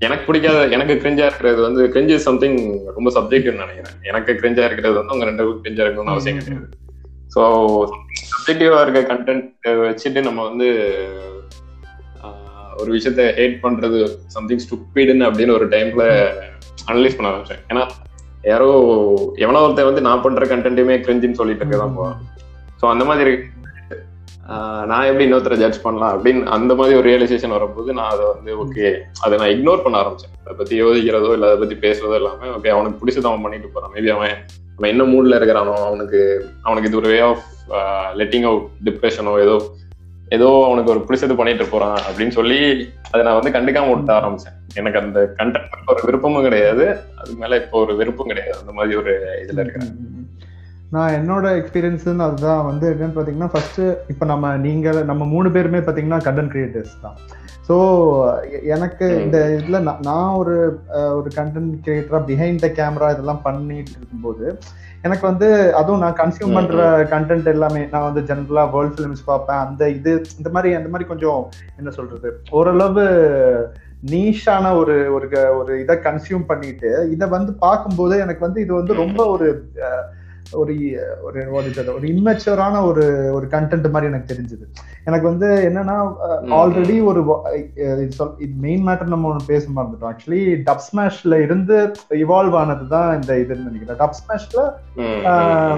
எனக்கு 0.07 0.25
பிடிக்காத 0.29 0.59
எனக்கு 0.77 0.95
கிரிஞ்சா 1.03 1.27
இருக்கிறது 1.29 1.61
வந்து 1.67 1.83
கிரிஞ்சு 1.95 2.17
சம்திங் 2.27 2.59
ரொம்ப 2.97 3.11
சப்ஜெக்டிவ்னு 3.19 3.65
நினைக்கிறேன். 3.65 3.97
எனக்கு 4.11 4.33
கிரிஞ்சா 4.41 4.65
இருக்கிறது 4.69 4.97
வந்து 5.01 5.15
உங்க 5.17 5.29
ரெண்டு 5.31 5.43
பேரும் 5.43 5.63
கிரிஞ்சா 5.67 5.85
இருக்கணும்னு 5.85 6.15
அவசியம் 6.15 6.39
கிடையாது. 6.41 6.69
ஸோ 7.35 7.43
சப்ஜெக்டிவா 8.33 8.79
இருக்க 8.85 9.01
கண்டென்ட் 9.13 9.69
வச்சுட்டு 9.87 10.21
நம்ம 10.29 10.41
வந்து 10.49 10.69
ஒரு 12.81 12.91
விஷயத்த 12.97 13.23
ஹேட் 13.39 13.57
பண்றது 13.65 13.99
சம்திங் 14.35 14.63
ஸ்டூப்பிடுன்னு 14.65 15.29
அப்படின்னு 15.29 15.57
ஒரு 15.59 15.67
டைம்ல 15.75 16.05
அனலைஸ் 16.91 17.17
பண்ண 17.17 17.31
ஆரம்பிச்சேன். 17.31 17.63
ஏன்னா 17.71 17.83
யாரோ 18.51 18.69
எவனோ 19.45 19.63
ஒருத்தன் 19.65 19.89
வந்து 19.91 20.07
நான் 20.09 20.25
பண்ற 20.25 20.45
கண்டென்ட்டுமே 20.53 20.97
கிரிஞ்சின்னு 21.07 21.41
சொல்லிட்டு 21.41 21.65
இருக்கதான் 21.65 21.97
போவான் 21.99 22.19
ஸோ 22.81 22.87
அந்த 22.95 23.05
மாதிரி 23.11 23.33
நான் 24.91 25.09
எப்படி 25.09 25.25
இன்னொருத்தரை 25.27 25.57
ஜட்ஜ் 25.63 25.81
பண்ணலாம் 25.87 26.13
அப்படின்னு 26.15 26.43
அந்த 26.57 26.73
மாதிரி 26.79 26.95
ஒரு 26.99 27.07
ரியலைசேஷன் 27.11 27.55
வரும்போது 27.57 27.91
நான் 27.99 28.13
அதை 28.13 28.25
வந்து 28.35 28.53
ஓகே 28.63 28.87
அதை 29.25 29.35
நான் 29.41 29.53
இக்னோர் 29.55 29.83
பண்ண 29.85 29.97
ஆரம்பிச்சேன். 30.03 30.33
அதை 30.45 30.55
பத்தி 30.61 30.75
யோசிக்கிறதோ 30.83 31.33
இல்லை 31.37 31.49
அதை 31.49 31.59
பத்தி 31.63 31.77
பேசுறதோ 31.87 32.17
இல்லாமல் 32.21 32.55
ஓகே 32.57 32.73
அவனுக்கு 32.77 33.01
பிடிச்சது 33.01 33.31
அவன் 33.31 33.45
பண்ணிட்டு 33.47 33.75
போறான். 33.75 33.93
மேபி 33.97 34.11
அவன் 34.17 34.37
அவன் 34.79 34.91
என்ன 34.91 35.05
மூட்ல 35.13 35.39
இருக்கிறானோ 35.39 35.73
அவனுக்கு 35.87 36.21
அவனுக்கு 36.67 36.89
இது 36.91 37.01
ஒரு 37.01 37.09
வே 37.13 37.19
ஆஃப் 37.31 37.45
லெட்டிங் 38.21 38.47
அவுட் 38.51 38.67
டிப்ரெஷனோ 38.89 39.33
ஏதோ 39.45 39.57
ஏதோ 40.37 40.49
அவனுக்கு 40.67 40.93
ஒரு 40.95 41.01
பிடிச்சது 41.07 41.35
பண்ணிட்டு 41.37 41.65
போறான் 41.67 41.99
அப்படின்னு 42.07 42.35
சொல்லி 42.39 42.59
அதை 43.11 43.21
நான் 43.27 43.39
வந்து 43.39 43.53
கண்டுக்காம 43.57 43.91
விட்ட 43.93 44.13
ஆரம்பிச்சேன். 44.19 44.57
எனக்கு 44.81 44.99
அந்த 45.03 45.21
கண்டென்ட் 45.39 45.91
ஒரு 45.93 46.03
விருப்பமும் 46.07 46.47
கிடையாது. 46.47 46.85
அதுக்கு 47.19 47.39
மேல 47.43 47.61
இப்போ 47.63 47.77
ஒரு 47.85 47.95
விருப்பம் 48.01 48.31
கிடையாது. 48.33 48.57
அந்த 48.61 48.73
மாதிரி 48.79 48.97
ஒரு 49.03 49.15
இதுல 49.43 49.63
இருக்கிறேன். 49.65 49.93
நான் 50.95 51.15
என்னோட 51.17 51.47
எக்ஸ்பீரியன்ஸ் 51.61 52.07
அதுதான் 52.27 52.63
வந்து 52.69 52.87
என்னன்னு 52.93 53.17
பாத்தீங்கன்னா 53.17 53.51
ஃபர்ஸ்ட் 53.53 53.81
இப்போ 54.13 54.25
நம்ம 54.31 54.53
நீங்க 54.67 54.93
நம்ம 55.11 55.25
மூணு 55.33 55.49
பேருமே 55.57 55.81
பாத்தீங்கன்னா 55.87 56.21
கண்டென்ட் 56.27 56.53
கிரியேட்டர்ஸ் 56.55 56.95
தான். 57.05 57.17
ஸோ 57.69 57.75
எனக்கு. 58.75 59.07
இந்த 59.25 59.39
இதுல 59.57 59.79
நான் 59.87 60.05
நான் 60.09 60.37
ஒரு 60.41 60.55
ஒரு 61.19 61.31
கண்டென்ட் 61.39 61.75
கிரியேட்டரா 61.87 62.21
பிஹைண்ட் 62.31 62.63
த 62.65 62.69
கேமரா 62.79 63.09
இதெல்லாம் 63.15 63.43
பண்ணிட்டு 63.49 63.93
இருக்கும்போது 63.99 64.45
எனக்கு 65.07 65.25
வந்து 65.31 65.49
அதுவும் 65.81 66.03
நான் 66.05 66.17
கன்சியூம் 66.21 66.57
பண்ற 66.59 66.87
கண்டென்ட் 67.13 67.51
எல்லாமே 67.53 67.83
நான் 67.93 68.07
வந்து 68.07 68.23
ஜென்ரலா 68.31 68.65
வேர்ல்ட் 68.75 68.97
ஃபிலிம்ஸ் 68.97 69.29
பார்ப்பேன். 69.31 69.61
அந்த 69.67 69.83
இது 69.91 70.13
இந்த 70.39 70.51
மாதிரி 70.55 70.71
அந்த 70.79 70.89
மாதிரி 70.93 71.09
கொஞ்சம் 71.13 71.43
என்ன 71.81 71.91
சொல்றது 71.99 72.31
ஓரளவு 72.61 73.05
நீஷான 74.13 74.65
ஒரு 74.81 74.97
ஒரு 75.17 75.29
ஒரு 75.59 75.73
இதை 75.83 75.97
கன்சியூம் 76.09 76.49
பண்ணிட்டு 76.53 76.91
இதை 77.17 77.29
வந்து 77.37 77.53
பார்க்கும்போது 77.67 78.17
எனக்கு 78.25 78.47
வந்து 78.47 78.63
இது 78.65 78.73
வந்து 78.81 78.95
ரொம்ப 79.03 79.21
ஒரு 79.35 79.49
ஒரு 80.53 80.75
ஒரு? 81.27 81.41
ஒரு 81.97 82.07
இம்மெச்சூரான 82.13 82.83
ஒரு 82.91 83.05
ஒரு 83.37 83.47
கண்டென்ட் 83.55 83.91
மாதிரி 83.91 84.11
எனக்கு 84.11 84.33
தெரிஞ்சது. 84.33 84.65
எனக்கு 85.07 85.27
வந்து 85.31 85.49
என்னன்னா 85.69 85.97
ஆல்ரெடி 86.59 86.97
ஒரு 87.11 87.21
இது 88.05 88.25
மெயின் 88.65 88.85
மேட்டர் 88.89 89.13
நம்ம 89.13 89.29
ஒன்று 89.29 89.51
பேச 89.53 89.65
மறந்துட்டோம். 89.77 90.11
ஆக்சுவலி 90.13 90.43
டப் 90.69 90.85
ஸ்மாஷ்ல 90.87 91.41
இருந்து 91.47 91.77
இவால்வ் 92.25 92.57
ஆனது 92.63 92.87
தான் 92.89 93.09
இந்த 93.19 93.33
இதுன்னு 93.43 93.69
நினைக்கிறேன். 93.69 94.01
டப் 94.03 94.19
ஸ்மாஷ்ல 94.21 94.65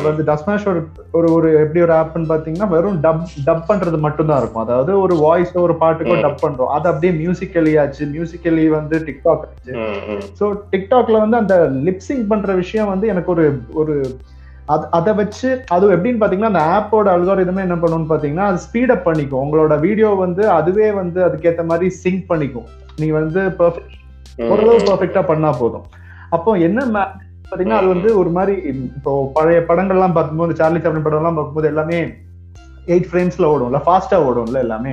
வந்து 0.06 0.24
டஸ்மேஷ் 0.30 0.66
ஒரு 0.72 0.83
ஒரு 1.12 1.28
ஒரு 1.37 1.48
எப்படி 1.64 1.83
ஒரு 1.87 1.94
ஆப்னு 2.00 2.30
பாத்தீங்கன்னா 2.33 2.68
வெறும் 2.74 3.00
டப் 3.06 3.24
டப் 3.48 3.68
பண்றது 3.70 4.00
மட்டும்தான் 4.06 4.40
இருக்கும். 4.42 4.64
அதாவது 4.64 4.92
ஒரு 5.00 5.16
வாய்ஸ் 5.26 5.54
ஒரு 5.66 5.76
பாட்டுக்கோ. 5.83 6.16
டப் 6.26 6.42
பண்றோம். 6.44 6.72
அது 6.76 6.88
அப்படியே 6.92 7.12
மியூசிக்கலி 7.22 7.74
ஆச்சு 7.85 8.04
மியூசிக்கலி 8.16 8.66
வந்து 8.78 8.98
டிக்டாக் 9.09 9.46
ஆச்சு 9.48 9.72
ஸோ 10.40 10.44
டிக்டாக்ல 10.74 11.22
வந்து 11.24 11.37
அந்த 11.37 11.56
லிப்சிங் 11.88 12.26
பண்ற 12.26 12.54
விஷயம் 12.54 12.92
வந்து 12.92 13.09
எனக்கு 13.09 13.33
ஒரு 13.37 13.46
ஒரு 13.72 13.94
அது 14.72 14.85
அதை 14.98 15.12
வச்சு 15.20 15.48
அது 15.74 15.85
எப்படின்னு 15.96 16.20
பாத்தீங்கன்னா 16.22 16.50
அந்த 16.52 16.64
ஆப்போட 16.76 17.09
அல்காரிதமே 17.16 17.62
என்ன 17.66 17.76
பண்ணுன்னு 17.83 18.11
பாத்தீங்கன்னா 18.12 18.46
அது 18.50 18.59
ஸ்பீட் 18.66 18.92
அப் 18.94 19.06
பண்ணிக்கும். 19.09 19.42
உங்களோட 19.44 19.74
வீடியோ 19.87 20.09
வந்து 20.24 20.42
அதுவே 20.59 20.88
வந்து 20.98 21.20
அதுக்கேத்த 21.28 21.62
மாதிரி 21.70 21.88
சிங்க் 22.02 22.24
பண்ணிக்கும். 22.33 22.68
நீங்க 23.00 23.14
வந்து 23.20 23.40
பெர்ஃபெக்ட் 23.61 23.96
ஓரளவு 24.50 24.78
ம். 24.80 24.87
பெர்ஃபெக்டா 24.88 25.22
பண்ணா 25.30 25.50
போதும். 25.62 25.87
அப்போ 26.37 26.50
என்ன 26.68 26.80
பாத்தீங்கன்னா 27.50 27.78
அது 27.80 27.88
வந்து 27.94 28.11
ஒரு 28.22 28.30
மாதிரி 28.37 28.54
இப்போ 28.72 29.12
பழைய 29.37 29.61
படங்கள்லாம் 29.70 30.16
பார்க்கும்போது 30.18 30.59
சார்லி 30.61 30.80
சாப்ளின் 30.83 31.06
படம் 31.06 31.20
எல்லாம் 31.22 31.38
பார்க்கும்போது 31.38 31.70
எல்லாமே. 31.72 32.00
எயிட் 32.92 33.09
ஃப்ரேம்ஸ்ல 33.11 33.48
ஓடும்ல 33.54 33.80
ஃபாஸ்டா 33.87 34.18
ஓடும்ல 34.28 34.61
எல்லாமே 34.66 34.92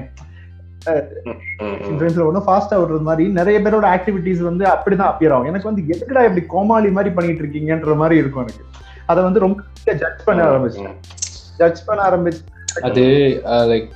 ஃபாஸ்டா 2.47 2.75
ஓடுறது 2.81 3.05
மாதிரி 3.07 3.23
நிறைய 3.37 3.57
பேரோட 3.63 3.85
ஆக்டிவிட்டிஸ் 3.95 4.41
வந்து 4.49 4.63
அப்படிதான் 4.73 5.09
அப்பியர் 5.11 5.33
ஆகும். 5.35 5.49
எனக்கு 5.51 5.69
வந்து 5.69 5.83
எதுக்குடா 5.93 6.21
இப்படி 6.27 6.43
கோமாளி 6.53 6.89
மாதிரி 6.97 7.11
பண்ணிட்டு 7.15 7.43
இருக்கீங்கன்ற 7.43 7.95
மாதிரி 8.01 8.15
இருக்கும் 8.21 8.43
எனக்கு. 8.45 8.63
அதை 9.11 9.19
வந்து 9.27 9.43
ரொம்ப 9.45 9.57
ஜட்ஜ் 10.03 10.25
பண்ண 10.27 10.45
ஆரம்பிச்சேன் 10.49 10.97
ஜட்ஜ் 11.61 11.81
பண்ண 11.87 12.01
ஆரம்பிச்சு 12.09 12.43
அது 12.87 13.05
லைக் 13.71 13.89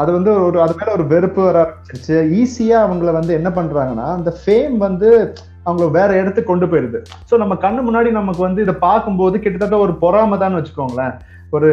அது 0.00 0.10
வந்து 0.16 0.32
ஒரு 0.46 0.58
அது 0.62 0.74
மேல 0.78 0.94
ஒரு 0.96 1.04
வெறுப்பு 1.12 1.40
வர 1.44 1.58
ஆரம்பிச்சிருச்சு. 1.62 2.16
ஈஸியா 2.40 2.78
அவங்கள 2.86 3.10
வந்து 3.18 3.32
என்ன 3.38 3.50
பண்றாங்கன்னா 3.58 4.06
அந்த 4.16 4.30
ஃபேம் 4.40 4.76
வந்து 4.86 5.08
அவங்கள 5.66 5.86
வேற 5.96 6.10
இடத்துக்கு 6.20 6.50
கொண்டு 6.50 6.66
போயிருது 6.72 6.98
சோ 7.30 7.34
நம்ம 7.42 7.54
கண்ணு 7.64 7.80
முன்னாடி 7.86 8.10
நமக்கு 8.18 8.42
வந்து 8.46 8.64
இதை 8.66 8.74
பார்க்கும்போது 8.86 9.36
கிட்டத்தட்ட 9.44 9.78
ஒரு 9.86 9.94
பொறாம 10.04 10.38
தான் 10.42 10.56
வச்சுக்கோங்களேன். 10.58 11.14
ஒரு 11.56 11.70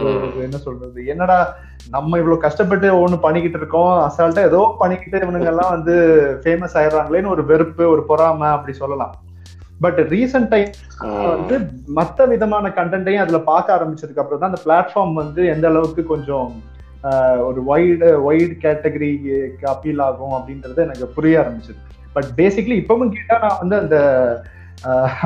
ஒரு 0.00 0.42
என்ன 0.46 0.58
சொல்றது? 0.64 0.98
என்னடா 1.12 1.38
நம்ம 1.94 2.18
இவ்வளவு 2.20 2.44
கஷ்டப்பட்டு 2.44 2.88
ஒண்ணு 3.04 3.16
பண்ணிக்கிட்டு 3.24 3.58
இருக்கோம். 3.60 3.94
அசால்ட்டா 4.08 4.42
ஏதோ 4.50 4.60
பண்ணிக்கிட்டு 4.82 5.22
இவனுங்க 5.24 5.50
எல்லாம் 5.52 5.74
வந்து 5.76 5.94
ஃபேமஸ் 6.42 6.76
ஆயிடுறாங்களேன்னு 6.80 7.32
ஒரு 7.34 7.44
வெறுப்பு 7.50 7.84
ஒரு 7.94 8.04
பொறாம 8.10 8.50
அப்படி 8.56 8.74
சொல்லலாம். 8.82 9.14
பட் 9.84 9.98
ரீசெண்ட் 10.14 10.50
டைம் 10.52 10.70
வந்து 11.34 11.56
மத்த 11.98 12.26
விதமான 12.32 12.72
கண்டென்ட்டையும் 12.78 13.24
அதுல 13.24 13.40
பார்க்க 13.50 13.76
ஆரம்பிச்சதுக்கு 13.76 14.22
அப்புறம் 14.22 14.42
தான் 14.42 14.50
அந்த 14.52 14.62
பிளாட்ஃபார்ம் 14.66 15.14
வந்து 15.22 15.42
எந்த 15.54 15.66
அளவுக்கு 15.72 16.04
கொஞ்சம் 16.12 16.48
ஒரு 17.48 17.60
வைடு 17.70 18.08
வைடு 18.28 18.54
கேட்டகரிக்கு 18.64 19.66
அப்பீல் 19.72 20.04
ஆகும் 20.06 20.36
அப்படின்றது 20.38 20.80
எனக்கு 20.86 21.06
புரிய 21.16 21.34
ஆரம்பிச்சது. 21.42 21.80
பட் 22.16 22.30
பேசிக்லி 22.40 22.76
இப்பவும் 22.82 23.14
கேட்டா 23.16 23.36
நான் 23.44 23.60
வந்து 23.62 23.76
அந்த 23.82 23.98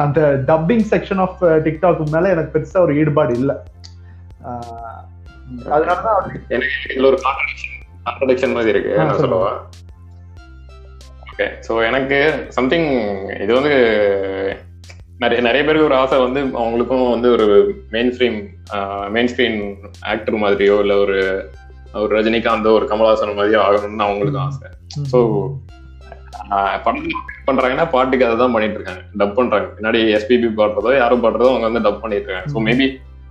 அந்த 0.03 0.21
டப்பிங் 0.51 0.85
செக்ஷன் 0.93 1.23
ஆஃப் 1.25 1.41
டிக்டாக் 1.67 2.03
மேல 2.15 2.31
எனக்கு 2.35 2.53
பெருசா 2.55 2.79
ஒரு 2.87 2.95
ஈடுபாடு 3.01 3.33
இல்லை. 3.41 3.57
அதனாலதான் 5.75 6.17
ஒரு 7.11 7.19
கான்ட்ரடிக்ஷன் 7.27 8.55
மாதிரி 8.57 8.73
இருக்கு. 8.75 8.93
நான் 9.01 9.21
சொல்லுங்க. 9.23 9.51
ஓகே 11.33 11.47
ஸோ 11.67 11.73
எனக்கு 11.89 12.19
சம்திங் 12.57 12.89
இது 13.45 13.53
வந்து 13.59 13.75
நிறைய 15.23 15.41
நிறைய 15.47 15.63
பேருக்கு 15.65 15.89
ஒரு 15.89 15.97
ஆசை 16.03 16.17
வந்து 16.25 16.41
அவங்களுக்கும் 16.61 17.05
வந்து 17.15 17.29
ஒரு 17.37 17.47
main 17.95 18.11
stream 18.15 18.39
main 19.15 19.31
screen 19.33 19.59
actor 20.13 20.43
மாதிரியோ 20.45 20.77
இல்லை 20.85 20.97
ஒரு 21.05 21.19
ஒரு 22.01 22.11
ரஜினிகாந்தோ 22.17 22.71
ஒரு 22.79 22.87
கமல்ஹாசன் 22.91 23.39
மாதிரியோ 23.39 23.61
ஆகணும்னு 23.67 24.07
அவங்களுக்கும் 24.07 24.47
ஆசை. 24.47 24.69
ஸோ 25.13 25.19
பண்றாங்கன்னா 27.49 27.87
பாட்டுக்கு 27.95 28.27
அதை 28.27 28.37
தான் 28.43 28.55
பண்ணிட்டு 28.55 28.79
இருக்காங்க. 28.79 29.03
டப் 29.21 29.37
பண்றாங்க. 29.39 29.69
பின்னாடி 29.77 30.01
எஸ்பிபி 30.17 30.49
பாடுறதோ 30.61 30.93
யாரும் 31.01 31.23
பாடுறதோ 31.25 31.51
அவங்க 31.53 31.69
வந்து 31.69 31.85
டப் 31.87 32.03
பண்ணிட்டு 32.05 32.29
இருக்காங்க. 32.29 32.51
ஸோ 32.55 32.65
மேபி 32.69 32.87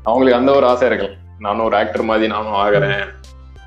அவங்களுக்கு 0.09 0.39
அந்த 0.39 0.51
ஒரு 0.59 0.65
ஆசை 0.71 0.87
இருக்கலாம் 0.89 1.17
நானும் 1.45 1.67
ஒரு 1.69 1.75
ஆக்டர் 1.81 2.09
மாதிரி 2.11 2.31
நானும் 2.35 2.57
ஆகுறேன். 2.63 3.01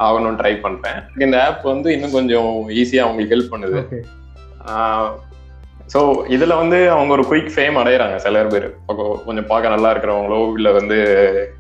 ஆகணும்னு 0.07 0.41
ட்ரை 0.41 0.55
பண்றேன். 0.67 0.99
இந்த 1.25 1.37
ஆப் 1.47 1.65
வந்து 1.73 1.89
இன்னும் 1.97 2.17
கொஞ்சம் 2.19 2.53
ஈஸியா 2.81 3.05
அவங்களுக்கு 3.07 3.35
ஹெல்ப் 3.35 3.53
பண்ணுது. 3.55 3.81
ஸோ 5.93 6.01
இதுல 6.35 6.53
வந்து 6.61 6.79
அவங்க 6.95 7.13
ஒரு 7.17 7.25
குயிக் 7.31 7.51
ஃபேம் 7.55 7.77
அடையிறாங்க. 7.81 8.17
சில 8.25 8.43
பேர். 8.53 8.67
கொஞ்சம் 9.27 9.49
பார்க்க 9.51 9.75
நல்லா 9.75 9.91
இருக்கிறவங்களோ 9.95 10.39
இல்ல 10.59 10.69
வந்து 10.79 10.99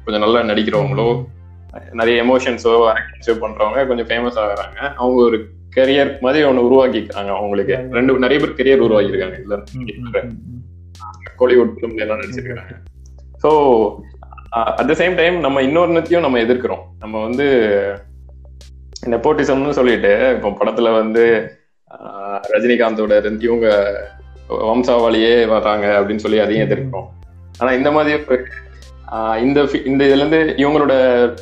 கொஞ்சம் 0.05 0.25
நல்லா 0.27 0.41
நடிக்கிறவங்களோ 0.51 1.09
நிறைய 2.01 2.17
எமோஷன்ஸோ 2.25 2.73
ஆக்டிங்ஸோ 2.93 3.35
பண்றவங்க 3.43 3.81
கொஞ்சம் 3.91 4.09
ஃபேமஸ் 4.11 4.39
ஆகுறாங்க. 4.43 4.79
அவங்க 5.01 5.19
ஒரு 5.29 5.39
கெரியர் 5.77 6.11
மாதிரி 6.25 6.45
ஒன்று 6.49 6.67
உருவாக்கிக்கிறாங்க 6.69 7.31
அவங்களுக்கு. 7.39 7.77
ரெண்டு 7.97 8.19
நிறைய 8.25 8.39
பேர் 8.43 8.59
கெரியர் 8.61 8.85
உருவாக்கியிருக்காங்க 8.87 9.39
இதுல. 9.43 9.57
கோலிவுட் 11.41 11.73
ஃபிலிம்ல 11.77 12.05
எல்லாம் 12.07 12.21
நடிச்சிருக்காங்க. 12.21 12.75
So 13.45 13.51
at 14.81 14.91
the 14.91 14.95
same 15.01 15.17
time 15.21 15.37
நம்ம 15.47 15.63
இன்னொருத்தையும் 15.69 16.25
நம்ம 16.27 16.41
எதிர்க்கிறோம். 16.45 16.83
நம்ம 17.03 17.15
வந்து 17.27 17.47
நெப்போட்டிசம்னு 19.15 19.79
சொல்லிட்டு 19.79 20.13
இப்போ 20.37 20.51
படத்துல 20.61 20.93
வந்து 21.01 21.25
ரஜினிகாந்தோட 22.51 23.21
ரெண்டு- 23.21 23.43
இவங்க 23.43 23.69
வம்சாவளியே 24.49 25.35
வர்றாங்க 25.47 25.87
அப்படின்னு 25.99 26.17
சொல்லி 26.17 26.39
அதையும் 26.39 26.69
எதிர்க்கிறோம். 26.69 27.07
ஆனா 27.59 27.73
இந்த 27.73 27.91
மாதிரி 27.91 28.19
இந்த 29.41 29.67
இந்த 29.85 30.05
இதுல 30.05 30.17
இருந்து 30.17 30.55
இவங்களோட 30.57 30.93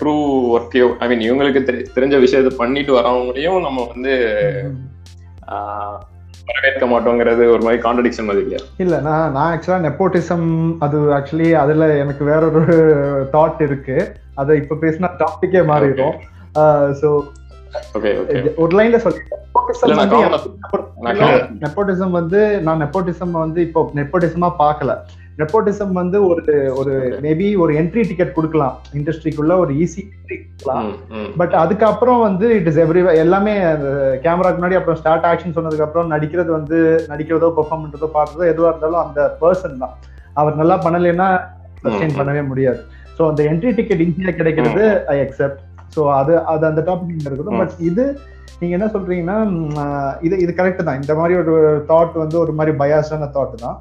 ட்ரூ 0.01 0.15
ஒர்க்கையோ 0.55 0.97
ஐ 0.99 1.09
மீன் 1.09 1.33
இவங்களுக்கு 1.33 1.69
தெரி- 1.69 1.87
தெரிஞ்ச 1.95 2.21
விஷயத்தை 2.21 2.57
பண்ணிட்டு 2.59 2.95
வரவங்களையும் 2.95 3.61
நம்ம 3.61 3.91
வந்து 3.93 4.15
வரவேற்க 6.47 6.87
மாட்டோங்கிறது 6.87 7.51
ஒரு 7.51 7.59
மாதிரி 7.63 7.83
கான்ட்ரடிக்ஷன் 7.83 8.25
மாதிரி 8.25 8.45
இல்லையா? 8.45 8.59
இல்ல 8.77 9.01
நான் 9.01 9.33
நான் 9.33 9.59
ஆக்சுவலா 9.59 9.87
நெப்போட்டிசம் 9.87 10.77
அது 10.79 10.99
ஆக்சுவலி 10.99 11.53
அதுல 11.53 11.97
எனக்கு 11.97 12.25
வேற 12.25 12.49
ஒரு 12.49 12.77
தாட் 13.33 13.63
இருக்கு. 13.63 14.13
அதை 14.35 14.57
இப்ப 14.57 14.75
பேசினா 14.81 15.11
டாபிக்கே 15.19 15.63
மாறிடும். 15.65 16.17
ஓகே 17.95 18.55
ஒரு 18.55 18.79
லைன்ல 18.79 18.97
சொல்லி 18.97 19.19
நெப்போட்டிசம் 21.63 22.15
வந்து 22.19 22.41
நான் 22.67 22.81
நெப்போட்டிசம் 22.85 23.35
வந்து 23.45 23.61
இப்போ 23.67 23.81
நெப்போட்டிசமா 23.99 24.49
பார்க்கல. 24.63 24.93
நெப்போட்டிசம் 25.41 25.93
வந்து 25.99 26.19
ஒரு 26.31 26.55
ஒரு 26.81 26.95
மேபி 27.25 27.47
ஒரு 27.63 27.73
என்ட்ரி 27.81 28.03
டிக்கெட் 28.09 28.35
கொடுக்கலாம். 28.39 28.75
இண்டஸ்ட்ரிக்குள்ள 28.99 29.53
ஒரு 29.63 29.73
ஈஸி 29.83 30.03
கொடுக்கலாம். 30.31 30.89
பட் 31.41 31.55
அதுக்கப்புறம் 31.63 32.21
வந்து 32.27 32.47
இட் 32.59 32.69
இஸ் 32.71 32.81
எவ்ரி 32.85 33.03
எல்லாமே 33.25 33.55
கேமராக்கு 34.25 34.61
முன்னாடி 34.61 34.79
அப்புறம் 34.81 34.99
ஸ்டார்ட் 35.01 35.29
ஆக்ஷன் 35.31 35.57
சொன்னதுக்கு 35.59 35.87
அப்புறம் 35.87 36.13
நடிக்கிறது 36.15 36.51
வந்து 36.59 36.79
நடிக்கிறதோ 37.13 37.51
பெர்ஃபார்ம் 37.59 37.85
பண்றதோ 37.85 38.11
பார்த்ததோ 38.19 38.45
எதுவா 38.53 38.71
இருந்தாலும் 38.73 39.03
அந்த 39.05 39.21
பர்சன் 39.43 39.81
தான். 39.85 39.95
அவர் 40.41 40.61
நல்லா 40.63 40.77
பண்ணலைன்னா 40.87 41.29
சஸ்டெயின். 41.85 42.19
பண்ணவே 42.21 42.43
முடியாது. 42.51 42.81
ஸோ 43.17 43.23
அந்த 43.31 43.43
என்ட்ரி 43.53 43.73
டிக்கெட் 43.79 44.05
ஈஸியா 44.09 44.35
கிடைக்கிறது 44.41 44.85
ஐ 45.15 45.17
அக்செப்ட் 45.25 45.63
ஸோ 45.95 46.03
அது 46.19 46.35
அது 46.53 46.65
அந்த 46.71 46.83
டாபிக் 46.91 47.27
இருக்குது. 47.31 47.51
பட் 47.63 47.75
இது 47.89 48.05
நீங்க 48.61 48.73
என்ன 48.79 48.89
சொல்றீங்கன்னா 48.95 49.39
இது 50.27 50.35
இது 50.45 50.53
கரெக்ட் 50.59 50.87
தான். 50.89 51.01
இந்த 51.03 51.15
மாதிரி 51.21 51.37
ஒரு 51.41 51.55
தாட் 51.91 52.21
வந்து 52.25 52.39
ஒரு 52.45 52.53
மாதிரி 52.59 52.75
பயாஸான 52.83 53.31
தாட் 53.39 53.57
தான். 53.65 53.79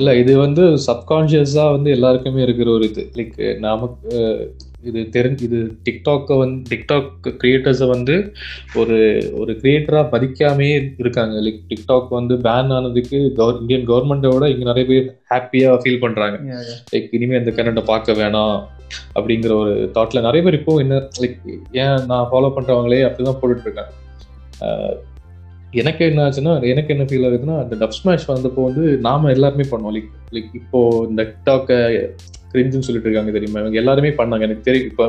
இல்ல 0.00 0.10
இது 0.22 0.32
வந்து 0.44 0.64
சப்கான்சியஸா 0.86 1.64
வந்து 1.76 1.90
எல்லாருக்குமே 1.96 2.40
இருக்கிற 2.46 2.70
ஒரு 2.76 2.84
இது. 2.90 3.02
லைக் 3.18 3.38
நமக்கு 3.66 4.12
இது 4.88 5.00
தெரிஞ்சு 5.14 5.42
இது 5.46 5.60
டிக்டாக்க 5.86 6.36
வந்து 6.42 6.58
டிக்டாக் 6.72 7.08
கிரியேட்டர்ஸை 7.42 7.86
வந்து 7.94 8.14
ஒரு 8.80 8.98
ஒரு 9.40 9.52
கிரியேட்டரா 9.62 10.02
மதிக்காமே 10.12 10.68
இருக்காங்க. 11.02 11.34
லைக் 11.46 11.60
டிக்டாக் 11.70 12.16
வந்து 12.18 12.34
பேன் 12.46 12.72
ஆனதுக்கு 12.76 13.18
கவர் 13.38 13.60
இந்தியன் 13.62 13.88
கவர்மெண்டோட 13.90 14.44
இங்க 14.52 14.64
நிறைய 14.70 14.86
பேர் 14.92 15.08
ஹாப்பியா 15.32 15.72
ஃபீல் 15.82 16.02
yeah. 16.04 16.62
லைக் 16.94 17.14
இனிமே 17.18 17.40
அந்த 17.42 17.52
கரண்ட்டை 17.56 17.84
பார்க்க 17.92 18.20
வேணாம். 18.22 18.58
அப்படிங்கிற 19.14 19.52
ஒரு 19.54 19.90
தாட்ல 19.94 20.20
நிறைய 20.20 20.50
பேர் 20.50 20.58
இப்போ 20.60 20.76
என்ன 20.76 20.96
லைக் 21.20 21.36
ஏன் 21.72 22.04
நான் 22.06 22.28
ஃபாலோ 22.32 22.52
பண்றவங்களே 22.56 23.02
அப்படிதான் 23.08 23.38
போட்டுட்டு 23.42 23.66
இருக்காங்க 23.68 23.92
ஆஹ் 24.60 24.96
எனக்கு 25.70 26.04
என்ன 26.04 26.20
ஆச்சுன்னா 26.28 26.52
எனக்கு 26.68 26.94
என்ன 26.94 27.04
ஃபீல் 27.04 27.26
ஆகுதுன்னா 27.28 27.54
அந்த 27.62 27.76
டப் 27.80 27.96
ஸ்மாஷ் 27.98 28.30
வந்தப்போ 28.30 28.64
வந்து 28.64 28.84
நாம 28.98 29.30
எல்லாருமே 29.30 29.64
பண்ணோம். 29.70 29.94
லைக் 29.96 30.12
லைக் 30.32 30.54
இப்போ 30.54 31.06
இந்த 31.08 31.22
டிக்டாக்க 31.22 31.70
கிரிஞ்சுன்னு 32.52 32.86
சொல்லிட்டு 32.86 33.08
இருக்காங்க 33.08 33.30
தெரியுமா? 33.30 33.58
இவங்க 33.58 33.78
எல்லாருமே 33.78 34.08
பண்ணாங்க. 34.08 34.40
எனக்கு 34.40 34.66
தெரியும். 34.68 34.90
இப்போ 34.90 35.06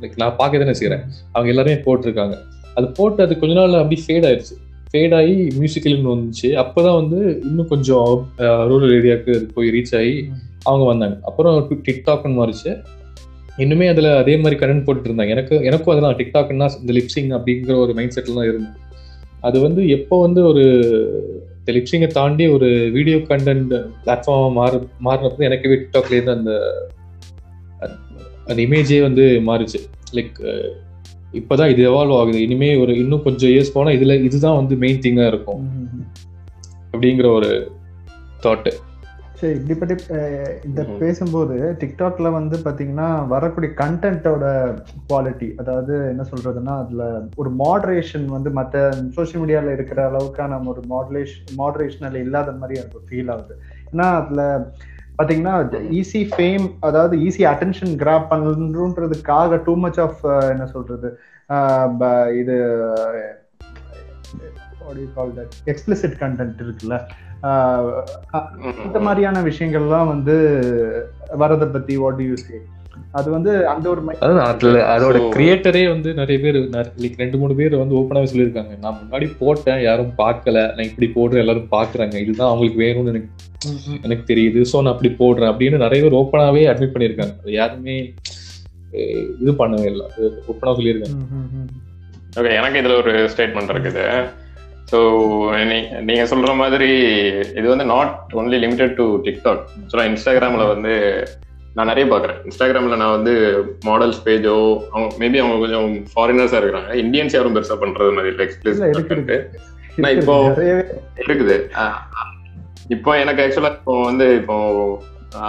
லைக் 0.00 0.16
நான் 0.16 0.36
பார்க்க 0.36 0.58
தானே 0.58 0.74
செய்யறேன் 0.78 1.04
அவங்க 1.32 1.50
எல்லாருமே 1.54 1.76
போட்டிருக்காங்க. 1.86 2.36
அது 2.74 2.86
போட்டு 2.88 3.22
அது 3.22 3.38
கொஞ்ச 3.38 3.54
நாள் 3.54 3.80
அப்படி 3.82 4.02
ஃபேட் 4.06 4.24
ஆயிடுச்சு 4.24 4.54
ஃபேட் 4.90 5.14
ஆகி 5.14 5.34
மியூசிக்கல்னு 5.60 6.12
வந்துச்சு. 6.12 6.48
அப்பதான் 6.62 6.98
வந்து 7.00 7.40
இன்னும் 7.42 7.68
கொஞ்சம் 7.68 8.28
ரூரல் 8.70 8.94
ஏரியாவுக்கு 8.98 9.34
போய் 9.54 9.68
ரீச் 9.68 9.96
ஆகி 9.96 10.14
அவங்க 10.62 10.86
வந்தாங்க. 10.86 11.16
அப்புறம் 11.22 11.82
டிக்டாக்னு 11.88 12.34
மாறிச்சு. 12.40 12.72
இன்னுமே 13.62 13.86
அதுல 13.92 14.08
அதே 14.20 14.34
மாதிரி 14.42 14.56
கரண்ட் 14.60 14.84
போட்டுட்டு 14.84 15.08
இருந்தாங்க. 15.10 15.34
எனக்கு 15.36 15.54
எனக்கும் 15.68 15.92
அதெல்லாம் 15.94 16.16
டிக்டாக்னா 16.20 16.66
இந்த 16.82 16.92
லிப்சிங் 16.98 17.30
அப்படிங்கிற 17.36 17.74
ஒரு 17.84 17.92
மைண்ட் 17.98 18.14
செட்ல 18.16 18.38
தான் 18.38 18.48
இருந்தேன். 18.50 18.78
அது 19.48 19.56
வந்து 19.66 19.82
எப்போ 19.96 20.14
வந்து 20.26 20.40
ஒரு 20.50 20.64
இந்த 21.58 21.72
லிப்சிங்கை 21.76 22.08
தாண்டி 22.16 22.44
ஒரு 22.54 22.68
வீடியோ 22.96 23.18
கண்டென்ட் 23.30 23.74
பிளாட்ஃபார்ம் 24.04 24.56
மாறு 24.58 24.78
மாறினப்போ 25.06 25.46
எனக்கே 25.48 25.70
டிக்டாக்ல 25.74 26.16
இருந்து 26.16 26.34
அந்த 26.38 26.52
அந்த 28.48 28.58
இமேஜே 28.66 28.98
வந்து 29.06 29.24
மாறுச்சு. 29.48 29.78
லைக் 30.16 30.40
இப்போதான் 31.40 31.70
இது 31.72 31.82
எவால்வ் 31.90 32.16
ஆகுது. 32.18 32.40
இனிமே 32.46 32.70
ஒரு 32.82 32.92
இன்னும் 33.02 33.22
கொஞ்சம் 33.22 33.52
இயர்ஸ் 33.52 33.72
போனா 33.76 33.92
இதுல 33.98 34.16
இதுதான் 34.28 34.58
வந்து 34.60 34.74
மெயின் 34.82 35.00
திங்கா 35.06 35.26
இருக்கும். 35.32 35.62
அப்படிங்கிற 36.92 37.28
ஒரு 37.38 37.50
தாட் 38.44 38.68
சரி 39.44 39.56
இப்படிப்பட்ட 39.58 40.18
இந்த. 40.64 40.80
பேசும்போது 41.00 41.56
டிக்டாக்ல 41.80 42.28
வந்து 42.32 42.56
பாத்தீங்கன்னா 42.64 43.08
வரக்கூடிய 43.26 43.70
கண்டென்ட்டோட 43.80 44.44
குவாலிட்டி 45.08 45.48
அதாவது 45.58 45.94
என்ன 46.10 46.24
சொல்றதுன்னா 46.30 46.74
அதுல 46.82 47.04
ஒரு 47.36 47.50
மாடரேஷன் 47.60 48.26
வந்து 48.28 48.50
மற்ற 48.52 48.82
சோஷியல் 49.16 49.42
மீடியால 49.42 49.72
இருக்கிற 49.72 50.00
அளவுக்கான 50.10 50.60
ஒரு 50.68 50.82
மாடரேஷன் 50.88 51.54
மாடரேஷன் 51.56 52.20
இல்லாத 52.20 52.56
மாதிரி 52.58 52.80
எனக்கு 52.80 53.06
ஃபீல் 53.08 53.32
ஆகுது 53.34 53.56
ஏன்னா 53.92 54.08
அதுல 54.20 54.42
பாத்தீங்கன்னா 55.18 55.56
ஈஸி 55.98 56.22
ஃபேம் 56.30 56.64
அதாவது 56.80 57.16
ஈஸி 57.26 57.42
அட்டென்ஷன் 57.50 57.92
கிராப் 58.00 58.30
பண்ணணுன்றதுக்காக 58.32 59.60
டூ 59.66 59.74
மச் 59.76 60.00
ஆஃப் 60.00 60.22
என்ன 60.50 60.66
சொல்றது 60.72 61.10
இது 62.36 62.56
எக்ஸ்பிளிசிட் 65.66 66.16
கண்டென்ட் 66.18 66.58
இருக்குல்ல 66.62 66.96
இந்த. 67.44 68.98
மாதிரியான 69.08 69.42
விஷயங்கள்லாம் 69.50 70.12
வந்து 70.14 70.36
வரதை 71.42 71.66
பத்தி 71.74 71.96
வாட் 72.04 72.22
யூ 72.28 72.36
சே 72.44 72.56
அது 73.18 73.28
வந்து 73.34 73.52
அந்த 73.72 73.86
ஒரு 73.92 74.00
அதுல 74.46 74.80
அதோட 74.92 75.18
கிரியேட்டரே 75.34 75.82
வந்து 75.92 76.10
நிறைய 76.20 76.36
பேர் 76.44 76.58
லைக் 77.02 77.20
ரெண்டு 77.22 77.38
மூணு 77.40 77.54
பேர் 77.60 77.74
வந்து 77.80 77.96
ஓப்பனாவே 78.00 78.28
சொல்லியிருக்காங்க. 78.30 78.72
நான் 78.82 78.98
முன்னாடி 79.00 79.26
போட்டேன் 79.40 79.80
யாரும் 79.86 80.12
பார்க்கல. 80.22 80.56
நான் 80.76 80.88
இப்படி 80.90 81.08
போடுறேன் 81.16 81.42
எல்லாரும் 81.44 81.72
பாக்குறாங்க 81.74 82.16
இதுதான் 82.24 82.50
அவங்களுக்கு 82.50 82.82
வேணும்னு 82.84 83.12
எனக்கு 83.14 83.30
எனக்கு 84.06 84.24
தெரியுது. 84.30 84.62
ஸோ 84.70 84.76
நான் 84.82 84.94
அப்படி 84.94 85.10
போடுறேன் 85.22 85.50
அப்படின்னு 85.52 85.84
நிறைய 85.84 86.00
பேர் 86.04 86.18
ஓப்பனாவே 86.20 86.64
அட்மிட் 86.72 86.94
பண்ணியிருக்காங்க. 86.94 87.36
அது 87.42 87.52
யாருமே 87.60 87.96
இது 89.42 89.52
பண்ணவே 89.60 89.88
இல்லை. 89.92 90.06
ஓப்பனா 90.50 90.76
சொல்லியிருக்காங்க. 90.78 91.18
ஓகே 92.40 92.52
எனக்கு 92.60 92.80
இதுல 92.82 92.96
ஒரு 93.02 93.14
ஸ்டேட்மெண்ட் 93.34 93.74
இருக்குது. 93.74 94.04
ஸோ 94.94 94.98
நீங்க 96.00 96.22
சொல்ற 96.24 96.54
மாதிரி 96.54 96.88
இது 97.54 97.68
வந்து 97.68 97.84
not 97.84 98.12
only 98.32 98.58
limited 98.58 98.94
to 98.94 99.22
TikTok 99.22 99.62
ஆக்சுவலாக 99.76 100.10
இன்ஸ்டாகிராம்ல 100.10 100.68
வந்து 100.68 100.92
நான் 101.74 101.86
நிறைய 101.86 102.06
பார்க்குறேன் 102.06 102.38
இன்ஸ்டாகிராம்ல 102.44 102.96
நான் 102.96 103.10
வந்து 103.10 103.32
மாடல்ஸ் 103.86 104.20
பேஜோ 104.24 104.54
அவங்க 104.90 105.14
மேபி 105.18 105.38
அவங்க 105.38 105.56
கொஞ்சம் 105.58 105.88
ஃபாரினர்ஸா 106.12 106.58
இருக்கிறாங்க. 106.58 106.90
இந்தியன்ஸ் 106.94 107.34
யாரும் 107.34 107.56
பெருசா 107.56 107.76
பண்றது 107.80 108.12
மாதிரி 108.12 108.28
இல்லை. 108.28 108.46
எக்ஸ்பிளஸ் 108.46 108.80
நான் 109.96 110.16
இப்போ- 110.18 110.38
இருக்குது. 111.22 111.56
இப்போ 112.88 113.18
எனக்கு 113.18 113.42
ஆக்சுவலா 113.42 113.72
இப்போ 113.72 114.04
வந்து 114.04 114.36
இப்போ 114.36 114.56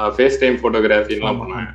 ஃபேஸ் 0.10 0.40
டைம் 0.40 0.56
ஃபோட்டோகிராஃபின்லாம் 0.56 1.40
பண்ணாங்க 1.42 1.72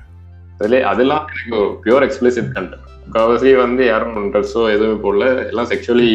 அதுல 0.61 0.81
அதெல்லாம் 0.87 1.25
எனக்கு 1.33 1.61
பியூர் 1.85 2.07
எக்ஸ்பிளிசிட் 2.07 2.53
கண்டென்ட் 2.55 2.87
முக்கால்வாசி 3.05 3.57
வந்து 3.57 3.87
யாரும் 3.87 4.33
ட்ரெஸ்ஸோ 4.33 4.63
எதுவுமே 4.73 4.97
போடல. 5.05 5.47
எல்லாம் 5.47 5.69
செக்ஷுவலி 5.69 6.11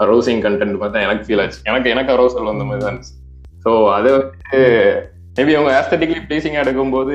அரோசிங் 0.00 0.42
கண்டென்ட் 0.44 0.80
பார்த்தா 0.80 1.04
எனக்கு 1.06 1.24
ஃபீல் 1.26 1.42
ஆச்சு. 1.42 1.60
எனக்கு 1.64 1.88
எனக்கு 1.90 2.12
அரோசல் 2.14 2.50
வந்த 2.50 2.64
மாதிரி 2.64 2.82
தான் 2.84 2.92
இருந்துச்சு. 2.92 3.14
ஸோ 3.64 3.70
அதை 3.92 4.10
வந்து 4.16 4.60
மேபி 5.36 5.52
அவங்க 5.56 5.70
ஆஸ்தட்டிக்லி 5.78 6.20
ப்ளீசிங் 6.26 6.58
எடுக்கும்போது 6.60 7.14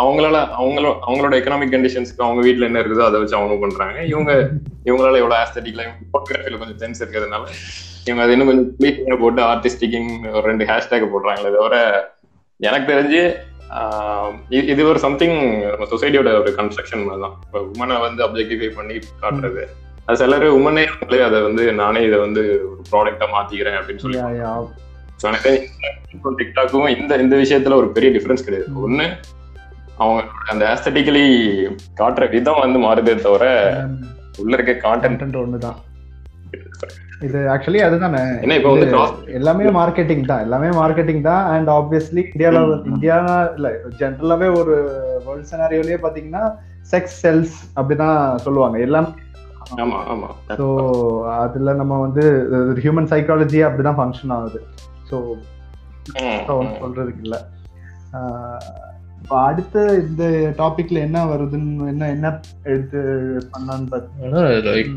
அவங்களால 0.00 0.38
அவங்களோ 0.60 0.90
அவங்களோட 1.06 1.34
எக்கனாமிக் 1.38 1.74
கண்டிஷன்ஸ்க்கு 1.74 2.24
அவங்க 2.26 2.40
வீட்ல 2.46 2.68
என்ன 2.68 2.80
இருக்குதோ 2.82 3.04
அதை 3.08 3.18
வச்சு 3.20 3.38
அவங்க 3.38 3.56
பண்றாங்க. 3.64 3.98
இவங்க 4.12 4.30
இவங்களால 4.88 5.20
எவ்வளவு 5.22 5.40
ஆஸ்தட்டிக்ல 5.42 5.82
ஃபோட்டோகிராஃபியில் 6.10 6.58
கொஞ்சம் 6.58 6.80
சென்ஸ் 6.82 7.02
இருக்கிறதுனால 7.02 7.44
இவங்க 8.06 8.22
அது 8.24 8.34
இன்னும் 8.34 8.50
கொஞ்சம் 8.50 8.70
ப்ளீசிங்க 8.78 9.16
போட்டு 9.18 9.42
ஆர்டிஸ்டிக்கிங் 9.50 10.10
ஒரு 10.34 10.44
ரெண்டு 10.46 10.66
ஹேஷ்டேக் 10.70 11.12
போடுறாங்களே 11.12 11.52
தவிர 11.56 11.76
எனக்கு 12.60 12.86
தெரிஞ்சு 12.92 13.22
ஆஹ் 13.78 14.32
இது 14.72 14.82
ஒரு 14.84 14.98
சம்திங் 14.98 15.36
நம்ம 15.72 15.86
சொசைட்டியோட 15.92 16.30
ஒரு 16.40 16.52
கன்ஸ்ட்ரக்ஷன் 16.56 17.04
மாதிரி 17.04 17.22
தான் 17.24 17.36
இப்போ 17.44 17.58
உமனை 17.72 17.96
வந்து 18.00 18.20
அப்ஜெக்டிஃபை 18.26 18.70
பண்ணி 18.74 18.96
காட்டுறது. 19.22 19.62
அது 20.10 20.18
சிலர் 20.20 20.44
உமனே 20.58 20.84
அதை 21.26 21.38
வந்து 21.48 21.64
நானே 21.80 22.00
இதை 22.06 22.16
வந்து 22.26 22.42
ஒரு 22.68 22.80
ப்ராடக்டா 22.92 23.26
மாத்திக்கிறேன் 23.34 23.76
அப்படின்னு 23.80 24.02
சொல்லி 24.04 24.22
எனக்கு 25.28 25.52
டிக்டாக்கும் 26.40 26.88
இந்த 26.94 27.18
இந்த 27.24 27.34
விஷயத்துல 27.42 27.76
ஒரு 27.80 27.88
பெரிய 27.96 28.10
டிஃபரன்ஸ் 28.14 28.44
கிடையாது. 28.46 28.66
ஒண்ணு 28.86 29.06
அவங்க 30.02 30.22
அந்த 30.52 30.62
ஆஸ்தட்டிக்கலி 30.72 31.24
காட்டுற 32.00 32.26
விதம் 32.34 32.62
வந்து 32.64 32.80
மாறுதே 32.86 33.14
தவிர 33.26 33.44
உள்ள 34.42 34.52
இருக்க 34.58 34.74
கான்டென்ட் 34.86 35.38
ஒண்ணுதான். 35.42 35.78
இது 37.26 37.38
ஆக்சுவலி 37.54 37.80
அதுதானே. 37.86 38.24
இப்போ 38.58 38.70
வந்து 38.74 38.90
எல்லாமே 39.38 39.64
மார்க்கெட்டிங் 39.78 40.26
தான். 40.32 40.44
எல்லாமே 40.46 40.68
மார்க்கெட்டிங் 40.80 41.22
தான். 41.30 41.42
அண்ட் 41.54 41.70
ஆப்வியஸ்லி 41.78 42.22
இந்தியால. 42.32 42.60
இந்தியா 42.92 43.18
இல்ல 43.56 43.70
ஜென்ரலாவே 44.02 44.48
ஒரு 44.60 44.76
வேர்ல்ட் 45.26 45.50
சினாரியோலயே 45.52 45.98
பாத்தீங்கன்னா 46.06 46.44
செக்ஸ் 46.92 47.18
செல்ஸ் 47.24 47.58
அப்படிதான் 47.78 48.20
சொல்லுவாங்க. 48.46 48.78
எல்லாம் 48.86 49.10
ஸோ 50.56 50.66
அதுல 51.36 51.72
நம்ம 51.72 52.00
வந்து 52.00 52.24
ஹியூமன் 52.82 53.10
சைக்காலஜி 53.10 53.58
அப்படிதான் 53.66 53.98
ஃபங்க்ஷன் 53.98 54.32
ஆகுது. 54.32 54.60
ஸோ. 55.10 55.18
சொல்றதுக்கு 56.80 57.22
இல்ல. 57.22 57.36
ஆஹ் 58.12 58.60
இப்ப 59.22 59.40
அடுத்த 59.42 59.74
இந்த 60.02 60.24
டாபிக்ல 60.58 60.98
என்ன 60.98 61.24
வருதுன்னு 61.26 61.88
என்ன 61.88 62.08
என்ன 62.08 62.40
எடுத்து 62.62 63.00
ஆனா 63.52 63.72
லைக் 64.68 64.92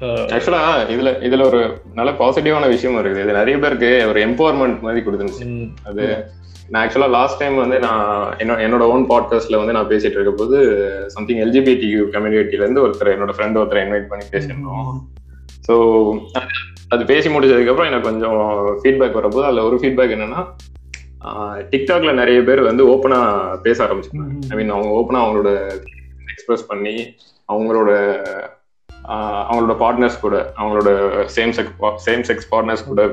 ஆக்சுவலா 0.00 0.60
இதுல 0.88 1.22
இதுல 1.22 1.44
ஒரு 1.44 1.80
நல்ல 1.94 2.10
பாசிட்டிவான 2.10 2.68
விஷயம் 2.68 3.04
இருக்குது. 3.04 3.22
இது 3.22 3.32
நிறைய 3.32 3.58
பேருக்கு 3.58 4.06
ஒரு 4.08 4.20
எம்பவர்மெண்ட் 4.20 4.80
மாதிரி 4.80 5.06
கொடுத்துருச்சு 5.06 5.72
அது 5.84 6.24
நான் 6.68 6.88
ஆக்சுவலா 6.88 7.10
லாஸ்ட் 7.10 7.38
டைம் 7.38 7.56
வந்து 7.56 7.78
நான் 7.78 8.36
என்னோட 8.38 8.80
ஓன் 8.80 9.06
பாட்காஸ்ட்ல 9.08 9.56
வந்து 9.56 9.72
நான் 9.72 9.88
பேசிட்டு 9.88 10.18
இருக்க 10.18 10.30
போது 10.30 10.58
சம்திங் 11.06 11.36
எல்ஜிபிடி 11.36 12.10
கம்யூனிட்டில 12.12 12.62
இருந்து 12.64 12.88
ஒருத்தர் 12.88 13.14
என்னோட 13.16 13.34
ஃப்ரெண்ட் 13.38 13.58
ஒருத்தர் 13.58 13.82
இன்வைட் 13.84 14.08
பண்ணி 14.08 14.24
பேசியிருந்தோம். 14.32 15.00
ஸோ 15.68 15.74
அது 16.88 17.04
பேசி 17.04 17.28
முடிச்சதுக்கு 17.28 17.68
அப்புறம் 17.68 17.92
எனக்கு 17.92 18.10
கொஞ்சம் 18.10 18.38
ஃபீட்பேக் 18.82 19.12
வரப்போது 19.12 19.44
அதுல 19.44 19.64
ஒரு 19.64 19.76
ஃபீட்பேக் 19.76 20.14
என்னன்னா 20.16 20.46
டிக்டாக்ல 21.72 22.12
நிறைய 22.12 22.42
பேர் 22.42 22.60
வந்து 22.60 22.88
ஓப்பனா 22.88 23.20
பேச 23.62 23.84
ஆரம்பிச்சிருக்காங்க 23.84 24.38
ஐ 24.50 24.56
மீன் 24.56 24.70
அவங்க 24.70 24.92
ஓப்பனா 24.98 25.20
அவங்களோட 25.24 25.50
எக்ஸ்பிரஸ் 26.30 26.66
பண்ணி 26.66 27.14
அவங்களோட 27.48 27.90
அவங்களோட 29.08 29.74
பார்ட்னர்ஸ் 29.78 30.20
கூட 30.20 30.52
அவங்களோட 30.56 30.90
same 31.26 31.54
sex 31.58 32.04
same 32.04 32.24
sex 32.28 32.50
partners 32.50 32.84
கூட 32.84 33.04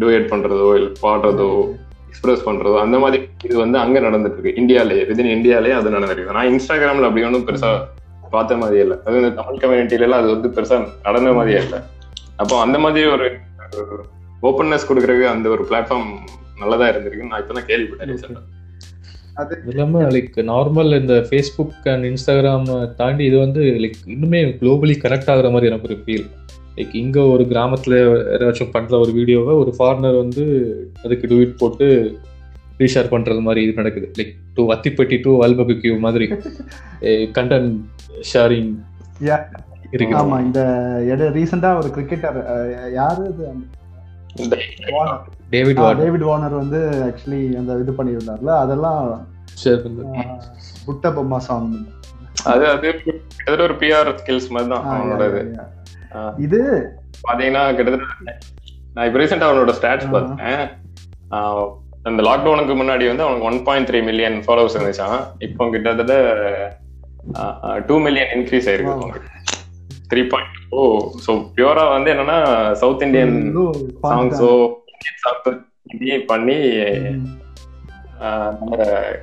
டுவேட் 0.00 0.28
பண்றதோ 0.28 0.74
இல்லை 0.74 0.92
பாடுறதோ 1.02 1.76
எக்ஸ்பிரஸ் 2.08 2.48
பண்றதோ 2.48 2.80
அந்த 2.80 2.98
மாதிரி 2.98 3.28
இது 3.44 3.58
வந்து 3.58 3.78
அங்க 3.78 4.00
நடந்துட்டு 4.00 4.36
இருக்கு 4.38 4.60
இந்தியாலேயே 4.62 5.04
விதின் 5.10 5.34
இந்தியாலேயே 5.36 5.72
அது 5.72 5.90
நடந்திருக்கு 5.90 6.36
நான் 6.38 6.50
இன்ஸ்டாகிராம்ல 6.52 7.08
அப்படி 7.08 7.24
ஒன்றும் 7.24 7.46
பெருசா 7.48 7.84
பார்த்த 8.30 8.56
மாதிரியே 8.56 8.82
இல்லை. 8.82 8.96
அது 9.04 9.16
இந்த 9.16 9.30
தமிழ் 9.30 9.60
கம்யூனிட்டில 9.62 10.00
எல்லாம் 10.00 10.20
அது 10.20 10.30
வந்து 10.34 10.48
பெருசா 10.48 10.88
நடந்த 11.02 11.32
மாதிரியே 11.32 11.58
இல்லை. 11.58 11.78
அப்போ 12.36 12.60
அந்த 12.60 12.78
மாதிரி 12.78 13.06
ஒரு 13.06 13.26
ஓப்பன்னஸ் 14.42 14.88
கொடுக்கறதுக்கு 14.88 15.26
அந்த 15.26 15.48
ஒரு 15.48 15.66
பிளாட்ஃபார்ம் 15.70 16.08
நல்லதா 16.60 16.88
இருந்திருக்கு 16.88 17.28
நான் 17.28 17.42
இப்பதான் 17.42 17.68
கேள்விப்பட்டேன் 17.70 18.38
அது 19.34 19.54
இல்லாம 19.68 20.02
லைக் 20.14 20.34
நார்மல் 20.50 20.98
இந்த 21.00 21.14
ஃபேஸ்புக் 21.28 21.86
அண்ட் 21.92 22.04
இன்ஸ்டாகிராம் 22.04 22.66
தாண்டி 22.96 23.24
இது 23.24 23.38
வந்து 23.38 23.62
லைக் 23.82 23.98
இன்னுமே 24.06 24.40
குளோபலி 24.60 24.94
கனெக்ட் 25.04 25.30
ஆகுற 25.32 25.50
மாதிரி 25.50 25.70
எனக்கு 25.70 25.88
ஒரு 25.88 25.98
ஃபீல் 26.04 26.26
லைக் 26.76 26.92
இங்க 26.92 27.18
ஒரு 27.24 27.44
கிராமத்துல 27.44 27.94
ஏதாச்சும் 28.34 28.70
பண்ற 28.70 28.98
ஒரு 28.98 29.12
வீடியோவை 29.12 29.54
ஒரு 29.54 29.72
ஃபாரினர் 29.78 30.16
வந்து 30.16 30.44
அதுக்கு 31.04 31.26
டூயிட் 31.26 31.58
போட்டு 31.58 31.88
ரீஷேர் 32.78 33.10
பண்றது 33.10 33.40
மாதிரி 33.40 33.62
இது 33.62 33.72
நடக்குது. 33.72 34.06
லைக் 34.18 34.32
டூ 34.54 34.62
வத்திப்பட்டி 34.72 35.16
டூ 35.22 35.32
அல்பபிக்யூ 35.44 35.92
மாதிரி. 35.98 36.26
கண்டென்ட் 37.38 37.74
ஷேரிங் 38.32 38.72
இருக்கு 39.92 40.16
ஆமா 40.18 40.36
இந்த 40.40 40.60
இட 41.12 41.28
ரீசெண்டா 41.30 41.70
ஒரு 41.80 41.88
கிரிக்கெட்டர் 41.88 42.38
யாரு 42.92 43.24
டேவிட் 45.52 45.80
டேவிட் 46.00 46.26
வார்னர் 46.28 46.56
வந்து 46.60 46.78
ஆக்சுவலி 47.06 47.42
அந்த 47.60 47.72
இது 47.82 47.92
பண்ணியிருந்தார்ல 47.98 48.52
அதெல்லாம் 48.62 49.02
புட்ட 50.86 51.08
பொம்மா 51.16 51.38
சாங் 51.46 51.72
அது 52.52 52.64
அது 52.70 52.90
ஒரு 53.66 53.74
பிஆர் 53.80 54.10
ஸ்கில்ஸ் 54.20 54.52
மாதிரி 54.54 54.70
தான் 54.72 54.86
அவனோட 54.92 55.24
இது 55.28 55.42
இது? 56.46 56.60
பாத்தீங்கன்னா 57.24 57.62
கிட்டத்தட்ட 57.76 58.32
நான் 58.94 59.06
இப்போ 59.08 59.18
ரீசெண்டா 59.20 59.48
அவனோட 59.48 59.72
ஸ்டாட்ஸ் 59.76 60.08
பார்த்தேன். 60.14 60.62
அந்த 62.08 62.20
லாக்டவுனுக்கு 62.26 62.74
முன்னாடி 62.78 63.04
வந்து 63.08 63.24
அவனுக்கு 63.24 63.48
one 63.50 63.60
point 63.66 63.88
three 63.88 64.00
million 64.08 64.36
followers 64.44 64.76
இருந்துச்சான் 64.76 65.16
இப்போ 65.46 65.68
கிட்டத்தட்ட 65.74 66.14
டூ 67.88 67.96
மில்லியன் 68.06 68.32
இன்க்ரீஸ் 68.36 68.68
ஆயிருக்கு. 68.70 69.20
த்ரீ 70.10 70.22
பாயிண்ட் 70.32 70.56
ஓ 70.72 70.80
ஸோ 71.24 71.32
பியூரா 71.54 71.84
வந்து 71.94 72.10
என்னன்னா 72.14 72.38
சவுத் 72.82 73.04
இந்தியன் 73.06 73.34
சாங்ஸோ 74.04 74.50
சாங்ஸ் 75.24 76.28
பண்ணி 76.32 76.56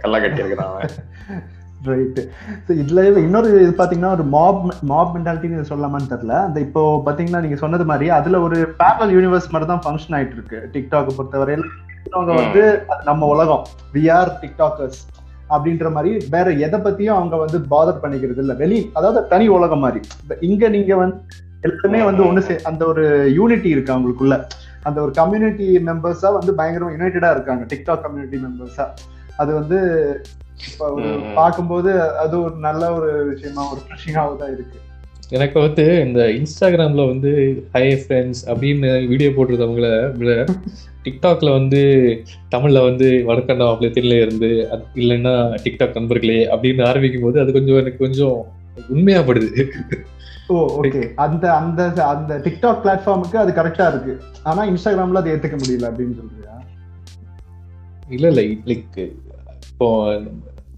கல்லா 0.03 0.19
கட்டி 0.23 0.41
இருக்கிறான் 0.43 0.75
ரைட்டு 1.89 2.21
ஸோ 2.65 2.71
இதுல 2.81 3.01
இன்னொரு 3.25 3.49
இது 3.65 3.73
பாத்தீங்கன்னா 3.81 4.13
ஒரு 4.15 4.23
மாப் 4.33 4.63
மாப் 4.89 5.13
மென்டாலிட்டின்னு 5.15 5.69
சொல்லலாமான்னு 5.69 6.11
தெரியல. 6.13 6.33
அந்த 6.47 6.59
இப்போ 6.65 6.81
பாத்தீங்கன்னா 7.05 7.41
நீங்க 7.45 7.57
சொன்னது 7.61 7.85
மாதிரி 7.91 8.07
அதுல 8.17 8.39
ஒரு 8.47 8.57
பேரல் 8.81 9.13
யூனிவர்ஸ் 9.17 9.51
மாதிரி 9.53 9.69
தான் 9.71 9.83
ஃபங்க்ஷன் 9.85 10.15
ஆயிட்டு 10.17 10.35
இருக்கு 10.37 10.59
டிக்டாக் 10.73 11.15
பொறுத்தவரையில 11.17 11.67
அவங்க 12.15 12.31
வந்து 12.41 12.63
நம்ம 13.09 13.27
உலகம். 13.33 13.63
வி 13.95 14.03
ஆர் 14.17 14.31
டிக்டாக்கர்ஸ் 14.41 14.99
அப்படின்ற 15.55 15.87
மாதிரி 15.95 16.11
வேற 16.35 16.47
எதை 16.65 16.79
பத்தியும் 16.87 17.17
அவங்க 17.19 17.35
வந்து 17.43 17.59
பாதர் 17.73 18.01
பண்ணிக்கிறது 18.03 18.41
இல்ல. 18.45 18.53
வெளி 18.63 18.79
அதாவது 18.97 19.21
தனி 19.33 19.47
உலகம் 19.57 19.83
மாதிரி. 19.85 20.01
இங்க 20.49 20.63
நீங்க 20.75 20.93
வந்து 21.03 21.17
எல்லாருமே 21.67 22.01
வந்து 22.09 22.23
ஒண்ணு 22.29 22.57
அந்த 22.69 22.83
ஒரு 22.91 23.05
யூனிட்டி 23.37 23.69
இருக்கு 23.75 23.93
அவங்களுக்குள்ள. 23.95 24.35
அந்த 24.83 24.97
ஒரு 25.05 25.11
கம்யூனிட்டி 25.11 25.69
மெம்பர்ஸா 25.87 26.29
வந்து 26.39 26.51
பயங்கரமா 26.59 26.91
யுனைடடா 26.95 27.31
இருக்காங்க. 27.35 27.63
டிக்டாக் 27.71 28.03
கம்யூனிட்டி 28.05 28.37
மெம்பர்ஸா 28.45 28.85
அது 29.37 29.51
வந்து 29.53 29.79
பார்க்கும்போது 31.39 31.91
அது 32.23 32.35
ஒரு 32.45 32.55
நல்ல 32.67 32.83
ஒரு 32.95 33.09
விஷயமா 33.31 33.63
ஒரு 33.73 33.81
ஃப்ரெஷிங்காக 33.83 34.37
தான் 34.41 34.53
இருக்கு. 34.55 34.77
எனக்கு 35.37 35.57
வந்து 35.59 35.85
இந்த 36.05 36.19
இன்ஸ்டாகிராம்ல 36.39 37.03
வந்து 37.11 37.31
ஹை 37.75 37.85
ஃப்ரெண்ட்ஸ் 38.01 38.41
அப்படின்னு 38.51 38.91
வீடியோ 39.11 39.29
போட்டுருந்தவங்கள 39.35 39.89
விட 40.19 40.31
டிக்டாக்ல 41.05 41.49
வந்து 41.57 41.81
தமிழ்ல 42.53 42.79
வந்து 42.87 43.07
வடக்கண்டா 43.29 43.67
தெரியல 43.97 44.17
இருந்து 44.23 44.49
இல்லைன்னா 45.01 45.35
டிக்டாக் 45.65 45.97
நண்பர்களே 45.99 46.39
அப்படின்னு 46.53 46.83
ஆரம்பிக்கும் 46.87 47.25
போது 47.27 47.39
அது 47.43 47.55
கொஞ்சம் 47.57 47.79
எனக்கு 47.81 48.05
கொஞ்சம் 48.05 48.37
உண்மையாப்படுது. 48.95 49.49
ஓ 50.49 50.57
ஓகே 50.79 51.01
அந்த 51.23 51.45
அந்த 51.59 51.81
அந்த 52.13 52.33
டிக்டாக் 52.45 52.81
பிளாட்ஃபார்முக்கு 52.83 53.37
அது 53.41 53.51
கரெக்டா 53.59 53.85
இருக்கு. 53.91 54.13
ஆனா 54.43 54.61
இன்ஸ்டாகிராம்ல 54.69 55.21
அதை 55.21 55.31
ஏத்துக்க 55.33 55.57
முடியல 55.61 55.89
அப்படின்னு 55.89 56.15
சொல்றியா? 56.21 56.53
இல்ல 58.15 58.27
இல்ல 58.31 58.41
லைக் 58.71 58.97
இப்போ 59.71 59.87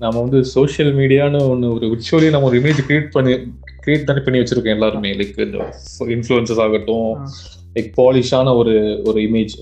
நம்ம 0.04 0.16
வந்து 0.22 0.40
சோஷியல் 0.56 0.92
மீடியான்னு 1.00 1.40
ஒன்று 1.50 1.68
ஒரு 1.74 1.86
விர்ச்சுவலி 1.92 2.30
நம்ம 2.34 2.48
ஒரு 2.52 2.60
இமேஜ் 2.62 2.80
கிரியேட் 2.88 3.10
பண்ணி 3.16 3.34
கிரியேட் 3.86 4.08
பண்ணி 4.08 4.22
பண்ணி 4.26 4.40
வச்சிருக்கோம் 4.42 4.76
எல்லாருமே. 4.78 5.12
லைக் 5.20 5.40
இந்த 5.46 5.58
இன்ஃப்ளூயன்சஸ் 6.16 6.62
ஆகட்டும் 6.66 7.10
லைக் 7.76 7.90
பாலிஷான 8.00 8.54
ஒரு 8.62 8.74
ஒரு 9.10 9.20
இமேஜ் 9.28 9.56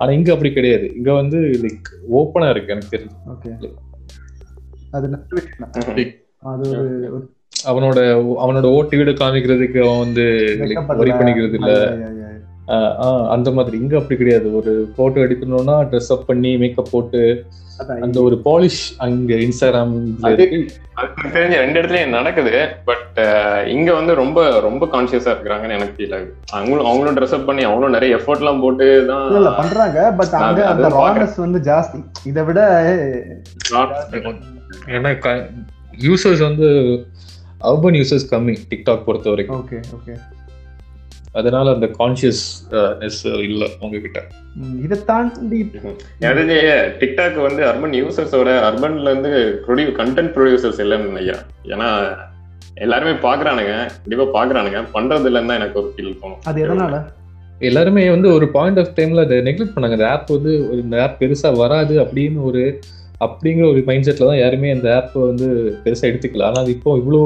ஆனா 0.00 0.10
இங்க 0.18 0.30
அப்படி 0.32 0.52
கிடையாது. 0.58 0.86
இங்க 0.98 1.10
வந்து 1.20 1.38
லைக் 1.64 1.88
ஓப்பனா 2.18 2.48
இருக்கு 2.54 2.74
எனக்கு 2.74 2.94
தெரிஞ்சு. 2.96 3.16
அது 6.52 6.66
ஒரு 6.76 7.24
அவனோட 7.70 7.98
அவனோட 8.44 8.66
ஓட்டு 8.78 8.98
வீடு 8.98 9.12
காமிக்கிறதுக்கு 9.20 9.80
அவன் 9.84 10.02
வந்து 10.06 10.24
ஒரி 11.02 11.12
பண்ணிக்கிறது 11.20 11.58
இல்ல. 11.60 11.74
அந்த 13.34 13.48
மாதிரி. 13.56 13.76
இங்க 13.82 13.94
அப்படி 14.00 14.16
கிடையாது. 14.20 14.48
ஒரு 14.58 14.72
போட்டோ 14.96 15.18
எடுக்கணும்னா 15.24 15.76
ட்ரெஸ் 15.90 16.12
அப் 16.14 16.26
பண்ணி 16.30 16.52
மேக்கப் 16.62 16.92
போட்டு 16.92 17.20
அந்த 18.04 18.18
ஒரு 18.26 18.36
பாலிஷ் 18.44 18.82
அங்க 19.04 19.34
இன்ஸ்டாகிராம் 19.44 19.92
தெரிஞ்ச 21.34 21.54
ரெண்டு 21.62 21.78
இடத்துலயும் 21.80 22.14
நடக்குது. 22.16 22.52
பட் 22.88 23.18
இங்க 23.74 23.88
வந்து 23.98 24.12
ரொம்ப 24.20 24.38
ரொம்ப 24.66 24.86
கான்சியஸா 24.92 25.30
இருக்கிறாங்கன்னு 25.32 25.76
எனக்கு 25.78 25.96
ஃபீல் 25.96 26.14
ஆகுது. 26.16 26.30
அவங்களும் 26.58 26.86
அவங்களும் 26.90 27.16
ட்ரெஸ் 27.18 27.34
அப் 27.38 27.46
பண்ணி 27.48 27.64
அவங்களும் 27.68 27.96
நிறைய 27.96 28.18
எஃபோர்ட் 28.18 28.42
எல்லாம் 28.44 28.62
போட்டு 28.64 28.86
தான் 29.10 29.26
இல்ல 29.38 29.50
பண்றாங்க. 29.60 29.98
பட் 30.20 30.36
அங்க 30.42 30.62
அந்த 30.72 30.88
ரானஸ் 30.98 31.36
வந்து 31.46 31.60
ஜாஸ்தி. 31.70 32.00
இதை 32.30 32.44
விட 32.50 32.60
ஏன்னா 34.96 35.12
யூசர்ஸ் 36.06 36.44
வந்து 36.48 36.68
அர்பன் 37.70 37.98
யூசர்ஸ் 38.00 38.30
கம்மி 38.30 38.54
டிக்டாக் 38.70 39.06
பொறுத்த 39.08 39.28
வரைக்கும் 39.30 39.60
ஓகே 39.60 39.80
ஓகே 39.96 40.14
அதனால 41.38 41.72
அந்த 41.74 41.86
கான்சியஸ்னஸ் 41.98 43.20
இல்ல 43.46 43.62
உங்ககிட்ட. 43.80 44.18
இதை 44.84 44.96
தாண்டி 45.04 45.58
எனக்கு 46.26 46.58
டிக்டாக் 47.00 47.38
வந்து 47.46 47.62
அர்பன் 47.70 47.96
யூசர்ஸோட 48.00 48.50
அர்பன்ல 48.68 49.10
இருந்து 49.12 49.32
ப்ரொடியூ 49.66 49.88
கண்டென்ட் 50.00 50.32
ப்ரொடியூசர்ஸ் 50.36 50.80
இல்லைன்னு 50.84 51.10
நினைக்கிறேன். 51.12 51.44
ஏன்னா 51.72 51.88
எல்லாருமே 52.84 53.14
பாக்குறானுங்க 53.26 53.74
கண்டிப்பா 53.96 54.26
பாக்குறானுங்க. 54.36 54.78
பண்றது 54.94 55.28
இல்லைன்னு 55.30 55.50
தான் 55.50 55.60
எனக்கு 55.60 55.80
ஒரு 55.82 55.90
ஃபீல் 55.94 56.16
தோணும். 56.22 56.40
அது 56.44 56.62
எதனால? 56.66 57.00
எல்லாருமே 57.68 58.04
வந்து 58.10 58.28
ஒரு 58.36 58.46
பாயிண்ட் 58.54 58.78
ஆஃப் 58.82 58.94
டைம்ல 58.96 59.24
அதை 59.24 59.36
நெக்லெக்ட் 59.48 59.74
பண்ணாங்க. 59.74 59.98
இந்த 59.98 60.08
ஆப் 60.14 60.30
வந்து 60.36 60.54
இந்த 60.82 60.96
ஆப் 61.02 61.18
பெருசா 61.20 61.50
வராது 61.56 61.94
அப்படின்னு 62.04 62.40
ஒரு 62.50 62.62
அப்படிங்கிற 63.26 63.66
ஒரு 63.70 63.80
மைண்ட் 63.86 64.06
செட்ல 64.08 64.28
தான் 64.28 64.40
யாருமே 64.40 64.74
அந்த 64.74 64.88
ஆப் 64.96 65.16
வந்து 65.24 65.48
பெருசா 65.84 66.08
எடுத்துக்கல. 66.10 66.46
ஆனா 66.48 66.60
அது 66.62 66.72
இப்போ 66.76 66.92
இவ்வளோ 67.00 67.22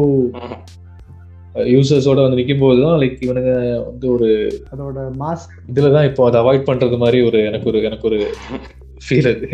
யூசர்ஸோட 1.71 2.19
வந்து 2.23 2.39
நிற்கும் 2.39 2.61
போது 2.61 2.81
தான் 2.83 2.99
லைக் 3.03 3.23
இவனுங்க 3.27 3.53
வந்து 3.87 4.07
ஒரு 4.15 4.29
அதோட 4.73 4.99
மாஸ் 5.23 5.45
இதுல 5.71 5.91
தான் 5.95 6.09
இப்போ 6.11 6.25
அதை 6.29 6.39
அவாய்ட் 6.43 6.69
பண்றது 6.69 6.99
மாதிரி 6.99 7.21
ஒரு 7.29 7.39
எனக்கு 7.49 7.69
ஒரு 7.71 7.81
எனக்கு 7.89 8.09
ஒரு 8.11 8.19
ஃபீல் 9.03 9.31
அது. 9.33 9.49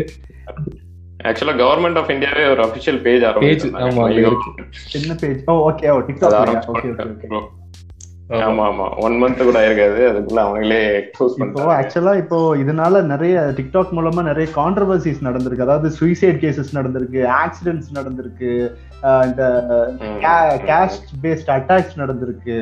ஆக்சுவலா 1.25 1.55
கவர்மெண்ட் 1.61 1.99
ஆஃப் 2.01 2.11
இந்தியாவே 2.13 2.43
ஒரு 2.51 2.61
அபிஷியல் 2.65 2.99
பேஜ் 3.05 3.23
பேஜ் 3.43 3.63
ஆமா 3.81 4.03
இருக்கு. 4.17 4.51
என்ன 4.99 5.13
page 5.21 5.39
okay 5.63 5.89
oh 5.91 5.99
TikTok 6.07 6.35
okay 6.73 6.89
okay 6.95 7.39
ஆமா. 8.29 8.63
ஆமா 8.69 8.85
ஒன் 8.97 9.15
மந்த் 9.21 9.41
கூட 9.47 9.57
ஆயிருக்காது. 9.59 9.99
அதுக்குள்ள 10.09 10.39
அவங்களே 10.43 10.79
எக்ஸ்போஸ் 10.99 11.35
இப்போ 11.37 11.65
ஆக்சுவலா 11.75 12.13
இப்போ 12.21 12.37
இதனால 12.57 13.01
நிறைய 13.05 13.43
டிக்டாக் 13.57 13.93
மூலமா 13.97 14.21
நிறைய 14.23 14.47
கான்ட்ரவர்சிஸ் 14.55 15.25
நடந்திருக்கு. 15.27 15.67
அதாவது 15.67 15.89
சுயசைட் 15.99 16.41
கேசஸ் 16.43 16.75
நடந்திருக்கு 16.77 17.21
ஆக்சிடென்ட்ஸ் 17.43 17.93
நடந்திருக்கு 17.99 18.51
இந்த 19.29 19.43
கேஸ்ட் 20.67 21.13
பேஸ்ட் 21.23 21.53
அட்டாக்ஸ் 21.55 22.01
நடந்திருக்கு 22.03 22.57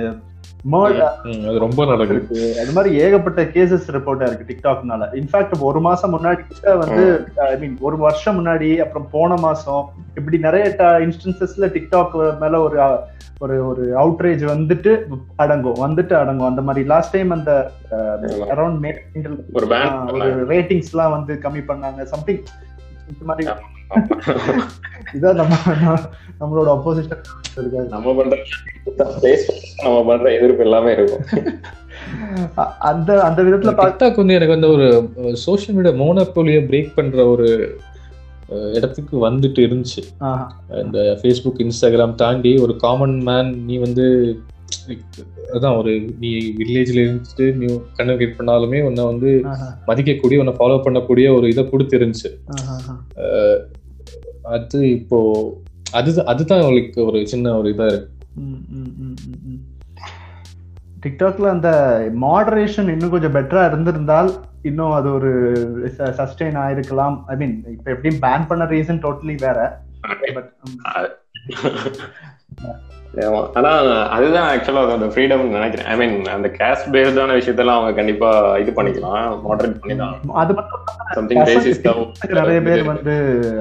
ரொம்ப 1.59 1.85
நடக்குது 1.85 2.41
அது 2.61 2.71
மாதிரி 2.71 2.91
ஏகப்பட்ட 2.99 3.41
கேசஸ் 3.55 3.87
ரிப்போர்ட் 3.91 4.27
இருக்கு 4.27 4.49
டிக்டாக்னால 4.51 5.09
இன்ஃபேக்ட் 5.13 5.55
ஒரு 5.61 5.79
மாசம் 5.79 6.13
முன்னாடி 6.15 6.43
வந்து 6.83 7.03
ஐ 7.47 7.55
மீன் 7.59 7.75
ஒரு 7.81 7.97
வருஷம் 7.97 8.37
முன்னாடி 8.39 8.69
அப்புறம் 8.81 9.09
போன 9.11 9.39
மாசம் 9.41 9.83
இப்படி 10.15 10.37
நிறைய 10.37 10.65
இன்ஸ்டன்சஸ்ல 11.05 11.67
டிக்டாக் 11.75 12.15
மேல 12.39 12.61
ஒரு 12.61 12.77
ஒரு 13.43 13.55
ஒரு 13.69 13.83
அவுட்ரேஜ் 14.01 14.43
வந்துட்டு 14.51 14.91
அடங்கும் 15.43 15.81
வந்துட்டு 15.85 16.13
அடங்கும். 16.21 16.49
அந்த 16.49 16.61
மாதிரி 16.67 16.83
லாஸ்ட் 16.91 17.15
டைம் 17.15 17.31
அந்த. 17.37 17.51
அரௌண்ட் 18.55 18.79
மேல் 18.83 18.99
ஒரு 19.53 19.67
பேண்ட் 19.71 20.11
ஒரு 20.17 20.29
ரேட்டிங்ஸ் 20.53 20.91
எல்லாம் 20.93 21.15
வந்து 21.17 21.33
கம்மி 21.45 21.63
பண்ணாங்க. 21.69 22.01
சம்திங் 22.13 22.43
இந்த 23.11 23.23
மாதிரி 23.29 23.49
இதான் 25.15 25.39
நம்ம 25.39 25.55
நம்மளோட 26.41 26.69
அப்போசிஷன் 26.75 27.89
நம்ம 27.93 28.13
பண்ற 28.19 28.37
நம்ம 29.83 29.97
பண்ற 30.05 30.27
எதிர்ப்பு 30.37 30.63
எல்லாமே 30.67 30.91
இருக்கும். 30.97 31.25
அந்த 32.91 33.09
அந்த 33.27 33.39
விதத்துல 33.43 33.73
டிக்டாக் 33.81 34.21
வந்து 34.21 34.37
எனக்கு 34.37 34.55
வந்து 34.57 34.71
ஒரு 34.71 35.35
சோஷியல் 35.45 35.77
மீடியா 35.77 35.93
மோனோபோலியை 36.01 36.61
பிரேக் 36.71 36.95
பண்ற 36.95 37.25
ஒரு 37.33 37.47
இடத்துக்கு 38.73 39.29
வந்துட்டு 39.29 39.61
இருந்துச்சு. 39.65 40.01
இந்த 40.83 41.19
ஃபேஸ்புக் 41.21 41.61
இன்ஸ்டாகிராம் 41.65 42.15
தாண்டி 42.15 42.57
ஒரு 42.57 42.75
காமன் 42.75 43.21
மேன் 43.21 43.65
நீ 43.65 43.77
வந்து 43.77 44.05
அதான் 45.53 45.77
ஒரு 45.77 45.91
நீ 46.19 46.29
வில்லேஜ்ல 46.37 47.01
இருந்துட்டு 47.03 47.55
நீ 47.55 47.65
கண்ணு 47.97 48.13
கிரியேட் 48.13 48.39
பண்ணாலுமே 48.39 48.81
உன்னை 48.83 49.05
வந்து. 49.05 49.31
மதிக்கக்கூடிய 49.87 50.37
உன்னை 50.37 50.53
ஃபாலோ 50.53 50.79
பண்ணக்கூடிய 50.85 51.35
ஒரு 51.35 51.47
இதை 51.47 51.69
கொடுத்து. 51.69 52.29
ஆஹா. 52.49 52.95
அது 54.41 54.91
இப்போ 54.91 55.19
அதுதான் 55.91 56.25
அதுதான் 56.25 56.61
அவளுக்கு 56.61 57.05
ஒரு 57.05 57.27
சின்ன 57.27 57.57
ஒரு 57.57 57.73
இதா 57.73 57.85
இருக்கு. 57.85 58.09
டிக்டாக்ல 61.03 61.47
அந்த 61.49 61.69
மாடரேஷன் 62.21 62.91
இன்னும் 62.91 63.09
கொஞ்சம் 63.09 63.35
பெட்டரா 63.35 63.65
இருந்திருந்தால் 63.65 64.29
இன்னும் 64.69 64.93
அது 64.97 65.07
ஒரு 65.13 65.31
சஸ்டெயின் 66.19 66.59
ஆயிருக்கலாம். 66.65 67.17
ஐ 67.31 67.35
மீன் 67.41 67.55
இப்ப 67.77 67.91
எப்படியும் 67.95 68.21
பேன் 68.21 68.47
பண்ண 68.47 68.63
ரீசன் 68.73 69.01
டோட்டலி 69.05 69.35
வேற. 69.45 69.59
பட் 70.33 70.51
ஆமா. 73.23 73.41
ஆனா 73.57 73.71
அதுதான் 74.15 74.47
ஆக்சுவலா 74.51 74.83
அதோட 74.83 75.07
ஃப்ரீடம் 75.13 75.43
நினைக்கிறேன். 75.55 75.87
ஐ 75.91 75.95
மீன் 76.01 76.15
அந்த 76.35 76.47
கேஸ்ட் 76.59 76.87
பேஸ்டான 76.95 77.35
விஷயத்தெல்லாம் 77.39 77.77
அவங்க 77.77 77.93
கண்டிப்பா 77.99 78.29
இது 78.61 78.71
பண்ணிக்கலாம். 78.77 79.27
மாடரேட் 79.47 79.77
பண்ணிதான் 79.81 80.15
அது 80.41 80.53
மட்டும் 80.59 80.81
சம்திங் 81.17 81.45
பேசிஸ் 81.49 81.83
நிறைய 82.39 82.61
பேர் 82.69 82.83
வந்து 82.91 83.15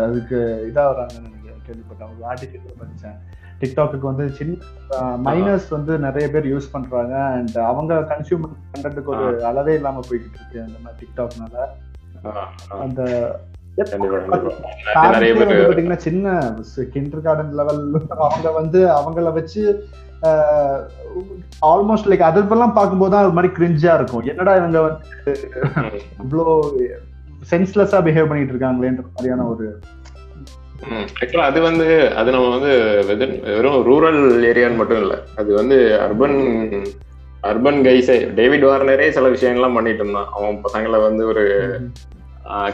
அதுக்கு 0.07 0.39
இதாகிறாங்கன்னு 0.71 1.27
நினைக்கிறேன் 1.29 1.61
கேள்விப்பட்டேன். 1.69 2.17
ஆர்டிகல் 2.31 2.81
படிச்சேன் 2.83 3.19
டிக்டாக்கு 3.63 4.11
வந்து 4.11 4.25
சின்ன 4.39 5.07
மைனர்ஸ் 5.27 5.69
வந்து 5.77 5.93
நிறைய 6.07 6.27
பேர் 6.31 6.51
யூஸ் 6.53 6.73
பண்றாங்க. 6.73 7.15
அண்ட் 7.37 7.57
அவங்க 7.71 8.01
கன்சியூமர் 8.13 8.59
கண்டென்ட்டுக்கு 8.75 9.15
ஒரு 9.17 9.27
அளவே 9.51 9.75
இல்லாம 9.81 10.03
போய்கிட்டு 10.09 10.39
இருக்கு 10.41 10.61
அந்த 10.67 10.79
மாதிரி 10.85 10.99
டிக்டாக்னால 11.03 11.57
அந்த 12.85 13.01
பாத்தீங்கன்னா 14.97 16.01
சின்ன 16.07 16.33
கிண்டர் 16.95 17.25
கார்டன் 17.27 17.55
லெவல் 17.61 17.83
அவங்க 18.27 18.49
வந்து 18.61 18.81
அவங்கள 18.99 19.31
வச்சு 19.39 19.63
ஆல்மோஸ்ட் 21.71 22.11
லைக் 22.11 22.29
அதெல்லாம் 22.29 22.75
பார்க்கும்போது 22.79 23.13
தான் 23.15 23.25
ஒரு 23.27 23.35
மாதிரி 23.37 23.51
கிரிஞ்சா 23.57 23.93
இருக்கும். 23.99 24.27
என்னடா 24.33 24.53
இவங்க 24.61 24.81
வந்து 24.81 25.33
இவ்வளோ 26.25 26.45
சென்ஸ்லெஸ்ஸா 27.53 28.01
பிஹேவ் 28.07 28.31
பண்ணிட்டு 28.31 28.55
இருக்காங்களேன்ற 28.55 29.05
மாதிரியான 29.09 29.47
ஒரு 29.53 29.67
ஆக்சுவலா 31.21 31.49
அது 31.51 31.59
வந்து 31.69 31.87
அது 32.21 32.35
நம்ம 32.35 32.49
வந்து 32.57 32.73
வெறும் 33.57 33.85
ரூரல் 33.89 34.21
ஏரியான்னு 34.51 34.81
மட்டும் 34.81 35.03
இல்ல. 35.05 35.15
அது 35.41 35.51
வந்து 35.61 35.77
அர்பன் 36.07 36.39
அர்பன் 37.51 37.81
கைஸே 37.87 38.17
டேவிட் 38.39 38.67
வார்னரே 38.69 39.07
சில 39.17 39.29
விஷயங்கள்லாம் 39.35 39.77
பண்ணிட்டு 39.79 40.03
இருந்தான். 40.05 40.29
அவன் 40.37 40.61
பசங்களை 40.67 40.99
வந்து 41.07 41.23
ஒரு 41.33 41.45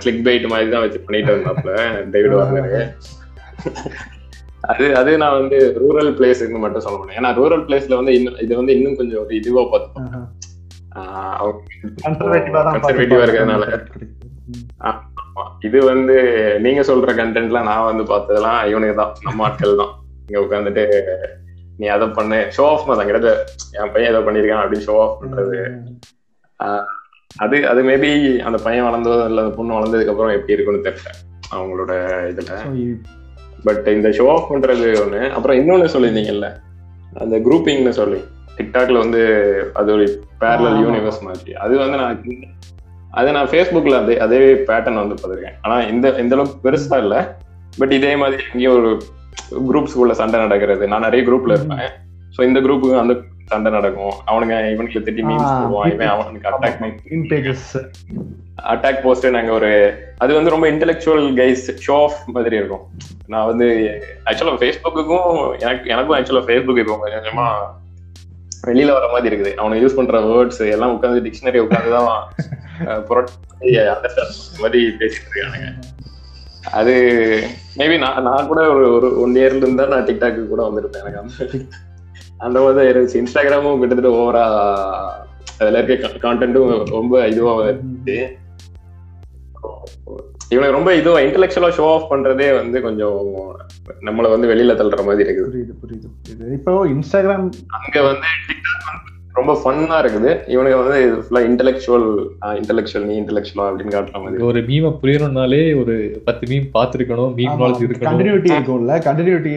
கிளிக் 0.03 0.25
பைட் 0.27 0.51
மாதிரி 0.53 0.71
தான் 0.75 0.85
வச்சு 0.85 1.01
பண்ணிட்டு 1.07 1.33
இருந்தாப்ல 1.35 1.75
டேவிட் 2.14 2.37
வார்னரு 2.38 2.81
அது 4.71 4.87
அது 5.01 5.11
நான் 5.23 5.38
வந்து 5.40 5.59
ரூரல் 5.83 6.11
பிளேஸ்ன்னு 6.18 6.62
மட்டும் 6.64 6.85
சொல்ல 6.87 6.97
முடியும். 6.99 7.18
ஏன்னா 7.21 7.31
ரூரல் 7.40 7.64
பிளேஸ்ல 7.66 7.99
வந்து 8.01 8.14
இன்னும் 8.18 8.40
இது 8.44 8.53
வந்து 8.61 8.75
இன்னும் 8.79 8.99
கொஞ்சம் 9.01 9.23
ஒரு 9.25 9.35
இதுவா 9.40 9.62
பார்த்தோம் 9.73 10.27
கன்சர்வேட்டிவா 12.05 12.61
தான் 12.66 12.75
கன்சர்வேட்டிவா 12.77 13.23
இருக்கிறதுனால. 13.25 13.66
இது 15.61 15.85
வந்து 15.85 16.16
நீங்க 16.61 16.81
சொல்ற 16.81 17.12
கண்டென்ட்லாம் 17.20 17.68
நான் 17.70 17.85
வந்து 17.85 18.05
பார்த்ததெல்லாம் 18.12 18.61
இவனுக்கு 18.68 18.96
தான். 18.96 19.14
நம்ம 19.22 19.44
ஆட்கள் 19.44 19.77
தான். 19.77 19.92
இங்க 20.27 20.40
உட்காந்துட்டு 20.40 20.85
நீ 21.79 21.87
அதை 21.87 22.09
பண்ணு. 22.09 22.38
ஷோ 22.57 22.61
ஆஃப் 22.61 22.87
தான். 22.87 23.07
கிட்ட 23.07 23.44
என் 23.72 23.92
பையன் 23.92 24.12
ஏதோ 24.14 24.20
பண்ணிருக்கான் 24.27 24.62
அப்படின்னு 24.62 24.88
ஷோ 24.88 24.96
ஆஃப் 25.01 25.18
பண்றது. 25.22 25.59
அது 27.37 27.68
அது 27.68 27.81
மேபி 27.83 28.38
அந்த 28.38 28.59
பையன் 28.62 28.85
வளர்ந்தோ 28.85 29.12
இல்ல 29.27 29.42
அந்த 29.42 29.57
பொண்ணு 29.57 29.79
வளர்ந்ததுக்கு 29.79 30.12
அப்புறம் 30.14 30.33
எப்படி 30.33 30.53
இருக்கும்னு 30.53 30.87
தெரியல. 30.87 31.11
அவங்களோட 31.55 31.92
இதுல. 32.31 32.53
பட் 33.64 33.87
இந்த 33.87 34.09
ஷோ 34.09 34.24
ஆஃப் 34.29 34.51
பண்றது 34.53 34.88
ஒண்ணு. 35.05 35.31
அப்புறம் 35.31 35.57
இன்னொன்னு 35.57 35.92
சொல்லியிருந்தீங்கல்ல. 35.94 36.48
அந்த 37.14 37.37
குரூப்பிங்னு 37.38 37.94
சொல்லி. 38.01 38.20
டிக்டாக்ல 38.57 38.98
வந்து 38.98 39.20
அது 39.74 39.92
ஒரு 39.92 40.07
பேரலல். 40.40 40.79
யூனிவர்ஸ் 40.85 41.20
மாதிரி. 41.20 41.53
அது 41.55 41.79
வந்து 41.79 41.96
நான் 41.96 42.22
அது 43.18 43.37
நான் 43.37 43.50
ஃபேஸ்புக்ல 43.52 44.00
அதே 44.02 44.16
அதே 44.24 44.40
பேட்டர்ன் 44.68 45.00
வந்து 45.02 45.16
பார்த்திருக்கேன். 45.20 45.57
ஆனா 45.64 45.76
இந்த 45.92 46.07
இந்த 46.22 46.35
அளவுக்கு 46.37 46.64
பெருசா 46.66 46.98
இல்ல. 47.04 47.16
பட் 47.81 47.94
இதே 47.98 48.12
மாதிரி 48.22 48.42
எங்கேயும் 48.50 48.76
ஒரு 48.81 48.90
குரூப்ஸ்குள்ள 49.70 50.14
சண்டை 50.20 50.38
நடக்கிறது. 50.44 50.85
நான் 50.92 51.07
நிறைய 51.07 51.22
குரூப்ல 51.28 51.57
இருப்பேன். 51.59 51.88
ஸோ 52.37 52.40
இந்த 52.48 52.59
குரூப்புக்கு 52.66 53.02
அந்த 53.02 53.14
சண்டை 53.52 53.70
நடக்கும். 53.76 54.14
அவனுங்க 54.31 54.57
இவனுக்கு 54.74 55.04
திட்டி 55.07 55.22
மீன்ஸ் 55.28 55.52
போடுவான். 55.61 55.90
இவன் 55.94 56.12
அவனுக்கு 56.14 56.48
அட்டாக். 56.50 56.83
அட்டாக் 58.72 59.02
போஸ்ட் 59.04 59.26
நாங்க 59.37 59.50
ஒரு 59.59 59.70
அது 60.22 60.31
வந்து 60.38 60.52
ரொம்ப 60.54 60.66
இன்டெலெக்சுவல் 60.72 61.26
கைஸ் 61.40 61.64
ஷோ 61.87 61.96
ஆஃப் 62.07 62.18
மாதிரி 62.37 62.57
இருக்கும். 62.61 62.85
நான் 63.33 63.48
வந்து 63.50 63.66
ஆக்சுவலா 64.28 64.57
ஃபேஸ்புக்குக்கும் 64.62 65.31
எனக்கு 65.64 65.92
எனக்கும் 65.94 66.16
ஆக்சுவலா 66.18 66.44
ஃபேஸ்புக் 66.48 66.81
இப்போ 66.83 66.96
கொஞ்சம் 67.02 67.20
கொஞ்சமா 67.20 67.46
வெளியில 68.68 68.94
வர 68.96 69.07
மாதிரி 69.14 69.31
இருக்குது. 69.31 69.52
அவனுக்கு 69.61 69.83
யூஸ் 69.85 69.98
பண்ற 69.98 70.20
வேர்ட்ஸ் 70.31 70.62
எல்லாம் 70.76 70.94
உட்காந்து 70.96 71.24
டிக்ஷனரி 71.26 71.61
உட்காந்து 71.66 71.92
தான் 71.96 72.11
மாதிரி 74.62 74.80
பேசிட்டு 75.00 75.30
இருக்கானுங்க. 75.30 75.70
அது 76.78 76.94
மேபி 77.76 77.96
நான் 78.04 78.22
நான் 78.28 78.48
கூட 78.50 78.60
ஒரு 78.76 78.86
ஒரு 78.96 79.08
ஒன் 79.20 79.36
இயர்ல 79.40 79.62
இருந்தா 79.64 79.86
நான் 79.92 80.06
டிக்டாக்கு 80.08 80.42
கூட 80.48 80.62
வந்திருப்பேன் 80.68 81.02
எனக்கு 81.02 81.22
அந்த 81.22 81.60
அந்த 82.46 82.56
மாதிரி 82.60 82.76
தான் 82.78 82.90
இருந்துச்சு. 82.90 83.20
இன்ஸ்டாகிராமும் 83.20 83.80
கிட்டத்தட்ட 83.82 84.10
ஓவரா 84.18 84.44
அதுல 85.60 85.80
இருக்க 85.82 86.10
கான்டென்ட்டும் 86.26 86.90
ரொம்ப 86.96 87.26
இதுவா 87.32 87.54
இருந்துச்சு. 87.68 88.18
இவனுக்கு 90.52 90.76
ரொம்ப 90.76 90.90
இதுவா 90.98 91.18
இன்டெலெக்சுவலா 91.24 91.70
ஷோ 91.78 91.86
ஆஃப் 91.94 92.10
பண்றதே 92.12 92.46
வந்து 92.58 92.78
கொஞ்சம் 92.86 93.18
நம்மள 94.06 94.30
வந்து 94.34 94.50
வெளியில 94.52 94.76
தள்ளுற 94.80 95.04
மாதிரி 95.08 95.24
இருக்குது. 95.26 95.48
புரியுது 95.52 95.74
புரியுது 95.82 96.08
புரியுது. 96.18 96.52
இப்போ 96.58 96.72
இன்ஸ்டாகிராம் 96.94 97.46
அங்க 97.78 97.96
வந்து 98.08 98.28
TikTok 98.48 98.78
வந்து 98.90 99.17
ரொம்ப 99.38 99.53
ஃபன்னா 99.62 99.96
இருக்குது. 100.03 100.31
இவனுக்கு 100.55 100.79
வந்து 100.81 100.98
ஃபுல்லா 101.24 101.40
இன்டெலெக்சுவல் 101.48 102.07
இன்டெலெக்சுவல் 102.61 103.07
நீ 103.11 103.14
இன்டெலெக்சுவல் 103.22 103.68
அப்படின்னு 103.68 103.94
காட்டுற 103.96 104.20
மாதிரி. 104.24 104.44
ஒரு 104.48 104.61
மீமை 104.70 104.90
புரியணும்னாலே 105.03 105.62
ஒரு 105.83 105.94
பத்து 106.29 106.46
மீம் 106.53 106.68
பார்த்திருக்கணும் 106.77 107.35
மீம் 107.40 107.59
நாலேஜ் 107.62 107.85
இருக்கணும். 107.87 108.09
கண்டினியூட்டி 108.11 108.53
இருக்கும்ல 108.57 108.96
கண்டினியூட்டி 109.09 109.53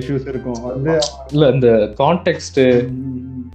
இஷ்யூஸ் 0.00 0.28
இருக்கும். 0.32 0.60
வந்து 0.68 0.94
இல்ல 1.34 1.48
இந்த 1.56 1.70
கான்டெக்ட் 2.02 2.60
ம், 2.90 3.46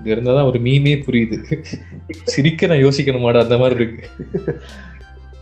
இது 0.00 0.14
இருந்தாதான் 0.14 0.48
ஒரு 0.50 0.58
மீமே 0.66 0.94
புரியுது. 1.06 1.36
சிரிக்க 2.32 2.66
நான் 2.72 2.84
யோசிக்கணுமாடா 2.84 3.40
அந்த 3.46 3.56
மாதிரி 3.62 3.76
இருக்கு. 3.80 4.04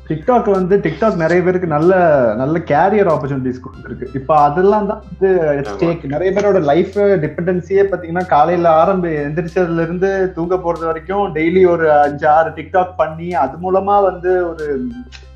டிக்டாக் 0.08 0.50
வந்து 0.50 0.76
டிக்டாக் 0.76 1.14
நிறைய 1.14 1.42
பேருக்கு 1.42 1.66
நல்ல 1.66 1.94
நல்ல 2.36 2.58
கேரியர் 2.58 3.10
ஆப்பர்ச்சுனிட்டிஸ் 3.12 3.62
கொடுத்துருக்கு. 3.64 4.06
இப்போ 4.14 4.38
அதெல்லாம் 4.38 4.86
தான் 4.86 5.02
வந்து 5.10 5.28
ஸ்டேக் 5.70 6.04
நிறைய 6.04 6.40
பேரோட 6.40 6.60
லைஃப் 6.60 6.98
டிபெண்டன்சியே 6.98 7.84
பாத்தீங்கன்னா 7.92 8.26
காலையில 8.26 8.84
ஆரம்பி 8.84 9.10
எந்திரிச்சதுல 9.26 9.82
இருந்து 9.82 10.32
தூங்க 10.34 10.56
போறது 10.56 10.84
வரைக்கும் 10.84 11.34
டெய்லி 11.34 11.68
ஒரு 11.68 11.92
அஞ்சு 11.92 12.28
ஆறு 12.28 12.50
டிக்டாக் 12.50 12.92
பண்ணி 12.96 13.34
அது 13.34 13.56
மூலமா 13.56 14.02
வந்து 14.02 14.48
ஒரு 14.48 14.66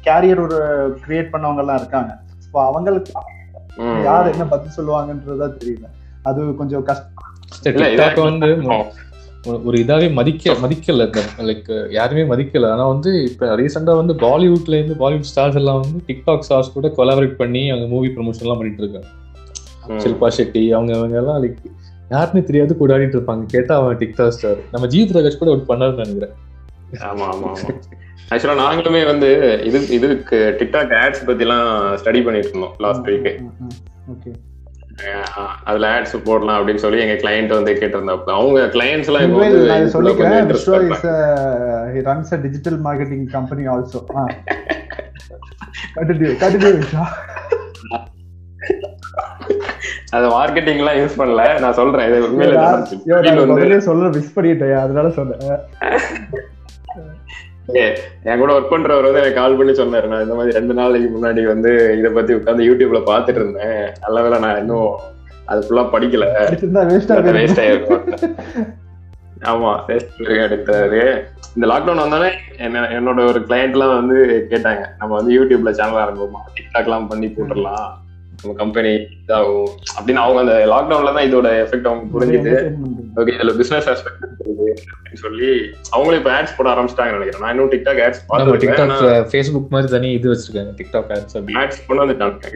கேரியர் 0.05 0.43
ஒரு 0.43 0.59
கிரியேட் 1.07 1.33
பண்ணவங்க 1.33 1.59
எல்லாம் 1.59 1.77
இருக்காங்க. 1.77 2.13
இப்போ 2.47 2.67
அவங்களுக்கு. 2.67 3.13
யார் 4.05 4.31
என்ன 4.33 4.45
பதில் 4.45 4.77
சொல்லுவாங்கன்றதா 4.77 5.49
தெரியல. 5.59 5.87
அது 6.23 6.55
கொஞ்சம் 6.55 6.83
கஷ்டம். 6.83 7.27
வந்து. 8.23 9.08
ஒரு- 9.45 9.81
இதாவே 9.81 10.13
மதிக்க 10.13 10.55
மதிக்கல 10.63 11.05
லைக் 11.49 11.69
யாருமே 11.91 12.23
மதிக்கல. 12.25 12.71
ஆனா 12.71 12.85
வந்து 12.87 13.11
இப்ப 13.23 13.57
ரீசெண்டா 13.57 13.95
வந்து 13.97 14.15
பாலிவுட்ல 14.17 14.75
இருந்து 14.75 14.95
பாலிவுட் 14.95 15.29
ஸ்டார்ஸ் 15.31 15.55
எல்லாம் 15.55 15.81
வந்து 15.81 15.99
டிக்டாக் 16.09 16.45
ஸ்டார்ஸ் 16.47 16.73
கூட 16.73 16.89
கொலாபரேட் 16.97 17.37
பண்ணி 17.37 17.71
அவங்க 17.71 17.87
மூவி 17.87 18.09
ப்ரமோஷன் 18.09 18.41
எல்லாம் 18.41 18.59
பண்ணிட்டு 18.59 18.83
இருக்காங்க. 18.83 19.09
ஷில்பா 19.99 20.29
ஷெட்டி 20.37 20.71
அவங்க 20.71 20.93
அவங்க 20.97 21.17
எல்லாம் 21.17 21.43
லைக் 21.43 21.61
யாருமே 22.11 22.43
தெரியாது 22.43 22.75
கூடாடிட்டு 22.75 23.17
இருப்பாங்க. 23.17 23.47
கேட்டா 23.47 23.77
அவன் 23.77 23.97
டிக்டாக் 23.97 24.35
ஸ்டார் 24.37 24.61
நம்ம 24.73 24.87
ஜி 24.87 25.01
பிரகாஷ் 25.05 25.39
கூட 25.39 25.51
ஒரு 25.51 25.65
பண்ணாருன்னு 25.69 26.05
நினைக்கிறேன். 26.05 26.35
ஆமா 27.09 27.25
ஆமா 27.33 27.49
ஆமா. 27.49 27.73
ஆக்சுவலா 28.31 28.57
நாங்களுமே 28.63 29.07
வந்து 29.07 29.29
இது 29.65 29.89
இதுக்கு 29.89 30.39
டிக்டாக் 30.61 30.93
ஆட்ஸ் 30.99 31.27
பத்தி 31.27 31.45
எல்லாம் 31.45 31.67
ஸ்டடி 31.97 32.21
பண்ணிட்டு 32.25 32.49
இருந்தோம் 32.49 32.75
லாஸ்ட் 32.79 33.09
வீக் 33.09 33.29
ஓகே 34.13 34.31
அதுல 35.69 35.89
ஆட்ஸ் 35.97 36.15
போடலாம் 36.29 36.59
அப்படின்னு 36.59 36.83
சொல்லி 36.85 37.03
எங்க 37.05 37.17
கிளையண்ட் 37.23 37.53
வந்து 37.57 37.73
கேட்டிருந்தாப்புல 37.81 38.37
அவங்க 38.39 38.61
கிளையண்ட்ஸ் 38.77 39.11
எல்லாம் 39.11 39.27
இப்போ 39.27 39.41
வந்து 39.43 39.93
சொல்லிக்கிறேன். 39.97 40.51
Is 40.55 41.07
he 41.95 42.01
runs 42.09 42.33
digital 42.47 42.79
marketing 42.87 43.27
company 43.37 43.65
also 43.75 44.01
continue 45.97 46.31
continue 46.43 46.73
அத 50.17 50.27
மார்க்கெட்டிங் 50.35 50.81
எல்லாம் 50.83 50.99
யூஸ் 51.01 51.19
பண்ணல. 51.21 51.43
நான் 51.63 51.77
சொல்றேன். 51.79 52.07
இது 52.11 52.19
உண்மையில 52.29 53.79
சொல்ல 53.89 54.09
மிஸ் 54.17 54.37
பண்ணிட்டேன் 54.39 54.79
அதனால 54.85 55.11
சொன்னேன். 55.19 55.43
என் 57.73 58.39
கூட 58.39 58.51
ஒர்க் 58.59 58.73
பண்றவர் 58.73 59.07
வந்து 59.07 59.21
எனக்கு 59.21 59.41
கால் 59.41 59.57
பண்ணி 59.57 59.73
சொன்னாரு. 59.73 60.07
நான் 60.13 60.23
இந்த 60.23 60.35
மாதிரி 60.35 60.57
ரெண்டு 60.59 60.75
நாளைக்கு 60.75 61.09
முன்னாடி 61.17 61.43
வந்து 61.47 61.71
இத 61.99 62.09
பத்தி 62.09 62.35
உட்கார்ந்து 62.35 62.69
யூடியூப்ல 62.69 63.01
பாத்துட்டு 63.11 63.41
இருந்தேன். 63.43 63.93
நல்ல 64.01 64.23
வேளை 64.23 64.39
நான் 64.39 64.59
இன்னும் 64.59 64.91
அது 65.45 65.61
ஃபுல்லா 65.67 65.85
படிக்கல. 65.95 66.27
வேஸ்டா 66.93 67.19
வேஸ்ட் 67.39 67.63
ஆயிருக்கும் 67.65 68.07
ஆமா 69.51 69.73
எடுத்தாரு 70.45 71.03
இந்த 71.55 71.67
லாக்டவுன் 71.71 72.05
வந்தாலே 72.05 72.31
என்ன 72.57 72.87
என்னோட 72.99 73.21
ஒரு 73.27 73.41
கிளையண்ட் 73.49 73.77
எல்லாம் 73.77 73.95
வந்து 74.01 74.17
கேட்டாங்க. 74.51 74.85
நம்ம 74.99 75.15
வந்து 75.15 75.33
யூடியூப்ல 75.39 75.71
சேனல் 75.71 76.03
ஆரம்பிப்போமா? 76.05 76.43
டிக்டாக் 76.57 76.89
எல்லாம் 76.91 77.09
பண்ணி 77.09 77.27
போட்டுடலாம். 77.27 77.89
நம்ம 78.41 78.57
கம்பெனி 78.63 78.93
இதாகும். 79.23 79.71
அப்படின்னு 79.97 80.23
அவங்க 80.25 80.41
அந்த 80.45 80.57
லாக்டவுன்ல 80.73 81.15
தான் 81.17 81.29
இதோட 81.29 81.49
எஃபெக்ட் 81.65 81.89
அவங்க 81.91 82.05
புரிஞ்சுட்டு 82.15 82.55
ஓகே 83.21 83.33
இதுல 83.37 83.55
பிசினஸ் 83.61 83.89
ஆஸ்பெக்ட் 83.93 84.25
அப்படின்னு 84.25 85.21
சொல்லி 85.23 85.49
அவங்களும் 85.95 86.19
இப்ப 86.21 86.31
ஆட்ஸ் 86.37 86.55
போட 86.57 86.69
ஆரம்பிச்சிட்டாங்க 86.73 87.15
நினைக்கிறேன். 87.17 87.43
நான் 87.45 87.53
இன்னும் 87.55 87.73
டிக்டாக் 87.75 88.01
ஆட்ஸ் 88.07 88.21
டிக்டாக் 88.23 88.33
பார்த்துருக்கேன் 88.33 89.27
ஃபேஸ்புக் 89.33 89.73
மாதிரி 89.75 89.91
தனி 89.95 90.09
இது 90.19 90.29
வச்சிருக்காங்க. 90.33 90.73
டிக்டாக் 90.81 91.11
ஆட்ஸ் 91.17 91.37
அப்படி. 91.39 91.57
ஆட்ஸ் 91.63 91.81
கொண்டு 91.89 92.03
வந்துட்டாங்க 92.05 92.55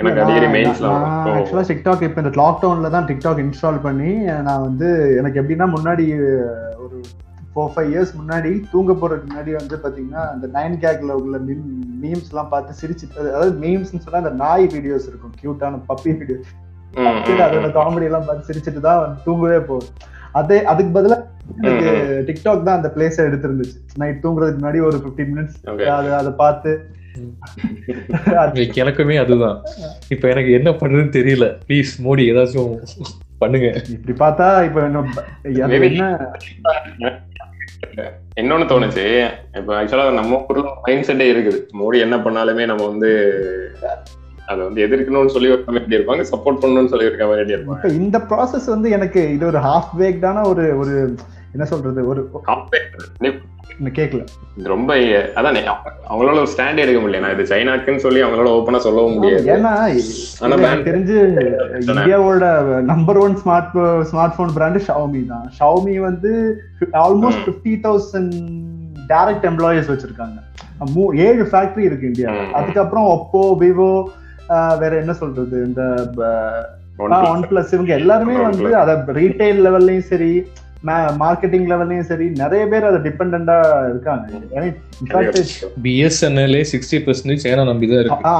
எனக்கு 0.00 0.22
அடிக்கடி 0.24 0.50
மெயின்ஸ்லாம் 0.56 1.06
ஆக்சுவலா 1.36 1.64
டிக்டாக் 1.72 2.06
இப்ப 2.08 2.24
இந்த 2.24 2.32
லாக்டவுன்ல 2.42 2.90
தான் 2.96 3.08
டிக்டாக் 3.10 3.42
இன்ஸ்டால் 3.46 3.80
பண்ணி 3.86 4.12
நான் 4.48 4.66
வந்து 4.68 4.90
எனக்கு 5.20 5.40
எப்படின்னா 5.42 5.68
முன்னாடி 5.76 6.06
ஃபோர் 7.54 7.72
ஃபைவ் 7.72 7.90
இயர்ஸ் 7.92 8.12
முன்னாடி 8.20 8.50
தூங்க 8.72 8.92
போறதுக்கு 9.00 9.30
முன்னாடி 9.30 9.50
வந்து 9.60 9.76
பாத்தீங்கன்னா 9.84 10.22
அந்த 10.34 10.46
நைன் 10.58 10.76
கேக்ல 10.84 11.16
உள்ள 11.22 11.38
மீம் 11.48 11.66
மீம்ஸ் 12.02 12.30
எல்லாம் 12.32 12.52
பார்த்து 12.52 12.78
சிரிச்சு 12.82 13.08
அதாவது 13.32 13.52
மீம்ஸ்னு 13.64 14.04
சொன்னா 14.04 14.22
அந்த 14.22 14.34
நாய் 14.44 14.66
வீடியோஸ் 14.76 15.08
இருக்கும். 15.10 15.34
கியூட்டான 15.40 15.80
பப்பி 15.90 16.12
வீடியோஸ் 16.20 16.50
அதோட 17.46 17.68
காமெடி 17.76 18.08
எல்லாம் 18.08 18.26
பார்த்து 18.28 18.48
சிரிச்சுட்டு 18.48 18.80
தான் 18.88 19.02
வந்து 19.02 19.18
தூங்கவே 19.26 19.60
போகும். 19.68 19.92
அதே 20.40 20.58
அதுக்கு 20.72 20.90
பதிலா 20.96 21.18
எனக்கு 21.60 21.90
டிக்டாக் 22.28 22.66
தான் 22.66 22.78
அந்த 22.78 22.88
பிளேஸ் 22.96 23.18
எடுத்திருந்துச்சு. 23.28 23.76
நைட் 24.02 24.22
தூங்குறதுக்கு 24.24 24.60
முன்னாடி 24.60 24.80
ஒரு 24.88 24.98
15 25.06 25.28
மினிட்ஸ் 25.32 25.56
அது 25.98 26.10
அதை 26.20 26.32
பார்த்து. 26.42 26.72
எனக்குமே 28.82 29.16
அதுதான். 29.22 29.56
இப்ப 30.14 30.24
எனக்கு 30.34 30.50
என்ன 30.58 30.70
பண்றதுன்னு 30.80 31.16
தெரியல. 31.18 31.46
ப்ளீஸ் 31.68 31.92
மோடி 32.06 32.24
ஏதாச்சும் 32.32 32.72
பண்ணுங்க. 33.42 33.68
இப்படி 33.96 34.14
பார்த்தா 34.24 34.46
இப்ப 34.68 34.80
என்ன 34.88 35.02
இன்னொன்னு 38.40 38.66
தோணுச்சு 38.72 39.04
இப்ப 39.58 39.70
ஆக்சுவலா 39.78 40.12
நம்ம 40.12 40.44
ஊர்ல 40.48 40.68
மைண்ட் 40.82 41.06
செட்டே 41.06 41.26
இருக்குது. 41.32 41.58
மோடி 41.80 41.98
என்ன 42.00 42.16
பண்ணாலுமே 42.16 42.66
நம்ம 42.66 42.86
வந்து 42.86 43.10
அதை 44.46 44.60
வந்து 44.64 44.80
எதிர்க்கணும்னு 44.86 45.26
சொல்லி 45.26 45.50
ஒரு 45.50 45.64
கமிட்டி 45.64 45.96
இருப்பாங்க 45.96 46.24
சப்போர்ட் 46.30 46.60
பண்ணணும்னு 46.62 46.88
சொல்லி 46.88 47.04
இருக்க 47.04 47.26
மாதிரி 47.26 47.54
இருப்பாங்க? 47.54 47.92
இந்த 47.92 48.18
ப்ராசஸ் 48.30 48.66
வந்து 48.66 48.90
எனக்கு 48.90 49.32
இது 49.32 49.46
ஒரு 49.46 49.58
ஹாஃப் 49.58 49.92
பேக்டான 49.98 50.44
ஒரு 50.46 50.78
ஒரு 50.78 50.94
என்ன 51.54 51.64
சொல்றது? 51.70 52.00
ஒரு 52.10 52.20
கேட்கல 53.98 54.22
ரொம்ப 54.70 54.90
அதான் 55.38 55.56
அவங்களால 56.08 56.40
ஒரு 56.42 56.50
ஸ்டாண்ட் 56.54 56.82
எடுக்க 56.82 56.98
முடியல. 57.02 57.30
இது 57.34 57.44
சைனாக்குன்னு 57.52 58.04
சொல்லி 58.04 58.20
அவங்களால 58.24 58.52
ஓப்பனா 58.56 58.80
சொல்லவும் 58.86 59.16
முடியாது. 59.16 59.46
ஏன்னா 59.54 59.72
தெரிஞ்சு 60.88 61.16
இந்தியாவோட 61.92 62.44
number 62.90 63.20
one 63.24 63.36
smart 63.42 63.72
smart 64.10 64.36
phone 64.38 64.54
brand 64.56 64.82
Xiaomi 64.88 65.22
தான். 65.26 65.46
ஷவுமி 65.60 65.96
வந்து 66.08 66.32
almost 67.04 67.44
fifty 67.46 67.74
thousand 67.86 68.36
direct 69.12 69.46
employees 69.50 69.92
வச்சிருக்காங்க. 69.92 70.38
ஏழு 71.26 71.44
ஃபேக்டரி 71.50 71.84
இருக்கு 71.88 72.06
இந்தியாவில் 72.06 72.46
ம். 72.46 72.54
அதுக்கப்புறம் 72.54 73.08
ஒப்போ 73.14 73.42
விவோ 73.62 73.92
வேற 74.80 74.92
என்ன 75.02 75.12
சொல்றது? 75.12 75.56
இந்த. 75.68 75.82
ஒன் 77.32 77.44
பிளஸ் 77.50 77.72
இவங்க 77.72 77.92
எல்லாருமே 77.94 78.36
வந்து. 78.48 78.70
அத 78.76 78.92
ரீட்டைல் 79.20 79.60
லெவல்லயும் 79.66 80.10
சரி 80.12 80.32
மார்க்கெட்டிங் 81.22 81.66
லெவல்லயும் 81.72 82.08
சரி 82.10 82.26
நிறைய 82.40 82.62
பேர் 82.70 82.86
அதை 82.88 82.98
டிபெண்டா 83.06 83.56
இருக்காங்க. 83.90 84.24
பிஎஸ்என்எல்ஏ 85.84 86.62
சிக்ஸ்டி 86.72 86.98
பர்சன்டேஜ் 87.06 87.44
சைனா 87.46 87.64
நம்பி 87.70 87.88
தான் 87.92 88.02
இருக்கு. 88.02 88.32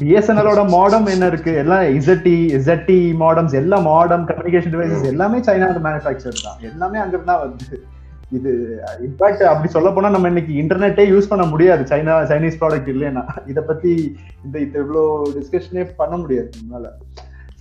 பிஎஸ்என்எலோட 0.00 0.62
மாடம் 0.76 1.12
என்ன 1.14 1.30
இருக்கு? 1.32 1.54
எல்லாம் 1.62 1.86
இசட்டி 1.98 2.36
இசட்டி 2.58 2.98
மாடம்ஸ் 3.22 3.56
எல்லா 3.62 3.78
மாடம் 3.90 4.26
கம்யூனிகேஷன் 4.32 4.74
டிவைசஸ் 4.76 5.10
எல்லாமே 5.12 5.40
சைனால 5.48 5.80
மேனுஃபேக்சர் 5.88 6.44
தான். 6.46 6.58
எல்லாமே 6.72 7.00
அங்க 7.04 7.24
தான் 7.30 7.42
வருது 7.44 7.78
இது 8.38 8.50
இன்ஃபேக்ட் 9.06 9.40
அப்படி 9.52 9.68
சொல்ல 9.76 9.88
போனா 9.94 10.08
நம்ம 10.14 10.28
இன்னைக்கு 10.32 10.52
இன்டர்நெட்டே 10.62 11.04
யூஸ் 11.12 11.30
பண்ண 11.30 11.44
முடியாது. 11.52 11.82
சைனா 11.92 12.16
சைனீஸ் 12.32 12.60
ப்ராடக்ட் 12.60 12.92
இல்லைன்னா. 12.92 13.24
இத 13.52 13.60
பத்தி 13.70 13.92
இந்த 14.44 14.56
இவ்வளோ 14.82 15.02
டிஸ்கஷனே 15.38 15.84
பண்ண 16.02 16.14
முடியாது 16.22 16.50
நம்மளால. 16.58 16.86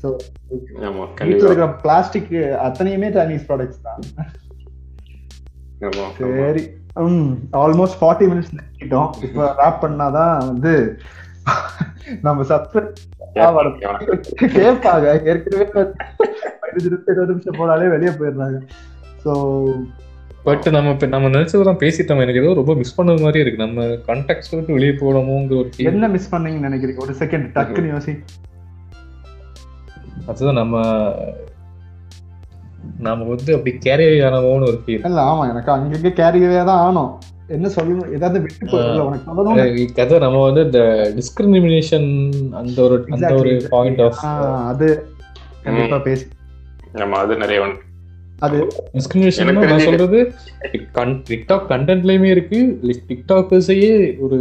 ஸோ 0.01 0.07
வீட்டில் 0.49 1.47
இருக்கிற 1.47 1.69
பிளாஸ்டிக் 1.85 2.33
அத்தனையுமே 2.67 3.09
சைனீஸ் 3.17 3.47
ப்ராடக்ட்ஸ் 3.49 3.85
தான். 3.87 4.01
சரி. 6.19 6.63
ம் 7.05 7.31
ஆல்மோஸ்ட் 7.63 7.97
ஃபார்ட்டி 7.99 8.25
மினிட்ஸ் 8.31 8.53
நிக்கிட்டோம் 8.57 9.09
இப்போ 9.25 9.43
ரேப் 9.61 9.81
பண்ணாதான் 9.85 10.35
வந்து 10.49 10.73
நம்ம 12.25 12.43
சப்ஸ்கிரைப் 12.51 12.91
கேட்பாங்க 14.57 15.05
ஏற்கனவே 15.29 15.65
இருபது 17.11 17.31
நிமிஷம் 17.31 17.59
போனாலே 17.59 17.87
வெளியே 17.95 18.11
போயிடுறாங்க. 18.19 18.59
ஸோ 19.23 19.31
பட் 20.47 20.67
நம்ம 20.75 20.91
இப்ப 20.95 21.07
நம்ம 21.13 21.29
நினைச்சதெல்லாம் 21.35 21.81
பேசிட்டோம். 21.83 22.21
எனக்கு 22.25 22.41
ஏதோ 22.41 22.51
ரொம்ப 22.59 22.73
மிஸ் 22.81 22.97
பண்ணது 22.97 23.23
மாதிரி 23.25 23.41
இருக்கு. 23.43 23.63
நம்ம 23.65 23.87
கான்டாக்ட்ஸ் 24.07 24.51
விட்டு 24.53 24.77
வெளியே 24.77 24.93
போகணுமோங்கிற 25.01 25.57
ஒரு. 25.61 25.71
என்ன 25.91 26.09
மிஸ் 26.15 26.31
பண்ணீங்கன்னு 26.33 26.69
நினைக்கிறீங்க? 26.69 27.01
ஒரு 27.05 27.15
செகண்ட் 27.21 27.47
டக்குன்னு 27.57 27.91
யோசி 27.95 28.13
அதுதான் 30.29 30.59
நம்ம 30.59 30.75
நாம 33.05 33.25
வந்து 33.29 33.51
அப்படி 33.55 33.71
கேரி 33.83 34.05
ஆனவோன்னு 34.27 34.69
ஒரு 34.69 34.77
ஃபீல் 34.83 35.05
இல்ல 35.09 35.21
ஆமா 35.29 35.43
எனக்கு 35.51 35.71
அங்கங்க 35.73 36.09
கேரியவே 36.19 36.61
தான் 36.63 36.81
ஆனோம். 36.85 37.11
என்ன 37.55 37.67
சொல்லணும்? 37.75 38.09
ஏதாவது 38.15 38.39
விட்டு 38.43 38.65
போயிடல 38.71 39.05
உனக்கு 39.05 39.27
சொல்லணும் 39.27 39.93
கதை 39.95 40.17
நம்ம 40.25 40.41
வந்து 40.45 40.61
இந்த 40.67 40.81
டிஸ்கிரிமினேஷன் 41.15 42.09
அந்த 42.59 42.77
ஒரு 42.85 42.97
அந்த 43.15 43.31
ஒரு. 43.39 43.53
பாயிண்ட் 43.71 44.01
ஆஃப் 44.05 44.19
அது 44.71 44.87
கண்டிப்பா 45.63 45.99
பேசி. 46.07 46.25
ஆமா 47.01 47.17
அது 47.23 47.41
நிறைய 47.41 47.59
வந்து 47.61 47.81
அது 48.39 48.57
டிஸ்கிரிமினேஷன் 48.93 49.49
நான் 49.63 49.87
சொல்றது 49.87 50.19
டிக்டாக் 51.29 51.65
கண்டென்ட்லயுமே 51.71 52.29
இருக்கு 52.35 52.59
லைக் 52.87 53.03
டிக்டாக்கர்ஸையே 53.09 53.91
ஒரு 54.25 54.37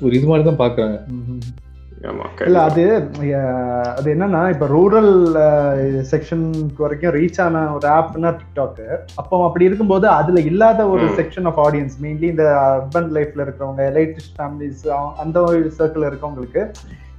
ஒரு 0.00 0.12
இது 0.18 0.26
மாதிரி 0.26 0.44
தான் 0.44 0.62
பாக்குறாங்க. 0.62 0.96
இல்ல. 2.44 2.58
அது 2.62 2.82
அது 3.94 4.08
என்னன்னா 4.14 4.40
இப்ப 4.48 4.66
ரூரல் 4.72 5.12
செக்ஷனுக்கு 6.10 6.82
வரைக்கும் 6.82 7.14
ரீச் 7.16 7.40
ஆன 7.40 7.62
ஒரு 7.74 7.86
ஆப்னா 7.92 8.30
டிக்டாக் 8.38 8.82
அப்போ 9.16 9.44
அப்படி 9.44 9.64
இருக்கும்போது 9.64 10.06
அதுல 10.12 10.40
இல்லாத 10.44 10.86
ஒரு. 10.88 11.06
செக்ஷன் 11.16 11.46
ஆஃப் 11.46 11.60
ஆடியன்ஸ் 11.64 11.96
மெயின்லி 12.02 12.28
இந்த 12.28 12.46
அர்பன் 12.66 13.10
லைஃப்ல 13.12 13.44
இருக்கிறவங்க 13.44 13.82
எலைட்டிஸ்ட் 13.90 14.36
ஃபேமிலிஸ் 14.36 14.84
அந்த 15.18 15.38
சர்க்கிள் 15.78 16.08
இருக்கவங்களுக்கு 16.08 16.62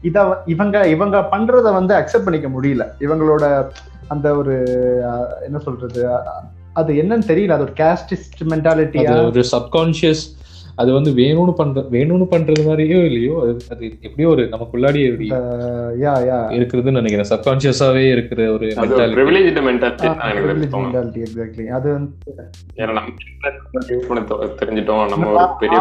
இத 0.04 0.20
இவங்க 0.48 0.78
இவங்க 0.88 1.18
பண்றத 1.32 1.68
வந்து 1.72 1.94
அக்செப்ட் 1.96 2.28
பண்ணிக்க 2.28 2.50
முடியல 2.50 2.86
இவங்களோட 3.00 3.46
அந்த 4.08 4.28
ஒரு 4.36 4.56
என்ன 5.46 5.60
சொல்றது 5.60 6.02
அது 6.74 6.92
என்னன்னு 7.02 7.30
தெரியல 7.30 7.56
அது 7.56 7.68
ஒரு 7.68 7.76
கேஸ்டிஸ்ட் 7.78 8.42
மென்டாலிட்டியா 8.52 9.12
அது 9.12 9.26
ஒரு 9.28 9.44
சப்கான்ஷியஸ் 9.54 10.24
அது 10.78 10.90
வந்து 10.94 11.12
வேணும்னு 11.14 11.54
பண்ற 11.54 11.82
வேணும்னு 11.92 12.26
பண்றது 12.32 12.64
மாதிரியோ 12.66 13.00
இல்லையோ 13.06 13.36
அது 13.72 13.84
எப்படியோ 14.02 14.28
ஒரு 14.30 14.44
நமக்குள்ளாடி 14.54 15.02
அப்படி 15.06 15.28
யா 16.02 16.14
யா. 16.26 16.40
இருக்குதுன்னு 16.56 17.00
நினைக்கிறேன். 17.00 17.30
சப்கான்ஷியஸாவே 17.32 18.04
இருக்கிற 18.10 18.42
ஒரு 18.52 18.68
மென்டாலிட்டி 18.78 19.22
எக்ஸாக்ட்லி 21.22 21.68
அது 21.70 21.88
வந்து 21.92 22.12
நம்ம 24.04 24.48
தெரிஞ்சிட்டோம். 24.60 25.04
ஒரு 25.34 25.46
பெரிய 25.60 25.80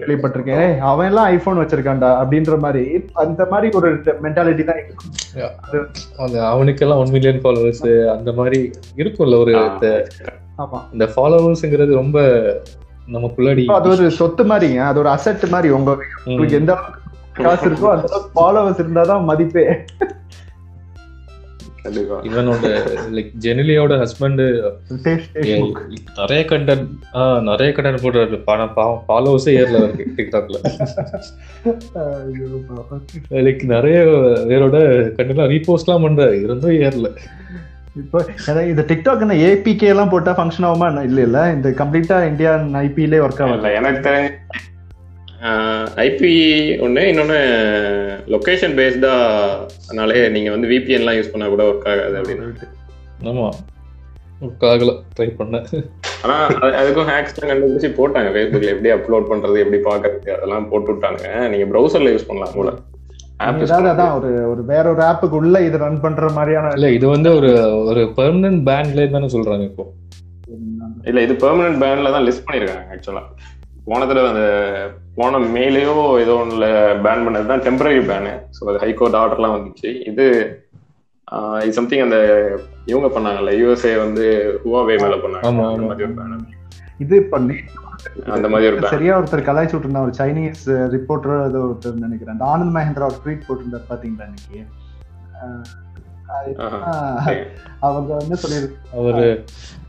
கேள்விப்பட்டிருக்கேன். 0.00 0.68
அவன் 0.82 1.08
எல்லாம் 1.08 1.28
ஐபோன் 1.30 1.60
வச்சிருக்கான்டா 1.60 2.10
அப்படின்ற 2.20 2.58
மாதிரி 2.58 2.84
அந்த 3.14 3.42
மாதிரி 3.50 3.68
ஒரு 3.76 3.88
மென்டாலிட்டி 4.22 4.64
தான் 4.64 4.80
இருக்கும் 4.80 5.08
அந்த 6.18 6.36
அவனுக்கெல்லாம் 6.50 7.00
ஒன் 7.02 7.12
மில்லியன் 7.12 7.42
ஃபாலோவர்ஸ் 7.42 7.86
அந்த 8.14 8.32
மாதிரி 8.32 8.60
இருக்கும்ல 8.96 9.38
ஒரு 9.38 9.54
ஆமா. 10.58 10.78
இந்த 10.92 11.04
ஃபாலோவர்ஸ்ங்கிறது 11.12 11.92
ரொம்ப 11.94 12.18
நமக்குள்ளாடி 13.08 13.64
அது 13.66 13.88
ஒரு 13.88 14.10
சொத்து 14.10 14.44
மாதிரிங்க. 14.44 14.78
அது 14.78 14.98
ஒரு 14.98 15.08
அசெட் 15.08 15.48
மாதிரி 15.48 15.72
உங்க 15.72 15.96
உங்களுக்கு 16.24 16.58
எந்த 16.58 16.78
காசு 17.32 17.70
இருக்கோ 17.70 17.88
அந்த 17.96 18.22
ஃபாலோவர்ஸ் 18.34 18.82
இருந்தாதான் 18.82 19.24
மதிப்பே. 19.24 19.66
இவனோட 21.84 22.66
லைக் 23.12 23.30
ஜெனிலியோட 23.40 23.92
ஹஸ்பண்ட் 24.00 24.42
நிறைய 26.16 26.44
கண்டென்ட் 26.48 26.86
ஆஹ் 27.12 27.42
நிறைய 27.42 27.74
கண்டென்ட் 27.76 28.02
போடுறாரு. 28.02 28.36
ஃபாலோவர்ஸே 29.08 29.52
ஏர்ல 29.60 29.82
இருக்கு 29.82 30.04
டிக்டாக்ல 30.16 30.56
லைக் 33.30 33.64
நிறைய 33.64 33.98
பேரோட 34.50 34.76
கண்டென்ட் 35.18 35.50
ரீபோஸ்ட்லாம் 35.54 36.04
பண்றாரு. 36.04 36.42
இருந்தும் 36.42 36.70
ஏர்ல 36.70 37.16
இப்போ 37.96 38.24
இந்த 38.66 38.82
டிக்டாக் 38.82 39.20
என்ன 39.20 39.34
ஏபிகே 39.34 39.82
எல்லாம் 39.82 40.08
போட்டா 40.08 40.34
ஃபங்க்ஷன் 40.36 40.62
ஆகுமா? 40.62 40.86
என்ன? 40.86 41.02
இல்ல 41.02 41.20
இல்ல. 41.20 41.52
இந்த 41.52 41.68
கம்ப்ளீட்டா 41.68 42.26
இந்தியன் 42.26 42.74
ஐபிலே 42.74 43.24
ஒர்க் 43.24 43.38
ஆகல 43.38 43.54
இல்ல 43.54 43.72
எனக்கு 43.72 44.10
தெரிஞ்சு 44.10 44.28
ஐபி 45.96 46.80
ஒன்று 46.80 47.08
இன்னொன்று 47.08 47.38
லொக்கேஷன் 48.26 48.74
பேஸ்டானாலே 48.74 50.30
நீங்கள் 50.30 50.52
வந்து 50.52 50.68
விபிஎன்லாம் 50.68 51.16
யூஸ் 51.16 51.30
பண்ணால் 51.32 51.48
கூட 51.48 51.62
ஒர்க் 51.62 51.88
ஆகாது 51.88 52.20
அப்படின்னு. 52.20 52.56
ஆமா. 53.22 53.48
ஆகல. 54.60 55.02
ட்ரை 55.18 55.32
பண்ணேன் 55.38 55.90
ஆனால் 56.22 56.48
அது- 56.48 56.74
அதுக்கும் 56.74 57.10
ஹேக்ஸ்லாம் 57.10 57.44
கண்டுபிடிச்சி 57.44 57.90
போட்டாங்க. 57.90 58.30
ஃபேஸ்புக்கில் 58.30 58.80
எப்படி 58.80 58.90
அப்லோட் 58.92 59.26
பண்ணுறது 59.26 59.58
எப்படி 59.58 59.82
பார்க்கறது 59.82 60.30
அதெல்லாம் 60.30 60.68
போட்டு 60.68 60.92
விட்டாங்க. 60.92 61.48
நீங்கள் 61.48 61.68
ப்ரௌசரில் 61.68 62.14
யூஸ் 62.14 62.26
பண்ணலாம் 62.26 62.54
கூட 62.54 62.72
அதான் 63.40 64.14
ஒரு 64.18 64.30
ஒரு 64.50 64.62
வேற 64.70 64.84
ஒரு 64.92 65.02
ஆப்புக்கு 65.06 65.38
உள்ள 65.38 65.56
இது 65.66 65.76
ரன் 65.78 66.02
பண்ற 66.02 66.28
மாதிரியான 66.36 66.72
இல்ல 66.76 66.88
இது 66.96 67.06
வந்து 67.08 67.30
ஒரு 67.38 67.50
ஒரு 67.86 68.02
பெர்மனன்ட் 68.18 68.60
பேன்ல 68.68 69.06
தானே 69.14 69.30
சொல்றாங்க 69.34 69.64
இப்போ. 69.70 69.84
இல்லை 71.04 71.20
இது 71.26 71.34
பெர்மனன்ட் 71.42 71.80
பேனில் 71.82 72.14
தான் 72.14 72.26
லிஸ்ட் 72.26 72.46
பண்ணியிருக்காங்க 72.46 72.94
ஆக்சுவலாக 72.94 73.28
போன 73.86 74.06
தடவை 74.06 74.28
அந்த 74.30 74.44
போன 75.16 75.38
மேலேயோ 75.54 75.94
ஏதோ 76.22 76.34
ஒன்றில் 76.40 76.66
பேன் 77.04 77.24
பண்ணது 77.26 77.46
தான் 77.46 77.64
டெம்பரரி 77.66 78.00
பேனு 78.10 78.32
ஸோ 78.56 78.68
அது 78.70 78.82
ஹைகோர்ட் 78.84 79.18
ஆர்டர்லாம் 79.20 79.56
வந்துச்சு. 79.56 79.90
இது 80.10 80.26
சம்திங் 81.76 82.04
அந்த 82.04 82.18
இவங்க 82.86 83.08
பண்ணாங்கல்ல 83.08 83.52
யூஎஸ்ஏ 83.58 83.92
வந்து 83.98 84.24
ஹுவாவே 84.62 84.96
மேல 85.02 85.16
பண்ணாங்க. 85.18 85.46
இது 87.00 87.16
பண்ணி 87.32 87.56
அந்த 88.36 88.46
மாதிரி 88.52 88.68
ஒரு. 88.70 88.92
சரியா 88.94 89.14
ஒருத்தர் 89.20 89.48
கலாய்ச்சி 89.48 89.74
விட்டுருந்தா 89.74 90.04
ஒரு 90.06 90.14
சைனீஸ் 90.20 90.62
ரிப்போர்ட்டர் 90.96 91.34
ஏதோ 91.48 91.60
ஒருத்தர் 91.66 92.04
நினைக்கிறேன். 92.06 92.34
அந்த 92.36 92.46
ஆனந்த் 92.52 92.76
மகேந்திரா 92.76 93.08
ஒரு 93.10 93.18
ட்வீட் 93.24 93.46
போட்டிருந்தார் 93.48 93.90
பாத்தீங்களா 93.92 94.26
இன்னைக்கு? 94.30 94.60
அவங்க 97.86 98.10
வந்து 98.20 98.36
சொல்லியிருக்கு 98.42 98.78
அவரு 98.98 99.26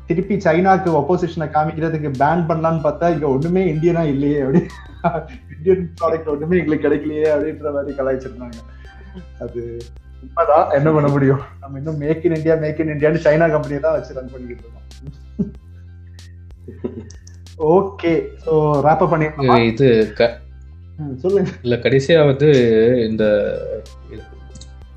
திருப்பி 0.08 0.36
சைனாக்கு 0.46 0.90
ஒப்போசிஷனை 1.00 1.48
காமிக்கிறதுக்கு 1.56 2.10
பேன் 2.22 2.48
பண்ணலாம்னு 2.50 2.86
பார்த்தா 2.86 3.12
இங்க 3.16 3.28
ஒண்ணுமே 3.36 3.64
இந்தியனா 3.74 4.04
இல்லையே 4.14 4.40
அப்படி. 4.46 4.62
இந்தியன் 5.56 5.86
ப்ராடக்ட் 6.00 6.32
ஒண்ணுமே 6.34 6.60
எங்களுக்கு 6.62 6.88
கிடைக்கலையே 6.88 7.28
அப்படின்ற 7.36 7.74
மாதிரி 7.78 7.98
கலாய்ச்சிருந்தாங்க. 8.00 8.60
அது 9.46 9.62
உண்மைதான். 10.24 10.68
என்ன 10.78 10.90
பண்ண 10.96 11.08
முடியும்? 11.16 11.44
நம்ம 11.62 11.78
இன்னும் 11.82 12.02
make 12.04 12.26
in 12.28 12.38
India 12.40 12.56
make 12.64 12.82
in 12.84 12.94
இந்தியான்னு 12.96 13.26
சைனா 13.28 13.48
கம்பெனியை 13.56 13.82
தான் 13.86 13.96
வச்சு 13.98 14.18
ரன் 14.20 14.34
பண்ணிக்கிட்டு 14.34 14.64
இருக்கோம். 14.66 14.88
ஓகே 17.76 18.12
சோ 18.46 18.54
ராப் 18.82 19.06
பண்ணி 19.12 19.28
இது 19.72 19.90
சொல்லுங்க. 21.22 21.50
இல்ல 21.64 21.76
கடைசியா 21.84 22.20
வந்து 22.26 22.50
இந்த 23.10 23.24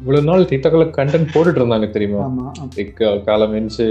இவ்வளவு 0.01 0.27
நாள் 0.29 0.43
டிக்டாக்ல 0.51 0.85
கண்டென்ட் 0.97 1.31
போட்டுட்டு 1.35 1.61
இருந்தாங்க 1.61 1.87
தெரியுமா? 1.91 2.25
லைக் 2.77 2.99
காலம் 3.27 3.55
எந்திச்சு 3.59 3.87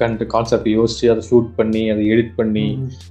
கண்ட் 0.00 0.22
கான்செப்ட் 0.32 0.68
யோசிச்சு 0.68 1.06
அதை 1.12 1.22
ஷூட் 1.28 1.50
பண்ணி 1.58 1.82
அதை 1.90 2.04
எடிட் 2.12 2.32
பண்ணி 2.36 2.64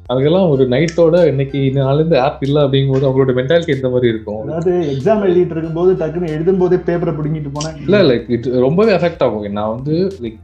அதுக்கெல்லாம் 0.10 0.50
ஒரு 0.54 0.66
நைட்டோட 0.74 1.22
இன்னைக்கு 1.32 1.60
இந்த 1.70 1.80
நாள்ல 1.86 2.20
ஆப் 2.26 2.44
இல்ல 2.48 2.66
அப்படிங்கும்போது 2.66 3.08
அவங்களோட 3.08 3.36
மென்டாலிட்டி 3.40 3.78
இந்த 3.78 3.92
மாதிரி 3.94 4.12
இருக்கும்? 4.14 4.42
அதாவது 4.46 4.74
எக்ஸாம் 4.94 5.26
எழுதிட்டு 5.28 5.56
இருக்கும்போது 5.58 5.94
டக்குன்னு 6.02 6.34
எழுதும் 6.36 6.62
போதே 6.64 6.80
பேப்பரை 6.90 7.14
பிடிங்கிட்டு 7.20 7.54
போனா 7.58 7.72
இல்ல 7.86 8.02
லைக் 8.12 8.30
இட் 8.38 8.50
ரொம்பவே 8.68 8.94
அஃபெக்ட் 8.98 9.24
ஆகும். 9.28 9.48
நான் 9.60 9.74
வந்து 9.76 9.96
லைக் 10.24 10.40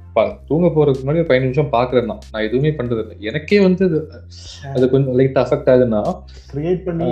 தூங்க 0.47 0.67
போறதுக்கு 0.67 1.03
முன்னாடி 1.03 1.21
ஒரு 1.21 1.29
பதினஞ்சு 1.29 1.47
நிமிஷம் 1.47 1.71
பாக்குறேன் 1.71 2.05
நான் 2.05 2.21
நான் 2.31 2.43
எதுவுமே 2.43 2.69
பண்றது 2.77 3.01
இல்லை 3.03 3.15
எனக்கே 3.21 3.59
வந்து 3.59 3.83
அது 3.85 3.99
அது 4.73 4.89
கொஞ்சம் 4.89 5.15
லைட் 5.15 5.39
அஃபெக்ட் 5.39 5.69
ஆகுதுன்னா 5.69 6.01
கிரியேட் 6.51 6.83
பண்ணி 6.83 7.07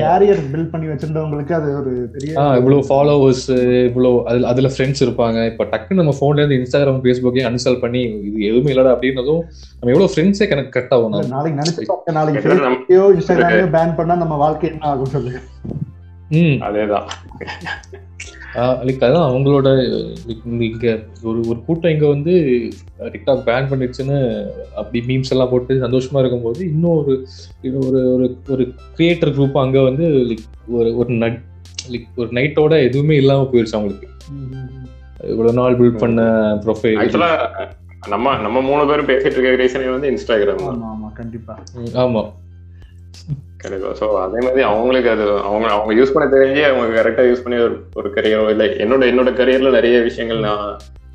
கேரியர் 0.00 0.42
பில்ட் 0.52 0.70
பண்ணி 0.70 0.86
வச்சிருந்தவங்களுக்கு 0.86 1.52
அது 1.52 1.68
ஒரு 1.74 1.92
பெரிய 2.12 2.38
ஆஹ் 2.40 2.56
இவ்வளவு 2.56 2.82
ஃபாலோவர்ஸ் 2.88 3.46
இவ்வளவு 3.84 4.24
அதுல 4.24 4.48
அதுல 4.48 4.68
ஃப்ரெண்ட்ஸ் 4.68 5.04
இருப்பாங்க. 5.06 5.46
இப்ப 5.46 5.64
டக்குன்னு 5.64 6.00
நம்ம 6.02 6.14
போன்ல 6.20 6.42
இருந்து 6.42 6.58
இன்ஸ்டாகிராம் 6.60 7.02
ஃபேஸ்புக்கையும் 7.04 7.48
அன்ஸ்டால் 7.50 7.80
பண்ணி 7.80 8.02
இது 8.28 8.40
எதுவுமே 8.44 8.72
இல்லடா 8.72 8.94
அப்படின்னதும் 8.94 9.42
நம்ம 9.72 9.92
எவ்வளவு 9.94 10.12
ஃப்ரெண்ட்ஸே 10.14 10.48
கனெக்ட் 10.50 10.68
கட் 10.68 10.92
ஆகும். 10.92 11.16
நாளைக்கு 11.28 11.60
நினைச்சு 11.60 12.12
நாளைக்கு 12.12 12.42
ஃபேஸ்புக்கையோ 12.46 13.04
இன்ஸ்டாகிராமையோ 13.14 13.70
பேன் 13.76 13.96
பண்ணா 13.96 14.16
நம்ம 14.16 14.36
வாழ்க்கை 14.36 14.70
என்ன 14.70 14.86
ஆகும் 14.88 15.06
சொல்லுங்க. 15.06 15.40
ம். 16.30 16.58
அதேதான். 16.60 17.08
லைக் 18.82 19.02
அதான் 19.06 19.26
அவங்களோட 19.26 19.68
like 20.28 20.40
இங்க 20.66 20.86
ஒரு 21.22 21.38
ஒரு 21.48 21.58
கூட்டம் 21.66 21.90
இங்க 21.90 22.06
வந்து 22.06 22.32
டிக்டாக் 23.08 23.44
பேன் 23.46 23.68
பண்ணிடுச்சுன்னு 23.70 24.18
அப்படி 24.74 25.00
மீம்ஸ் 25.06 25.32
எல்லாம் 25.32 25.50
போட்டு 25.50 25.74
சந்தோஷமா 25.84 26.20
இருக்கும்போது 26.20 26.60
இன்னும் 26.70 26.96
ஒரு 26.96 27.14
இது 27.62 27.76
ஒரு 27.88 28.00
ஒரு 28.14 28.26
ஒரு 28.48 28.64
கிரியேட்டர் 28.96 29.34
குரூப் 29.36 29.58
அங்க 29.58 29.82
வந்து 29.82 30.06
லைக் 30.30 30.46
ஒரு 30.76 30.90
ஒரு 30.96 31.12
நட் 31.22 31.38
லைக் 31.90 32.08
ஒரு 32.16 32.30
நைட்டோட 32.30 32.74
எதுவுமே 32.84 33.16
இல்லாம 33.16 33.48
போயிடுச்சு 33.50 33.78
அவங்களுக்கு. 33.78 34.08
இவ்வளவு 35.28 35.56
நாள் 35.56 35.78
பில்ட் 35.78 36.02
பண்ண 36.02 36.22
ப்ரொஃபைல் 36.64 36.98
நம்ம 38.08 38.34
நம்ம 38.42 38.58
மூணு 38.62 38.82
பேரும் 38.86 39.08
பேசிட்டு 39.08 39.36
இருக்க 39.36 39.54
ரீசனே 39.62 39.88
வந்து 39.92 40.10
இன்ஸ்டாகிராம் 40.12 40.64
ஆமா 40.66 40.88
ஆமா 40.90 41.08
கண்டிப்பா. 41.12 41.54
ஆமா. 42.02 42.22
கண்டிப்பா. 43.58 43.90
ஸோ 44.00 44.06
அதே 44.22 44.40
மாதிரி 44.44 44.62
அவங்களுக்கு 44.68 45.10
அது 45.10 45.24
அவங்க 45.46 45.66
அவங்க 45.68 45.92
யூஸ் 45.94 46.14
பண்ண 46.14 46.26
தெரிஞ்சு 46.34 46.62
அவங்க 46.68 46.94
கரெக்டா 46.98 47.24
யூஸ் 47.28 47.42
பண்ணி 47.42 47.58
ஒரு 47.64 47.76
ஒரு 47.94 48.10
கரியரோ 48.16 48.44
இல்லை 48.50 48.68
என்னோட 48.78 49.04
என்னோட 49.10 49.32
கரியர்ல 49.36 49.70
நிறைய 49.70 49.98
விஷயங்கள் 50.02 50.46
நான் 50.46 50.64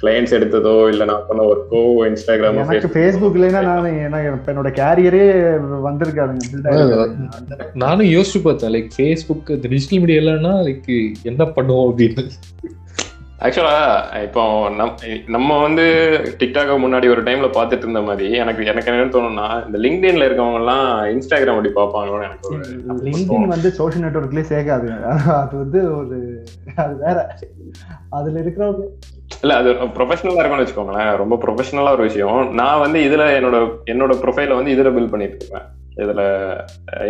கிளைண்ட்ஸ் 0.01 0.35
எடுத்ததோ 0.37 0.73
இல்லை 0.91 1.05
நான் 1.05 1.27
பண்ண 1.27 1.41
ஒர்க்கோ 1.49 1.81
இன்ஸ்டாகிராமோ 2.07 2.63
எனக்கு 2.65 2.93
ஃபேஸ்புக் 2.95 3.37
இல்லைன்னா 3.39 3.61
நான் 3.67 3.85
ஏன்னா 4.01 4.19
இப்ப 4.29 4.51
என்னோட 4.53 4.71
கேரியரே 4.79 5.23
வந்திருக்காருங்க 5.85 7.05
நானும் 7.83 8.11
யோசிச்சு 8.13 8.41
பார்த்தேன் 8.43 8.73
லைக் 8.75 8.91
ஃபேஸ்புக் 8.97 9.51
டிஜிட்டல் 9.65 10.01
மீடியா 10.01 10.21
இல்லைன்னா 10.21 10.53
லைக் 10.67 10.91
என்ன 11.23 11.43
பண்ணுவோம் 11.55 11.87
அப்படின்னு. 11.87 12.25
ஆக்சுவலா 13.43 13.77
இப்போ 14.25 14.41
நம் 14.75 14.91
நம்ம 15.27 15.57
வந்து 15.61 15.85
டிக்டாக 16.41 16.75
முன்னாடி 16.83 17.07
ஒரு 17.13 17.21
டைம்ல 17.27 17.47
பார்த்துட்டு 17.57 17.85
இருந்த 17.85 18.01
மாதிரி 18.01 18.27
எனக்கு 18.41 18.67
எனக்கு 18.71 18.91
என்ன 18.91 19.09
தோணும்னா 19.15 19.47
இந்த 19.65 19.77
லிங்க்டின்ல 19.85 20.27
இருக்கவங்க 20.27 20.61
எல்லாம் 20.61 20.85
இன்ஸ்டாகிராம் 21.13 21.57
அப்படி 21.57 21.73
பார்ப்பாங்களோன்னு 21.79 22.27
எனக்கு 22.29 23.01
லிங்க்டின் 23.07 23.53
வந்து 23.55 23.71
சோஷியல் 23.79 24.05
நெட்ஒர்க்லயே 24.05 24.47
சேர்க்காது. 24.53 24.87
அது 25.41 25.53
வந்து 25.63 25.81
ஒரு 25.99 26.17
அது 26.83 26.95
வேற. 27.03 27.17
அதுல 28.17 28.41
இருக்கிறவங்க 28.43 28.85
இல்ல 29.43 29.53
அது 29.61 29.69
ப்ரொஃபஷனலா 29.97 30.41
இருக்கும்னு 30.41 30.63
வச்சுக்கோங்களேன். 30.63 31.13
ரொம்ப 31.21 31.35
ப்ரொஃபஷனலா 31.43 31.93
ஒரு 31.97 32.03
விஷயம். 32.09 32.41
நான் 32.61 32.83
வந்து 32.85 32.99
இதுல 33.07 33.23
என்னோட 33.37 33.57
என்னோட 33.93 34.13
ப்ரொஃபைல 34.23 34.57
வந்து 34.59 34.75
இதுல 34.75 34.91
பில்ட் 34.97 35.13
பண்ணிட்டு 35.13 35.39
இருப்பேன் 35.39 35.65
இதுல 36.03 36.21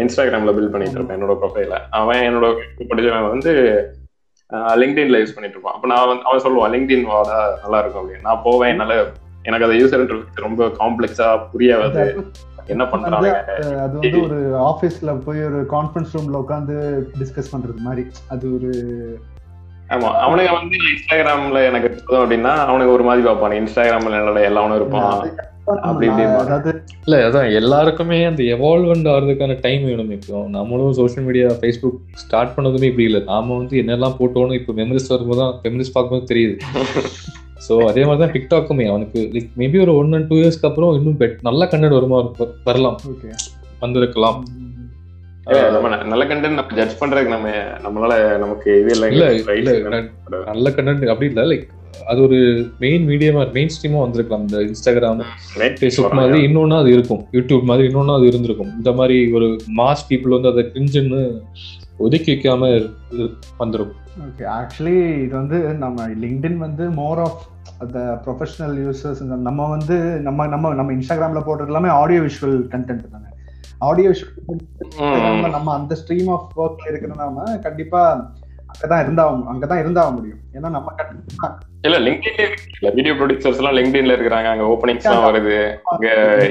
இன்ஸ்டாகிராம்ல 0.03 0.53
பில்ட் 0.55 0.73
பண்ணிட்டு 0.73 0.97
இருப்பேன் 0.97 1.17
என்னோட 1.19 1.35
ப்ரொஃபைல 1.41 1.75
அவன் 1.99 2.25
என்னோட 2.29 2.47
படிச்சவன் 2.91 3.33
வந்து 3.33 3.51
லிங்க்டின்ல 4.81 5.19
யூஸ் 5.21 5.35
பண்ணிட்டு 5.35 5.57
இருப்பான் 5.57 5.75
அப்ப 5.75 5.87
நான் 5.91 6.23
அவன் 6.27 6.43
சொல்லுவான் 6.45 6.73
லிங்க்டின் 6.75 7.05
வாடா 7.11 7.37
நல்லா 7.63 7.79
இருக்கும் 7.81 8.01
அப்படின்னு. 8.03 8.25
நான் 8.29 8.43
போவேன் 8.47 8.71
என்னால 8.73 8.95
எனக்கு 9.49 9.67
அதை 9.67 9.77
யூசர் 9.81 10.03
ரொம்ப 10.45 10.67
காம்ப்ளெக்ஸா 10.81 11.29
புரியாது. 11.53 12.03
என்ன 12.73 12.83
பண்றாங்க? 12.91 13.29
அது 13.85 13.95
வந்து 13.99 14.19
ஒரு 14.27 14.39
ஆபீஸ்ல 14.69 15.13
போய் 15.25 15.41
ஒரு 15.49 15.61
கான்ஃபரன்ஸ் 15.75 16.13
ரூம்ல 16.15 16.41
உட்காந்து 16.43 16.75
டிஸ்கஸ் 17.21 17.53
பண்றது 17.53 17.81
மாதிரி. 17.87 18.03
அது 18.33 18.45
ஒரு 18.57 18.71
ஆமா 19.93 20.09
அவனுங்க 20.25 20.51
வந்து 20.59 20.77
இன்ஸ்டாகிராம்ல 20.91 21.61
எனக்கு 21.69 21.89
அப்படின்னா 22.19 22.53
அவனுக்கு 22.69 22.95
ஒரு 22.97 23.03
மாதிரி 23.07 23.25
பார்ப்பான் 23.25 23.57
இன்ஸ்டாகிராம்ல 23.61 24.45
எல்லாவனும் 24.49 24.79
இருப்பான். 24.81 25.25
இல்ல 27.05 27.15
அதான் 27.27 27.49
எல்லாருக்குமே 27.59 28.17
அந்த 28.29 28.41
எவால்வ் 28.55 28.89
ஆகிறதுக்கான 29.11 29.57
டைம் 29.65 29.83
வேணும் 29.89 30.11
இப்போ. 30.17 30.39
நம்மளும் 30.55 30.97
சோஷியல் 30.99 31.25
மீடியா 31.27 31.47
ஃபேஸ்புக் 31.59 31.99
ஸ்டார்ட் 32.23 32.55
பண்ணதுமே 32.55 32.89
இப்படி 32.91 33.07
இல்லை. 33.09 33.21
நாம 33.31 33.55
வந்து 33.59 33.75
என்னெல்லாம் 33.83 34.17
போட்டோன்னு 34.19 34.57
இப்போ 34.59 34.73
மெமரிஸ் 34.79 35.11
வரும்போது 35.13 35.41
தான் 35.41 35.53
மெமரிஸ் 35.65 35.95
பார்க்கும்போது 35.95 36.31
தெரியுது. 36.33 36.55
ஸோ 37.65 37.73
அதே 37.89 38.01
மாதிரி 38.07 38.21
தான் 38.23 38.33
டிக்டாக்குமே 38.35 38.85
அவனுக்கு 38.91 39.19
லைக் 39.35 39.51
மேபி 39.61 39.77
ஒரு 39.83 39.91
ஒன் 39.99 40.15
அண்ட் 40.17 40.27
டூ 40.31 40.37
இயர்ஸ்க்கு 40.39 40.67
அப்புறம் 40.69 40.95
இன்னும் 40.99 41.19
பெட் 41.21 41.37
நல்ல 41.47 41.65
கண்டென்ட் 41.71 41.97
வருமா 41.97 42.17
வரலாம். 42.67 42.97
ஓகே 43.11 43.29
வந்திருக்கலாம். 43.83 44.39
நல்ல 46.11 46.23
கண்டென்ட் 46.31 46.57
நம்ம 46.59 46.75
ஜட்ஜ் 46.79 46.99
பண்றதுக்கு 46.99 47.35
நம்ம 47.35 47.47
நம்மளால 47.85 48.13
நமக்கு 48.43 48.69
இது 48.81 48.91
இல்லை 48.95 49.09
இல்ல 49.61 49.73
நல்ல 50.51 50.67
கண்டென்ட் 50.77 51.05
அப்படி 51.13 51.29
இல்ல. 51.31 51.45
லைக் 51.51 51.65
அது 52.07 52.21
ஒரு 52.21 52.67
மெயின் 52.79 53.07
மீடியமா 53.07 53.51
மெயின் 53.51 53.67
ஸ்ட்ரீமா 53.67 53.99
வந்திருக்கலாம். 53.99 54.47
இந்த 54.47 54.57
இன்ஸ்டாகிராம் 54.57 55.23
ஃபேஸ்புக். 55.55 56.11
மாதிரி 56.11 56.45
இன்னொன்னு 56.45 56.79
அது 56.79 56.91
இருக்கும். 56.91 57.25
யூடியூப் 57.31 57.63
மாதிரி 57.63 57.87
இன்னொன்னு 57.87 58.15
அது 58.15 58.25
இருந்திருக்கும். 58.27 58.71
இந்த 58.77 58.91
மாதிரி 58.91 59.31
ஒரு 59.31 59.57
மாஸ் 59.77 60.03
பீப்புள் 60.09 60.29
வந்து 60.29 60.47
அதை 60.47 60.63
கிரிஞ்சுன்னு 60.73 61.41
ஒதுக்கி 61.97 62.33
வைக்காம 62.33 62.89
வந்துரும். 63.59 63.91
ஓகே 64.19 64.45
ஆக்சுவலி 64.53 65.23
இது 65.23 65.35
வந்து 65.35 65.59
நம்ம 65.73 66.07
லிங்க்டின் 66.07 66.57
வந்து 66.57 66.89
மோர் 66.89 67.19
ஆஃப் 67.19 67.41
அந்த 67.79 68.21
ப்ரொஃபஷனல் 68.25 68.77
யூசர்ஸ் 68.77 69.21
நம்ம 69.21 69.69
வந்து 69.69 69.99
நம்ம 69.99 70.47
நம்ம 70.47 70.73
நம்ம 70.73 70.91
இன்ஸ்டாகிராம்ல 70.91 71.43
போடுறது 71.45 71.65
எல்லாமே 71.65 71.89
ஆடியோ 71.89 72.19
விஷுவல் 72.19 72.63
கண்டென்ட் 72.71 73.09
தானே. 73.11 73.25
ஆடியோ 73.77 74.11
ம். 74.47 75.49
நம்ம 75.49 75.73
அந்த 75.73 75.97
ஸ்ட்ரீம் 76.07 76.29
ஆஃப் 76.29 76.59
ஒர்க்ல 76.59 76.89
இருக்கிற 76.89 77.13
நாம 77.17 77.57
கண்டிப்பா 77.57 78.33
அங்கதான் 78.73 79.03
இருந்தா 79.05 79.23
அங்கதான் 79.51 79.81
இருந்தாக 79.83 80.11
முடியும். 80.15 80.39
ஏன்னா 80.57 80.69
நம்ம 80.75 80.89
இல்ல 81.87 81.97
லிங்க்டின்ல 82.05 82.89
வீடியோ 82.97 83.13
ப்ரொடியூசர்ஸ் 83.19 83.59
எல்லாம் 83.61 83.75
லிங்க்டின்ல 83.77 84.13
இருக்காங்க 84.17 84.49
அங்க 84.51 84.65
ஓப்பனிங்ஸ் 84.73 85.07
எல்லாம் 85.07 85.25
வருது. 85.27 85.55
அங்க 85.93 86.07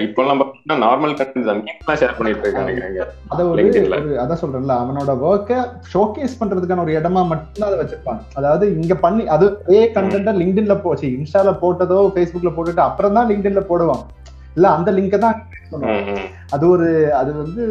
இப்பெல்லாம் 0.06 0.40
பாத்தீங்கன்னா 0.40 0.76
நார்மல் 0.84 1.14
கண்டென்ட் 1.20 1.48
தான். 1.50 1.62
ஷேர் 2.00 2.16
பண்ணிட்டு 2.18 2.44
இருக்காங்க 2.46 3.06
அத 3.32 3.40
ஒரு. 3.50 3.64
ஒரு 4.00 4.18
அதான் 4.24 4.42
சொல்றேன்ல 4.42 4.76
அவனோட 4.82 5.14
ஒர்க்கை 5.30 5.58
ஷோகேஸ் 5.92 6.38
பண்றதுக்கான 6.40 6.84
ஒரு 6.86 6.94
இடமா 7.00 7.22
மட்டும்தான் 7.32 7.70
அதை 7.70 7.78
வச்சிருப்பாங்க. 7.82 8.22
அதாவது 8.40 8.66
இங்க 8.78 8.96
பண்ணி 9.06 9.24
அது 9.36 9.48
அதே 9.66 9.82
கண்டென்ட்டை 9.98 10.34
லிங்க்டின்ல 10.40 10.76
போச்சு 10.86 11.06
இன்ஸ்டால 11.18 11.54
போட்டதோ 11.64 12.00
ஃபேஸ்புக்ல 12.14 12.52
போட்டுட்டு 12.58 12.84
அப்புறம் 12.88 13.16
தான் 13.18 13.30
லிங்க்டின்ல 13.32 13.64
போடுவாங்க. 13.72 14.06
இல்ல 14.56 14.66
அந்த 14.76 14.90
லிங்கை 14.98 15.18
தான். 15.26 15.38
அது 16.54 16.64
ஒரு 16.74 16.88
அது 17.20 17.30
வந்து 17.42 17.62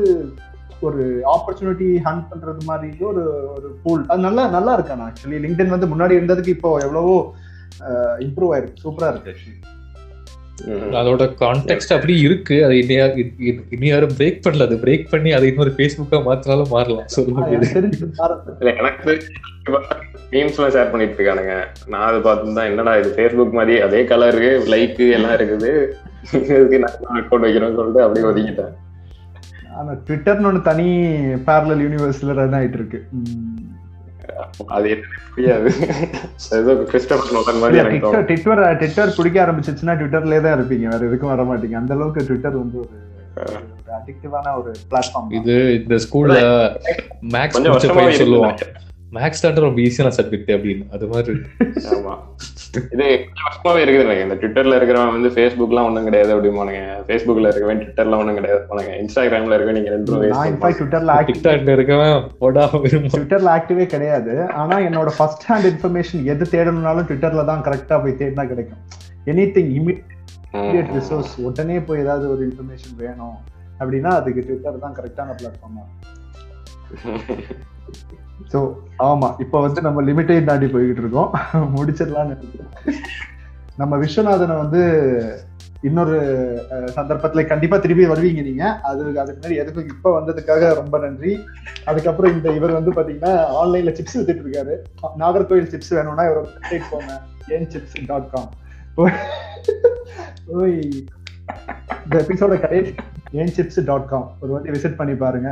ஒரு 0.87 1.03
ஆப்பர்ச்சுனிட்டி 1.35 1.89
ஹண்ட் 2.05 2.25
பண்றது 2.31 2.61
மாதிரி 2.69 2.91
ஒரு 3.11 3.23
ஒரு 3.55 3.67
பூல் 3.83 4.03
அது 4.11 4.25
நல்லா 4.27 4.43
நல்லா 4.57 4.73
இருக்கு 4.77 4.95
ஆக்சுவலி 5.07 5.41
லிங்க்டின் 5.45 5.73
வந்து 5.75 5.91
முன்னாடி 5.93 6.17
இருந்ததுக்கு 6.19 6.55
இப்போ 6.57 6.71
எவ்வளவோ 6.85 7.17
இம்ப்ரூவ் 8.25 8.53
ஆயிருக்கு. 8.53 8.81
சூப்பரா 8.85 9.09
இருக்கு. 9.13 9.33
அதோட 10.99 11.23
கான்டெக்ட் 11.39 11.93
அப்படி 11.95 12.15
இருக்கு. 12.25 12.55
அது 12.65 12.75
இன்னையா 12.81 13.05
இனி 13.75 13.87
யாரும் 13.89 14.17
பிரேக் 14.19 14.43
பண்ணல. 14.45 14.65
அது 14.67 14.75
பிரேக் 14.83 15.07
பண்ணி 15.13 15.29
அதை 15.37 15.45
இன்னொரு 15.51 15.71
ஃபேஸ்புக்கா 15.77 16.17
மாத்தினாலும் 16.27 16.73
மாறலாம். 16.75 17.07
சொல்ல 17.15 17.47
எனக்கு 18.71 19.13
எல்லாம் 20.57 20.73
ஷேர் 20.75 20.91
பண்ணிட்டு 20.91 21.17
இருக்கானுங்க. 21.17 21.55
நான் 21.91 22.07
அதை 22.09 22.19
பார்த்து 22.27 22.55
தான் 22.59 22.69
என்னடா 22.71 22.93
இது 23.01 23.09
ஃபேஸ்புக் 23.17 23.57
மாதிரி 23.59 23.75
அதே 23.87 24.01
கலரு 24.11 24.51
லைக் 24.73 25.01
எல்லாம் 25.17 25.35
இருக்குது. 25.39 25.71
இதுக்கு 26.43 26.83
நான் 26.83 26.95
அக்கௌண்ட் 27.21 27.45
வைக்கிறோம்னு 27.47 27.79
சொல்லிட்டு 27.79 28.05
அப்படியே 28.05 28.27
ஒதுக்கிட்டேன். 28.31 28.73
ஆனா 29.79 29.91
ட்விட்டர்னு 30.07 30.49
ஒண்ணு 30.49 30.61
தனி 30.69 30.87
பேரலல் 31.47 31.83
யூனிவர்ஸ்ல 31.85 32.35
ரன் 32.39 32.57
ஆயிட்டு 32.59 32.79
இருக்கு 32.79 32.99
உம். 33.17 33.59
அது 34.75 34.87
என்ன 34.93 35.05
புரியாது. 35.33 35.69
ஏதோ 36.57 36.71
கிறிஸ்டபர் 36.91 37.33
நோலன் 37.35 37.61
மாதிரி 37.61 37.75
இல்ல, 37.75 37.83
எனக்கு 37.83 38.01
ட்விட்டர். 38.29 38.77
ட்விட்டர் 38.81 39.15
பிடிக்க 39.17 39.37
ஆரம்பிச்சிச்சுன்னா 39.45 39.95
ட்விட்டர்லயே 39.99 40.41
தான் 40.45 40.55
இருப்பீங்க. 40.57 40.85
வேற 40.93 41.01
எதுக்கும் 41.09 41.33
வர 41.33 41.43
மாட்டீங்க. 41.49 41.77
அந்த 41.81 41.95
அளவுக்கு 41.97 42.25
ட்விட்டர் 42.29 42.61
வந்து 42.63 42.79
ஒரு 42.81 42.97
அடிக்டிவான 43.97 44.53
ஒரு 44.59 44.71
பிளாட்ஃபார்ம் 44.91 45.31
இது 45.39 45.55
இந்த 45.79 45.95
ஸ்கூல்ல 46.05 46.37
மேக்ஸ் 47.35 48.21
சொல்லுவான். 48.21 48.57
மேக்ஸ் 49.11 49.41
தான் 49.43 49.57
ரொம்ப 49.63 49.79
ஈஸியான 49.85 50.09
சப்ஜெக்ட் 50.17 50.51
அப்படின்னு. 50.55 50.83
அது 50.95 51.05
மாதிரி. 51.11 51.33
ஆமா. 51.93 52.13
இது 52.93 53.05
வருஷமாவே 53.39 53.79
இருக்குது 53.83 54.13
இந்த 54.23 54.35
ட்விட்டர்ல 54.41 54.77
இருக்கிறவன் 54.79 55.15
வந்து 55.15 55.29
ஃபேஸ்புக்லாம் 55.35 55.87
ஒண்ணும் 55.89 56.07
கிடையாது 56.07 56.31
அப்படிமானுங்க 56.35 56.83
ஃபேஸ்புக்ல 57.07 57.49
இருக்கவன் 57.51 57.81
ட்விட்டர்லாம் 57.81 58.21
ஒண்ணும் 58.23 58.37
கிடையாது 58.39 58.61
போனாங்க. 58.69 58.91
இன்ஸ்டாகிராம்ல 59.01 59.57
இருக்க 59.57 59.75
நீங்க 59.77 59.91
இன்ஃபேக்ட் 60.51 60.79
ட்விட்டர்ல 60.79 61.15
ஆக்டிவ் 61.17 61.35
டிக்டாக்ல 61.35 61.75
இருக்கவன் 61.77 62.15
போடா 62.41 62.63
ட்விட்டர்ல 63.09 63.49
ஆக்டிவே 63.55 63.87
கிடையாது. 63.95 64.33
ஆனா 64.61 64.77
என்னோட 64.87 65.11
ஃபர்ஸ்ட் 65.17 65.45
ஹேண்ட் 65.49 65.69
இன்ஃபர்மேஷன் 65.71 66.23
எது 66.33 66.47
தேடணும்னாலும் 66.55 67.09
ட்விட்டர்ல 67.09 67.45
தான் 67.51 67.65
கரெக்டா 67.67 67.97
போய் 68.03 68.19
தேடினா 68.21 68.45
கிடைக்கும். 68.53 68.81
எனி 69.27 69.45
திங் 69.55 69.73
இமீடியட் 69.79 70.93
ரிசோர்ஸ் 70.95 71.33
உடனே 71.47 71.79
போய் 71.87 72.03
ஏதாவது 72.05 72.27
ஒரு 72.33 72.41
இன்ஃபர்மேஷன் 72.47 72.95
வேணும் 73.03 73.37
அப்படின்னா 73.81 74.13
அதுக்கு 74.19 74.41
ட்விட்டர் 74.47 74.83
தான் 74.85 74.97
கரெக்டான 74.97 75.35
பிளாட்ஃபார்மா 75.39 75.83
ஸோ 78.53 78.59
ஆமா 79.09 79.27
இப்போ 79.43 79.57
வந்து 79.65 79.79
நம்ம 79.85 79.99
லிமிட்டையும் 80.09 80.49
தாண்டி 80.49 80.67
போய்கிட்டு 80.73 81.03
இருக்கோம். 81.03 81.31
முடிச்சிடலாம்னு 81.75 82.35
நம்ம 83.81 83.93
விஸ்வநாதனை 84.03 84.55
வந்து 84.63 84.81
இன்னொரு 85.89 86.17
சந்தர்ப்பத்துல 86.97 87.43
கண்டிப்பா 87.51 87.77
திருப்பி 87.83 88.03
வருவீங்க 88.11 88.41
நீங்க. 88.47 88.65
அது 88.89 89.01
அதுக்கு 89.21 89.37
முன்னாடி 89.37 89.55
எதுக்கும் 89.61 89.87
இப்ப 89.93 90.11
வந்ததுக்காக 90.17 90.67
ரொம்ப 90.79 90.95
நன்றி. 91.05 91.31
அதுக்கப்புறம் 91.89 92.33
இந்த 92.35 92.47
இவர் 92.57 92.77
வந்து 92.77 92.91
பாத்தீங்கன்னா 92.97 93.31
ஆன்லைன்ல 93.61 93.93
சிப்ஸ் 93.99 94.17
வித்துட்டு 94.17 94.43
இருக்காரு. 94.45 94.75
நாகர்கோவில் 95.21 95.71
சிப்ஸ் 95.73 95.93
வேணும்னா 95.97 96.25
இவரோட 96.29 96.47
வெப்சைட் 96.57 96.91
போங்க 96.91 97.11
ஏன் 97.55 97.67
சிப்ஸ் 97.75 97.97
டாட் 98.11 98.29
காம் 98.33 98.51
ஓய் 100.59 100.79
இந்த 102.05 102.15
எபிசோட 102.23 102.53
கடைசி 102.65 102.93
ஏன் 103.41 103.53
சிப்ஸ் 103.57 103.81
டாட் 103.89 104.09
காம் 104.13 104.27
ஒரு 104.41 104.51
வாட்டி 104.53 104.75
விசிட் 104.75 104.99
பண்ணி 105.01 105.15
பாருங்க. 105.25 105.49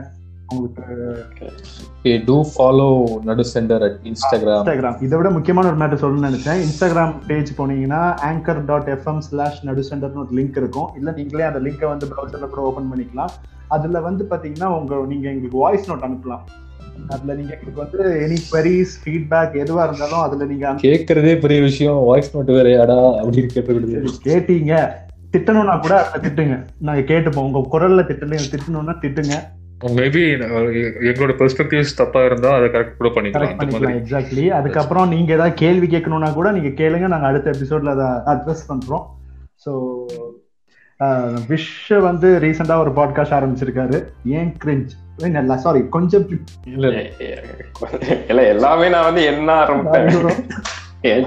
உங்களுக்கு 0.53 2.19
டூ 2.27 2.35
ஃபாலோ 2.53 2.87
நடு 3.27 3.43
சென்டர் 3.45 3.83
அட் 3.87 3.97
இன்ஸ்டாகிராம் 4.03 4.61
இன்ஸ்டாகிராம் 4.61 5.01
இதை 5.03 5.17
விட 5.17 5.29
முக்கியமான 5.29 5.67
ஒரு 5.71 5.77
மேட்டர் 5.81 6.01
சொல்லணும்னு 6.03 6.29
நினைச்சேன். 6.29 6.61
இன்ஸ்டாகிராம் 6.65 7.13
பேஜ் 7.27 7.51
போனீங்கன்னா 7.57 8.01
ஆங்கர் 8.29 8.61
டாட் 8.69 8.89
எஃப்எம் 8.95 9.21
ஸ்லாஷ் 9.27 9.59
நடுசென்டர்னு 9.65 10.21
ஒரு 10.23 10.33
லிங்க் 10.39 10.57
இருக்கும். 10.61 10.89
இல்ல 10.97 11.11
நீங்களே 11.11 11.45
அந்த 11.49 11.59
லிங்கை 11.59 11.87
வந்து 11.87 12.07
ப்ரௌசர்ல 12.13 12.47
கூட 12.53 12.63
ஓபன் 12.69 12.89
பண்ணிக்கலாம். 12.93 13.33
அதுல 13.67 14.01
வந்து 14.07 14.25
பாத்தீங்கன்னா 14.29 14.69
உங்க 14.79 15.03
நீங்க 15.07 15.27
எங்களுக்கு 15.33 15.57
வாய்ஸ் 15.57 15.91
நோட் 15.91 16.07
அனுப்பலாம். 16.07 16.45
அதுல 17.07 17.33
நீங்க 17.33 17.51
எங்களுக்கு 17.57 17.83
வந்து 17.83 17.99
எனி 18.23 18.37
ஃபீட்பேக் 19.03 19.53
எதுவா 19.63 19.83
இருந்தாலும் 19.87 20.23
அதுல 20.25 20.45
நீங்க 20.45 20.73
கேட்கறதே 20.87 21.35
பெரிய 21.45 21.61
விஷயம். 21.61 21.99
வாய்ஸ் 22.09 22.33
நோட் 22.37 22.51
வேறையாடா 22.57 22.99
அப்படின்னு 23.21 23.53
கேட்டு 23.53 24.17
கேட்டீங்க. 24.25 24.73
திட்டணும்னா 25.33 25.73
கூட 25.79 25.95
அதுல 26.03 26.23
திட்டுங்க. 26.25 26.55
நாங்க 26.87 27.01
கேட்டுப்போம். 27.13 27.47
உங்க 27.49 27.59
குரல்ல 27.73 28.03
திட்டல 28.09 28.37
திட்டணும்னா 28.53 28.95
திட்டுங்க. 29.05 29.35
மேபி 29.87 30.21
எங்களோட 31.09 31.33
பெர்ஸ்பெக்டிவ்ஸ் 31.41 31.93
தப்பா 31.95 32.25
இருந்தா 32.25 32.49
அதை 32.55 32.69
கரெக்ட் 32.69 32.97
கூட 32.97 33.09
பண்ணிக்கலாம். 33.09 33.99
எக்ஸாக்ட்லி 33.99 34.47
அதுக்கப்புறம் 34.49 35.07
நீங்க 35.07 35.33
ஏதாவது 35.33 35.55
கேள்வி 35.55 35.87
கேட்கணும்னா 35.87 36.33
கூட 36.33 36.51
நீங்க 36.51 36.67
கேளுங்க. 36.83 37.07
நாங்க 37.07 37.27
அடுத்த 37.27 37.51
எபிசோட்ல 37.51 37.93
அதை 37.97 38.07
அட்ரஸ் 38.33 38.67
பண்றோம். 38.69 39.05
ஸோ 39.65 39.71
விஷ் 41.49 41.99
வந்து 41.99 42.39
ரீசெண்டா 42.41 42.77
ஒரு 42.77 42.91
பாட்காஸ்ட் 42.91 43.35
ஆரம்பிச்சிருக்காரு. 43.37 44.03
ஏன் 44.25 44.55
கிரிஞ்ச் 44.65 45.57
சாரி 45.57 45.87
கொஞ்சம் 45.89 46.27
இல்ல 46.65 46.87
இல்ல. 46.87 47.01
இல்ல 48.27 48.47
எல்லாமே 48.47 48.89
நான் 48.89 49.03
வந்து 49.03 49.23
என்ன 49.23 49.53
ஆரம்பிப்பேன்? 49.53 50.09
ஏன்? 51.01 51.25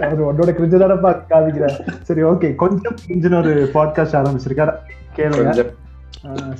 அவர் 0.00 0.22
உன்னோட 0.28 0.50
கிரிஞ்சு 0.58 0.80
தானப்பா 0.82 1.10
காமிக்கிறேன் 1.30 1.76
சரி 2.02 2.22
ஓகே 2.22 2.54
கொஞ்சம் 2.54 2.96
கிரிஞ்சுன்னு 3.08 3.40
ஒரு 3.42 3.70
பாட்காஸ்ட் 3.74 4.18
ஆரம்பிச்சிருக்காரு. 4.20 4.74
கேளுங்க. 5.16 5.66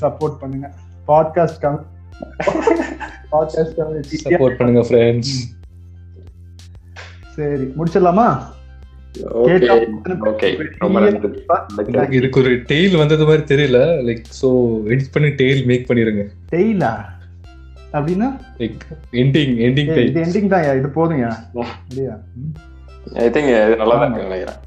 சப்போர்ட் 0.03 0.37
பண்ணுங்க. 0.43 0.67
பாட்காஸ்ட் 1.09 1.61
கம் 1.65 1.81
பாட்காஸ்ட் 3.33 3.81
சப்போர்ட் 4.27 4.59
பண்ணுங்க 4.61 4.83
ஃப்ரெண்ட்ஸ் 4.89 5.35
சரி 7.37 7.67
முடிச்சிடலாமா? 7.79 8.29
இதுக்கு 12.19 12.41
ஒரு 12.43 12.53
டெய்ல் 12.71 12.97
வந்தது 13.01 13.25
மாதிரி 13.29 13.43
தெரியல. 13.53 13.79
லைக் 14.09 14.25
சோ 14.41 14.49
எடிட் 14.93 15.13
பண்ணி 15.15 15.31
டெய்ல் 15.41 15.63
மேக் 15.71 15.89
பண்ணிருங்க. 15.91 16.25
டெய்லா 16.55 16.93
அப்படின்னா? 17.99 18.29
லைக் 18.61 18.83
எண்டிங் 19.23 19.55
எண்டிங் 19.67 19.91
எண்டிங் 20.25 20.51
தான் 20.55 20.65
இது 20.81 20.91
போதுங்க 20.99 21.29
இல்லையா 21.91 22.15
ஐ 23.25 23.29
திங்க் 23.37 23.53
நல்லா 23.83 23.97
தான் 24.03 24.13
நினைக்கிறேன். 24.17 24.61